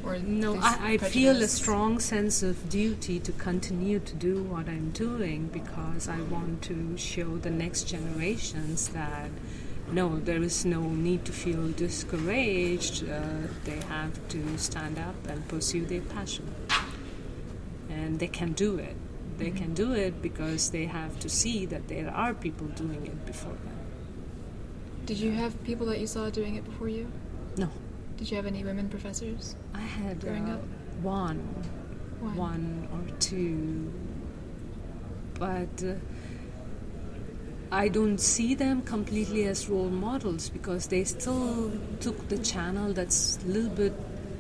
Or 0.05 0.19
no, 0.19 0.57
I, 0.57 0.93
I 0.93 0.97
feel 0.99 1.37
a 1.43 1.49
strong 1.49 1.99
sense 2.01 2.43
of 2.43 2.71
duty 2.71 3.21
to 3.21 3.33
continue 3.33 3.99
to 4.01 4.15
do 4.15 4.43
what 4.43 4.67
I'm 4.69 4.91
doing 4.93 5.49
because 5.53 6.09
I 6.09 6.21
want 6.23 6.63
to 6.63 6.97
show 6.97 7.37
the 7.37 7.51
next 7.51 7.85
generations 7.85 8.89
that 8.89 9.29
no, 9.93 10.19
there 10.21 10.43
is 10.43 10.65
no 10.65 10.81
need 10.81 11.25
to 11.25 11.33
feel 11.33 11.69
discouraged. 11.73 13.05
Uh, 13.09 13.21
they 13.65 13.79
have 13.89 14.13
to 14.29 14.59
stand 14.59 14.99
up 14.99 15.15
and 15.29 15.47
pursue 15.49 15.85
their 15.85 16.01
passion. 16.03 16.47
And 17.89 18.19
they 18.19 18.29
can 18.29 18.53
do 18.53 18.79
it. 18.79 18.97
They 19.39 19.51
can 19.51 19.75
do 19.75 19.93
it 19.93 20.21
because 20.23 20.71
they 20.71 20.85
have 20.87 21.19
to 21.21 21.29
see 21.29 21.67
that 21.67 21.89
there 21.89 22.11
are 22.11 22.35
people 22.35 22.67
doing 22.69 23.07
it 23.07 23.27
before 23.27 23.53
them. 23.53 23.77
Did 25.07 25.19
you 25.19 25.33
have 25.33 25.63
people 25.65 25.87
that 25.87 25.99
you 25.99 26.07
saw 26.07 26.31
doing 26.31 26.55
it 26.57 26.65
before 26.65 26.89
you? 26.89 27.11
No, 27.57 27.69
Did 28.17 28.31
you 28.31 28.37
have 28.37 28.47
any 28.47 28.63
women 28.63 28.89
professors? 28.89 29.57
I 29.75 29.81
had 29.81 30.21
Growing 30.21 30.49
uh, 30.51 30.55
up? 30.55 30.61
one, 31.03 31.39
One. 32.21 32.37
one 32.37 32.89
or 32.93 33.17
two, 33.19 33.91
but 35.35 35.83
uh, 35.83 35.95
I 37.73 37.89
don't 37.89 38.19
see 38.19 38.55
them 38.55 38.83
completely 38.83 39.47
as 39.47 39.69
role 39.69 39.91
models 39.91 40.49
because 40.49 40.89
they 40.89 41.05
still 41.05 41.71
took 42.01 42.29
the 42.29 42.39
channel 42.39 42.93
that's 42.93 43.39
a 43.45 43.49
little 43.49 43.71
bit 43.71 43.93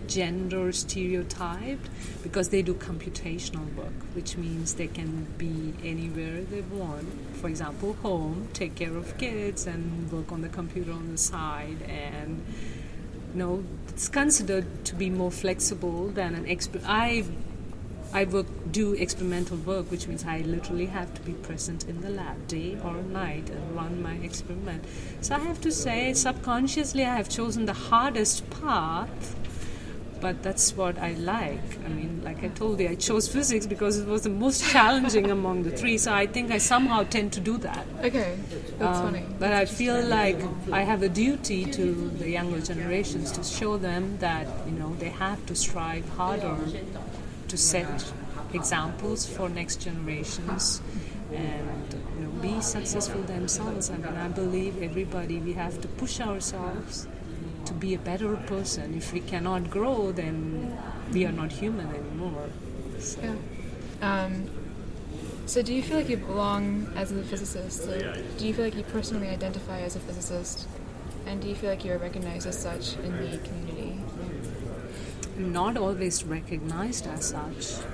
gender 0.08 0.72
stereotyped 0.72 1.88
because 2.24 2.48
they 2.48 2.62
do 2.62 2.74
computational 2.74 3.72
work, 3.76 3.92
which 4.14 4.36
means 4.36 4.74
they 4.74 4.88
can 4.88 5.28
be 5.38 5.72
anywhere 5.84 6.42
they 6.42 6.62
want. 6.62 7.06
For 7.34 7.48
example, 7.48 7.92
home, 8.02 8.48
take 8.52 8.74
care 8.74 8.96
of 8.96 9.16
kids, 9.16 9.66
and 9.66 10.10
work 10.10 10.32
on 10.32 10.42
the 10.42 10.48
computer 10.48 10.90
on 10.90 11.12
the 11.12 11.18
side, 11.18 11.80
and 11.82 12.44
no, 13.32 13.62
it's 13.88 14.08
considered 14.08 14.84
to 14.86 14.96
be 14.96 15.08
more 15.08 15.30
flexible 15.30 16.08
than 16.08 16.34
an 16.34 16.48
expert. 16.48 16.82
I 16.84 17.24
I 18.12 18.24
work 18.24 18.46
do 18.72 18.94
experimental 18.94 19.56
work, 19.58 19.90
which 19.90 20.06
means 20.08 20.24
I 20.24 20.38
literally 20.40 20.86
have 20.86 21.14
to 21.14 21.20
be 21.22 21.32
present 21.32 21.88
in 21.88 22.00
the 22.00 22.10
lab 22.10 22.48
day 22.48 22.76
or 22.84 22.94
night 22.94 23.48
and 23.50 23.74
run 23.74 24.02
my 24.02 24.14
experiment. 24.14 24.84
So 25.20 25.36
I 25.36 25.38
have 25.38 25.60
to 25.60 25.70
say, 25.70 26.12
subconsciously, 26.12 27.04
I 27.04 27.14
have 27.16 27.28
chosen 27.28 27.66
the 27.66 27.72
hardest 27.72 28.48
path. 28.50 29.36
But 30.20 30.42
that's 30.42 30.76
what 30.76 30.98
I 30.98 31.12
like. 31.12 31.82
I 31.82 31.88
mean, 31.88 32.20
like 32.22 32.44
I 32.44 32.48
told 32.48 32.78
you, 32.78 32.90
I 32.90 32.94
chose 32.94 33.26
physics 33.26 33.66
because 33.66 33.98
it 33.98 34.06
was 34.06 34.20
the 34.20 34.28
most 34.28 34.62
challenging 34.70 35.30
among 35.30 35.62
the 35.62 35.70
three. 35.70 35.96
So 35.96 36.12
I 36.12 36.26
think 36.26 36.50
I 36.50 36.58
somehow 36.58 37.04
tend 37.04 37.32
to 37.32 37.40
do 37.40 37.56
that. 37.58 37.86
Okay, 38.04 38.36
that's 38.78 38.98
Um, 38.98 39.04
funny. 39.06 39.24
But 39.38 39.54
I 39.54 39.64
feel 39.64 39.98
like 40.04 40.36
I 40.70 40.82
have 40.82 41.02
a 41.02 41.08
duty 41.08 41.64
to 41.64 42.10
the 42.18 42.28
younger 42.28 42.60
generations 42.60 43.32
to 43.32 43.42
show 43.42 43.78
them 43.78 44.18
that 44.18 44.46
you 44.66 44.72
know 44.72 44.94
they 44.98 45.08
have 45.08 45.46
to 45.46 45.54
strive 45.54 46.06
harder 46.10 46.58
to 47.50 47.56
set 47.56 48.12
examples 48.52 49.26
for 49.26 49.48
next 49.48 49.76
generations 49.82 50.80
and 51.32 51.94
you 52.16 52.24
know 52.24 52.30
be 52.42 52.60
successful 52.60 53.22
themselves. 53.22 53.90
I 53.90 53.96
mean, 53.96 54.16
I 54.26 54.28
believe 54.28 54.82
everybody 54.82 55.38
we 55.38 55.52
have 55.54 55.80
to 55.82 55.88
push 56.02 56.20
ourselves 56.20 57.06
to 57.66 57.72
be 57.74 57.94
a 57.94 57.98
better 57.98 58.36
person. 58.52 58.94
If 58.96 59.12
we 59.12 59.20
cannot 59.20 59.70
grow, 59.70 60.12
then 60.12 60.76
we 61.12 61.24
are 61.26 61.32
not 61.32 61.52
human 61.52 61.88
anymore. 61.94 62.48
So, 62.98 63.20
Yeah. 63.22 63.36
Um, 64.02 64.48
so, 65.46 65.62
do 65.62 65.74
you 65.74 65.82
feel 65.82 65.96
like 65.98 66.08
you 66.08 66.16
belong 66.16 66.92
as 66.96 67.12
a 67.12 67.22
physicist? 67.24 67.88
Like, 67.88 68.38
do 68.38 68.46
you 68.46 68.54
feel 68.54 68.64
like 68.64 68.76
you 68.76 68.84
personally 68.84 69.28
identify 69.28 69.80
as 69.80 69.96
a 69.96 70.00
physicist? 70.00 70.68
And 71.26 71.42
do 71.42 71.48
you 71.48 71.54
feel 71.54 71.70
like 71.70 71.84
you 71.84 71.92
are 71.92 71.98
recognized 71.98 72.46
as 72.46 72.58
such 72.58 72.96
in 72.98 73.12
the 73.12 73.38
community? 73.38 73.79
Not 75.40 75.76
always 75.76 76.24
recognized 76.24 77.06
as 77.06 77.28
such. 77.30 77.84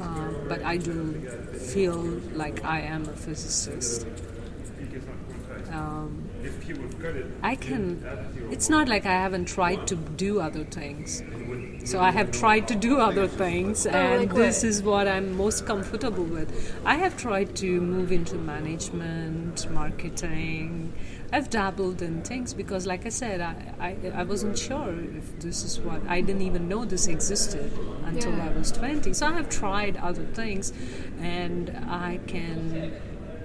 Uh, 0.00 0.28
but 0.48 0.62
I 0.62 0.76
do 0.76 1.12
feel 1.72 1.96
like 2.34 2.64
I 2.64 2.80
am 2.80 3.02
a 3.08 3.12
physicist. 3.12 4.06
Um, 5.70 6.28
I 7.42 7.56
can. 7.56 8.02
It's 8.50 8.68
not 8.68 8.88
like 8.88 9.04
I 9.06 9.12
haven't 9.12 9.46
tried 9.46 9.86
to 9.88 9.96
do 9.96 10.40
other 10.40 10.64
things. 10.64 11.22
So 11.84 12.00
I 12.00 12.10
have 12.10 12.30
tried 12.30 12.68
to 12.68 12.74
do 12.74 12.98
other 12.98 13.26
things, 13.26 13.86
Oh, 13.86 13.90
and 13.90 14.30
this 14.30 14.62
is 14.62 14.82
what 14.82 15.08
I'm 15.08 15.36
most 15.36 15.66
comfortable 15.66 16.24
with. 16.24 16.76
I 16.84 16.96
have 16.96 17.16
tried 17.16 17.56
to 17.56 17.80
move 17.80 18.12
into 18.12 18.36
management, 18.36 19.70
marketing. 19.70 20.92
I've 21.30 21.50
dabbled 21.50 22.00
in 22.00 22.22
things 22.22 22.54
because, 22.54 22.86
like 22.86 23.04
I 23.04 23.10
said, 23.10 23.40
I, 23.42 23.74
I, 23.78 24.20
I 24.20 24.22
wasn't 24.24 24.56
sure 24.58 24.94
if 25.16 25.38
this 25.40 25.62
is 25.62 25.78
what 25.78 26.00
I 26.08 26.22
didn't 26.22 26.42
even 26.42 26.68
know 26.68 26.84
this 26.86 27.06
existed 27.06 27.70
until 28.04 28.32
Yeah. 28.32 28.48
I 28.48 28.58
was 28.58 28.72
20. 28.72 29.12
So 29.12 29.26
I 29.26 29.32
have 29.32 29.50
tried 29.50 29.96
other 29.98 30.24
things, 30.24 30.72
and 31.20 31.70
I 31.88 32.20
can. 32.26 32.92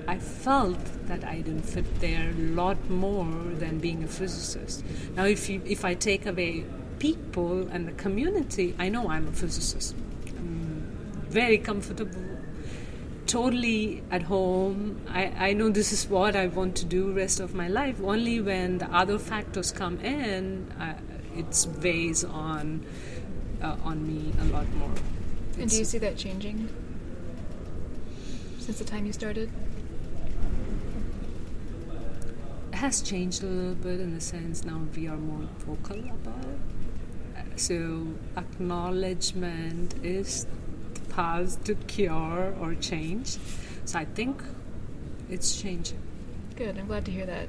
I 0.07 0.17
felt 0.19 0.83
that 1.07 1.23
I 1.23 1.37
didn't 1.41 1.63
fit 1.63 1.99
there 2.01 2.29
a 2.29 2.41
lot 2.55 2.89
more 2.89 3.25
than 3.59 3.79
being 3.79 4.03
a 4.03 4.07
physicist. 4.07 4.83
Now, 5.15 5.25
if 5.25 5.49
you 5.49 5.61
if 5.65 5.83
I 5.85 5.93
take 5.93 6.25
away 6.25 6.65
people 6.99 7.67
and 7.67 7.87
the 7.87 7.93
community, 7.93 8.75
I 8.79 8.87
know 8.89 9.09
I'm 9.09 9.27
a 9.27 9.31
physicist. 9.33 9.95
I'm 10.37 10.83
very 11.29 11.57
comfortable, 11.57 12.32
totally 13.27 14.03
at 14.11 14.23
home. 14.23 15.01
I, 15.09 15.49
I 15.49 15.53
know 15.53 15.69
this 15.69 15.91
is 15.91 16.07
what 16.07 16.35
I 16.35 16.47
want 16.47 16.75
to 16.77 16.85
do 16.85 17.11
rest 17.11 17.39
of 17.39 17.53
my 17.53 17.67
life. 17.67 18.01
Only 18.03 18.41
when 18.41 18.77
the 18.77 18.87
other 18.93 19.17
factors 19.17 19.71
come 19.71 19.99
in, 19.99 20.71
uh, 20.79 20.95
it 21.35 21.67
weighs 21.81 22.23
on 22.23 22.85
uh, 23.61 23.75
on 23.83 24.05
me 24.05 24.33
a 24.41 24.45
lot 24.45 24.71
more. 24.73 24.91
And 25.57 25.69
do 25.69 25.77
you 25.77 25.85
see 25.85 25.97
that 25.99 26.17
changing 26.17 26.69
since 28.59 28.79
the 28.79 28.85
time 28.85 29.05
you 29.05 29.13
started? 29.13 29.49
It 32.71 32.75
has 32.75 33.01
changed 33.01 33.43
a 33.43 33.45
little 33.45 33.75
bit 33.75 33.99
in 33.99 34.13
the 34.13 34.21
sense 34.21 34.65
now 34.65 34.81
we 34.95 35.07
are 35.07 35.17
more 35.17 35.47
vocal 35.59 35.99
about 35.99 36.45
it. 36.45 36.59
So 37.59 38.07
acknowledgement 38.35 39.95
is 40.03 40.47
path 41.15 41.63
to 41.65 41.75
cure 41.75 42.53
or 42.59 42.75
change. 42.75 43.37
So 43.85 43.99
I 43.99 44.05
think 44.05 44.41
it's 45.29 45.61
changing. 45.61 45.99
Good. 46.55 46.77
I'm 46.77 46.87
glad 46.87 47.05
to 47.05 47.11
hear 47.11 47.25
that. 47.25 47.47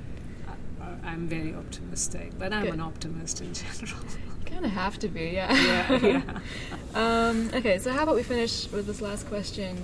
I- 0.80 1.08
I'm 1.10 1.28
very 1.28 1.54
optimistic, 1.54 2.32
but 2.38 2.52
I'm 2.52 2.64
Good. 2.64 2.74
an 2.74 2.80
optimist 2.80 3.40
in 3.40 3.52
general. 3.54 4.00
Kind 4.46 4.64
of 4.64 4.70
have 4.72 4.98
to 5.00 5.08
be, 5.08 5.30
yeah. 5.30 5.52
yeah, 5.52 6.06
yeah. 6.06 6.22
Um, 6.94 7.50
okay, 7.54 7.78
so 7.78 7.90
how 7.90 8.04
about 8.04 8.14
we 8.14 8.22
finish 8.22 8.70
with 8.70 8.86
this 8.86 9.00
last 9.00 9.26
question? 9.26 9.76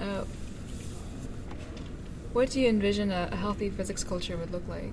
Uh, 0.00 0.24
what 2.32 2.50
do 2.50 2.60
you 2.60 2.68
envision 2.68 3.12
a, 3.12 3.28
a 3.30 3.36
healthy 3.36 3.70
physics 3.70 4.02
culture 4.02 4.36
would 4.36 4.50
look 4.50 4.66
like? 4.66 4.92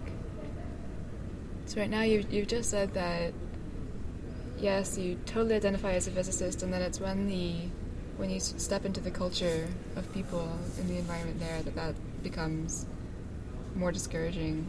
So 1.65 1.81
right 1.81 1.89
now 1.89 2.03
you've, 2.03 2.31
you've 2.31 2.47
just 2.47 2.69
said 2.69 2.93
that 2.93 3.33
yes, 4.59 4.97
you 4.97 5.17
totally 5.25 5.55
identify 5.55 5.93
as 5.93 6.07
a 6.07 6.11
physicist, 6.11 6.61
and 6.61 6.71
then 6.71 6.81
it's 6.81 6.99
when 6.99 7.27
the 7.27 7.55
when 8.17 8.29
you 8.29 8.39
step 8.39 8.85
into 8.85 9.01
the 9.01 9.11
culture 9.11 9.67
of 9.95 10.11
people 10.13 10.47
in 10.79 10.87
the 10.87 10.97
environment 10.97 11.39
there 11.39 11.61
that 11.63 11.75
that 11.75 11.95
becomes 12.23 12.85
more 13.75 13.91
discouraging. 13.91 14.65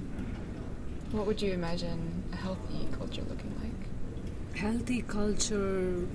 What 1.13 1.27
would 1.27 1.41
you 1.43 1.53
imagine 1.53 2.25
a 2.33 2.37
healthy 2.37 2.89
culture 2.99 3.23
looking 3.29 3.55
like? 3.63 3.71
healthy 4.57 5.03
culture 5.03 6.07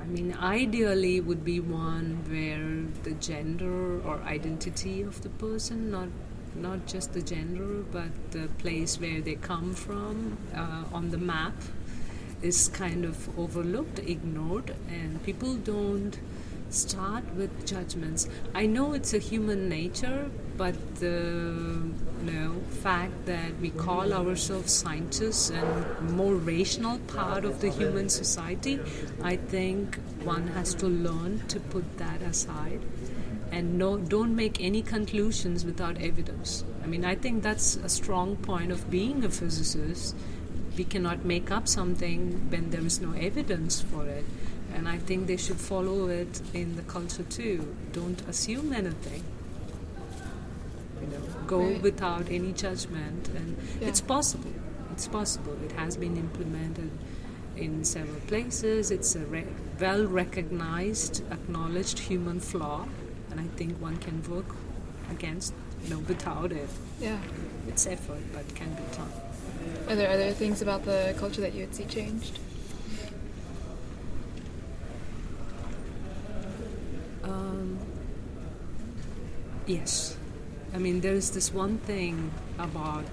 i 0.00 0.04
mean 0.04 0.34
ideally 0.34 1.20
would 1.20 1.44
be 1.44 1.60
one 1.60 2.18
where 2.28 3.02
the 3.04 3.12
gender 3.20 4.00
or 4.02 4.20
identity 4.22 5.00
of 5.02 5.22
the 5.22 5.28
person 5.28 5.90
not 5.90 6.08
not 6.56 6.84
just 6.86 7.12
the 7.12 7.22
gender 7.22 7.84
but 7.92 8.10
the 8.32 8.48
place 8.58 8.98
where 9.00 9.20
they 9.20 9.36
come 9.36 9.72
from 9.72 10.36
uh, 10.54 10.84
on 10.92 11.10
the 11.10 11.18
map 11.18 11.54
is 12.42 12.68
kind 12.68 13.04
of 13.04 13.38
overlooked 13.38 13.98
ignored 14.00 14.74
and 14.88 15.22
people 15.22 15.54
don't 15.54 16.18
start 16.70 17.24
with 17.34 17.66
judgments 17.66 18.28
i 18.54 18.64
know 18.66 18.92
it's 18.94 19.14
a 19.14 19.18
human 19.18 19.68
nature 19.68 20.30
but 20.56 20.74
the 20.96 21.82
you 22.24 22.32
know, 22.32 22.54
fact 22.82 23.26
that 23.26 23.58
we 23.60 23.70
call 23.70 24.12
ourselves 24.12 24.72
scientists 24.72 25.50
and 25.50 26.10
more 26.10 26.34
rational 26.34 26.98
part 27.00 27.44
of 27.44 27.60
the 27.60 27.70
human 27.70 28.08
society, 28.08 28.78
I 29.22 29.36
think 29.36 29.98
one 30.22 30.46
has 30.48 30.74
to 30.76 30.86
learn 30.86 31.42
to 31.48 31.58
put 31.58 31.98
that 31.98 32.22
aside 32.22 32.80
and 33.50 33.76
no, 33.78 33.98
don't 33.98 34.34
make 34.34 34.62
any 34.62 34.82
conclusions 34.82 35.64
without 35.64 36.00
evidence. 36.00 36.64
I 36.82 36.86
mean, 36.86 37.04
I 37.04 37.14
think 37.14 37.42
that's 37.42 37.76
a 37.76 37.88
strong 37.88 38.36
point 38.36 38.72
of 38.72 38.90
being 38.90 39.24
a 39.24 39.28
physicist. 39.28 40.16
We 40.76 40.84
cannot 40.84 41.24
make 41.24 41.50
up 41.50 41.68
something 41.68 42.46
when 42.50 42.70
there 42.70 42.80
is 42.84 43.00
no 43.00 43.12
evidence 43.12 43.80
for 43.82 44.06
it. 44.06 44.24
And 44.74 44.88
I 44.88 44.98
think 44.98 45.26
they 45.26 45.36
should 45.36 45.60
follow 45.60 46.08
it 46.08 46.40
in 46.54 46.76
the 46.76 46.82
culture 46.82 47.24
too. 47.24 47.74
Don't 47.92 48.20
assume 48.28 48.72
anything 48.72 49.22
you 51.00 51.08
know, 51.08 51.20
go 51.46 51.58
Right. 51.60 51.82
without 51.82 52.28
any 52.30 52.52
judgment 52.52 53.28
and 53.34 53.56
Yeah. 53.80 53.88
it's 53.88 54.00
possible 54.00 54.52
it's 54.92 55.08
possible 55.08 55.56
it 55.64 55.72
has 55.72 55.96
been 55.96 56.16
implemented 56.16 56.90
in 57.56 57.84
several 57.84 58.20
places 58.28 58.90
it's 58.92 59.16
a 59.16 59.24
re- 59.26 59.44
well 59.80 60.06
recognized 60.06 61.22
acknowledged 61.32 61.98
human 62.10 62.38
flaw 62.38 62.86
and 63.30 63.40
i 63.40 63.48
think 63.56 63.80
one 63.80 63.96
can 63.96 64.22
work 64.30 64.54
against 65.10 65.54
you 65.82 65.90
know 65.90 65.98
without 66.06 66.52
it 66.52 66.68
Yeah. 67.00 67.18
it's 67.66 67.84
effort 67.86 68.22
but 68.32 68.54
can 68.54 68.70
be 68.74 68.86
done 68.96 69.10
Are 69.88 69.96
there 69.96 70.10
other 70.10 70.32
things 70.32 70.62
about 70.62 70.84
the 70.84 71.14
culture 71.18 71.40
that 71.40 71.54
you 71.54 71.60
would 71.60 71.74
see 71.74 71.84
changed? 71.84 72.38
Um, 77.22 77.78
yes. 79.66 80.16
I 80.74 80.78
mean, 80.78 81.00
there's 81.00 81.30
this 81.30 81.52
one 81.52 81.78
thing 81.78 82.30
about. 82.58 83.04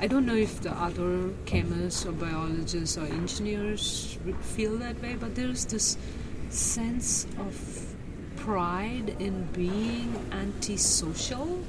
I 0.00 0.06
don't 0.06 0.24
know 0.24 0.36
if 0.36 0.60
the 0.62 0.72
other 0.72 1.30
chemists 1.44 2.06
or 2.06 2.12
biologists 2.12 2.96
or 2.96 3.04
engineers 3.04 4.16
feel 4.40 4.76
that 4.78 5.00
way, 5.02 5.16
but 5.18 5.34
there's 5.34 5.66
this 5.66 5.98
sense 6.48 7.26
of 7.38 7.94
pride 8.36 9.16
in 9.18 9.44
being 9.52 10.14
antisocial. 10.32 11.62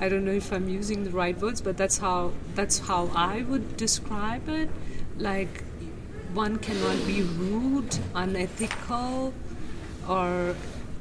I 0.00 0.08
don't 0.08 0.24
know 0.24 0.32
if 0.32 0.50
I'm 0.50 0.68
using 0.68 1.04
the 1.04 1.10
right 1.10 1.38
words, 1.38 1.60
but 1.60 1.76
that's 1.76 1.98
how 1.98 2.32
that's 2.54 2.78
how 2.78 3.10
I 3.14 3.42
would 3.42 3.76
describe 3.76 4.48
it. 4.48 4.70
Like 5.18 5.62
one 6.32 6.56
cannot 6.56 7.06
be 7.06 7.22
rude, 7.22 7.98
unethical, 8.14 9.34
or 10.08 10.56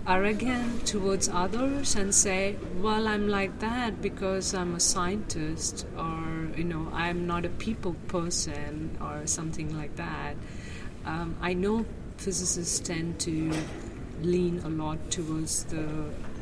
arrogant 0.05 0.85
towards 0.85 1.29
others 1.29 1.95
and 1.95 2.13
say, 2.13 2.57
"Well, 2.81 3.07
I'm 3.07 3.29
like 3.29 3.59
that 3.59 4.01
because 4.01 4.53
I'm 4.53 4.75
a 4.75 4.79
scientist," 4.81 5.85
or 5.97 6.49
you 6.57 6.65
know, 6.65 6.89
"I'm 6.93 7.25
not 7.25 7.45
a 7.45 7.49
people 7.49 7.95
person," 8.09 8.97
or 8.99 9.25
something 9.27 9.77
like 9.77 9.95
that. 9.95 10.35
Um, 11.05 11.35
I 11.41 11.53
know 11.53 11.85
physicists 12.17 12.79
tend 12.79 13.19
to 13.21 13.53
lean 14.21 14.59
a 14.65 14.69
lot 14.69 15.09
towards 15.09 15.63
the 15.65 15.85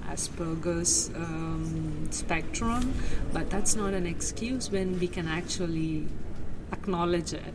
Asperger's 0.09 1.09
um, 1.15 2.07
spectrum, 2.11 2.93
but 3.33 3.49
that's 3.49 3.75
not 3.75 3.93
an 3.93 4.05
excuse 4.05 4.71
when 4.71 4.99
we 4.99 5.07
can 5.07 5.27
actually 5.27 6.07
acknowledge 6.71 7.33
it. 7.33 7.53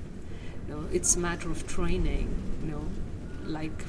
You 0.68 0.74
know, 0.74 0.84
it's 0.92 1.16
a 1.16 1.18
matter 1.18 1.50
of 1.50 1.66
training. 1.66 2.28
You 2.62 2.72
know, 2.72 2.84
like 3.44 3.84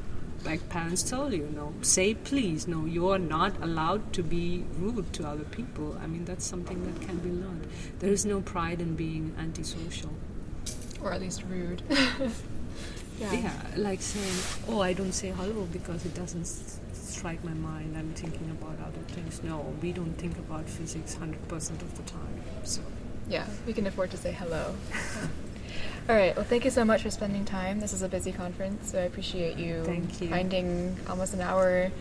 like 0.46 0.68
parents 0.70 1.04
told 1.04 1.32
you, 1.34 1.44
you 1.44 1.50
know, 1.52 1.74
say 1.82 2.14
please. 2.14 2.68
No, 2.68 2.86
you 2.86 3.08
are 3.10 3.20
not 3.20 3.54
allowed 3.62 4.12
to 4.14 4.24
be 4.24 4.66
rude 4.78 5.12
to 5.14 5.28
other 5.28 5.46
people. 5.46 5.98
I 6.04 6.08
mean, 6.08 6.26
that's 6.26 6.46
something 6.46 6.84
that 6.86 7.08
can 7.08 7.18
be 7.20 7.30
learned. 7.30 7.68
There 8.00 8.12
is 8.12 8.26
no 8.26 8.42
pride 8.42 8.82
in 8.82 8.96
being 8.96 9.36
antisocial. 9.38 10.12
Or 11.02 11.14
at 11.14 11.22
least 11.22 11.44
rude. 11.50 11.82
yeah. 11.90 12.30
Yeah, 13.22 13.54
like 13.78 14.02
saying, 14.02 14.34
"Oh, 14.68 14.82
I 14.82 14.92
don't 14.94 15.12
say 15.14 15.30
hello 15.30 15.68
because 15.72 16.04
it 16.04 16.16
doesn't 16.16 16.46
strike 17.14 17.42
my 17.44 17.54
mind. 17.54 17.96
I'm 17.98 18.12
thinking 18.14 18.50
about 18.58 18.78
other 18.88 19.04
things." 19.16 19.42
No, 19.44 19.58
we 19.82 19.92
don't 20.00 20.16
think 20.24 20.38
about 20.46 20.66
physics 20.78 21.14
hundred 21.16 21.44
percent 21.48 21.82
of 21.82 21.92
the 21.98 22.04
time. 22.18 22.36
So, 22.64 22.82
Yeah, 23.30 23.46
we 23.68 23.74
can 23.74 23.86
afford 23.88 24.10
to 24.12 24.18
say 24.18 24.32
hello. 24.32 24.64
All 26.10 26.16
right. 26.16 26.36
Well, 26.36 26.46
thank 26.46 26.66
you 26.66 26.72
so 26.72 26.84
much 26.84 27.02
for 27.04 27.10
spending 27.10 27.46
time. 27.46 27.80
This 27.80 27.94
is 27.94 28.02
a 28.02 28.10
busy 28.10 28.32
conference, 28.34 28.92
so 28.92 29.00
I 29.00 29.04
appreciate 29.12 29.58
you, 29.58 29.84
Thank 29.86 30.22
you. 30.22 30.28
finding 30.28 30.98
almost 31.10 31.34
an 31.34 31.40
hour 31.42 31.92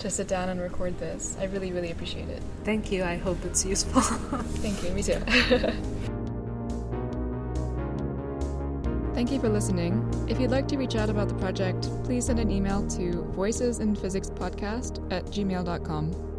to 0.00 0.10
sit 0.10 0.28
down 0.28 0.50
and 0.50 0.60
record 0.60 0.98
this. 0.98 1.36
I 1.40 1.44
really, 1.44 1.72
really 1.72 1.90
appreciate 1.90 2.28
it. 2.28 2.42
thank 2.64 2.92
you. 2.92 3.02
I 3.02 3.16
hope 3.16 3.38
it's 3.46 3.64
useful. 3.64 4.02
Thank 4.60 4.82
you. 4.84 4.90
Me 4.90 5.02
too. 5.02 5.20
Thank 9.16 9.32
you 9.32 9.40
for 9.40 9.48
listening. 9.48 10.06
If 10.28 10.38
you'd 10.38 10.50
like 10.50 10.68
to 10.68 10.76
reach 10.76 10.94
out 10.94 11.08
about 11.08 11.28
the 11.28 11.34
project, 11.36 11.88
please 12.04 12.26
send 12.26 12.38
an 12.38 12.50
email 12.50 12.86
to 12.88 13.32
voicesinphysicspodcast 13.34 15.10
at 15.10 15.24
gmail.com. 15.24 16.35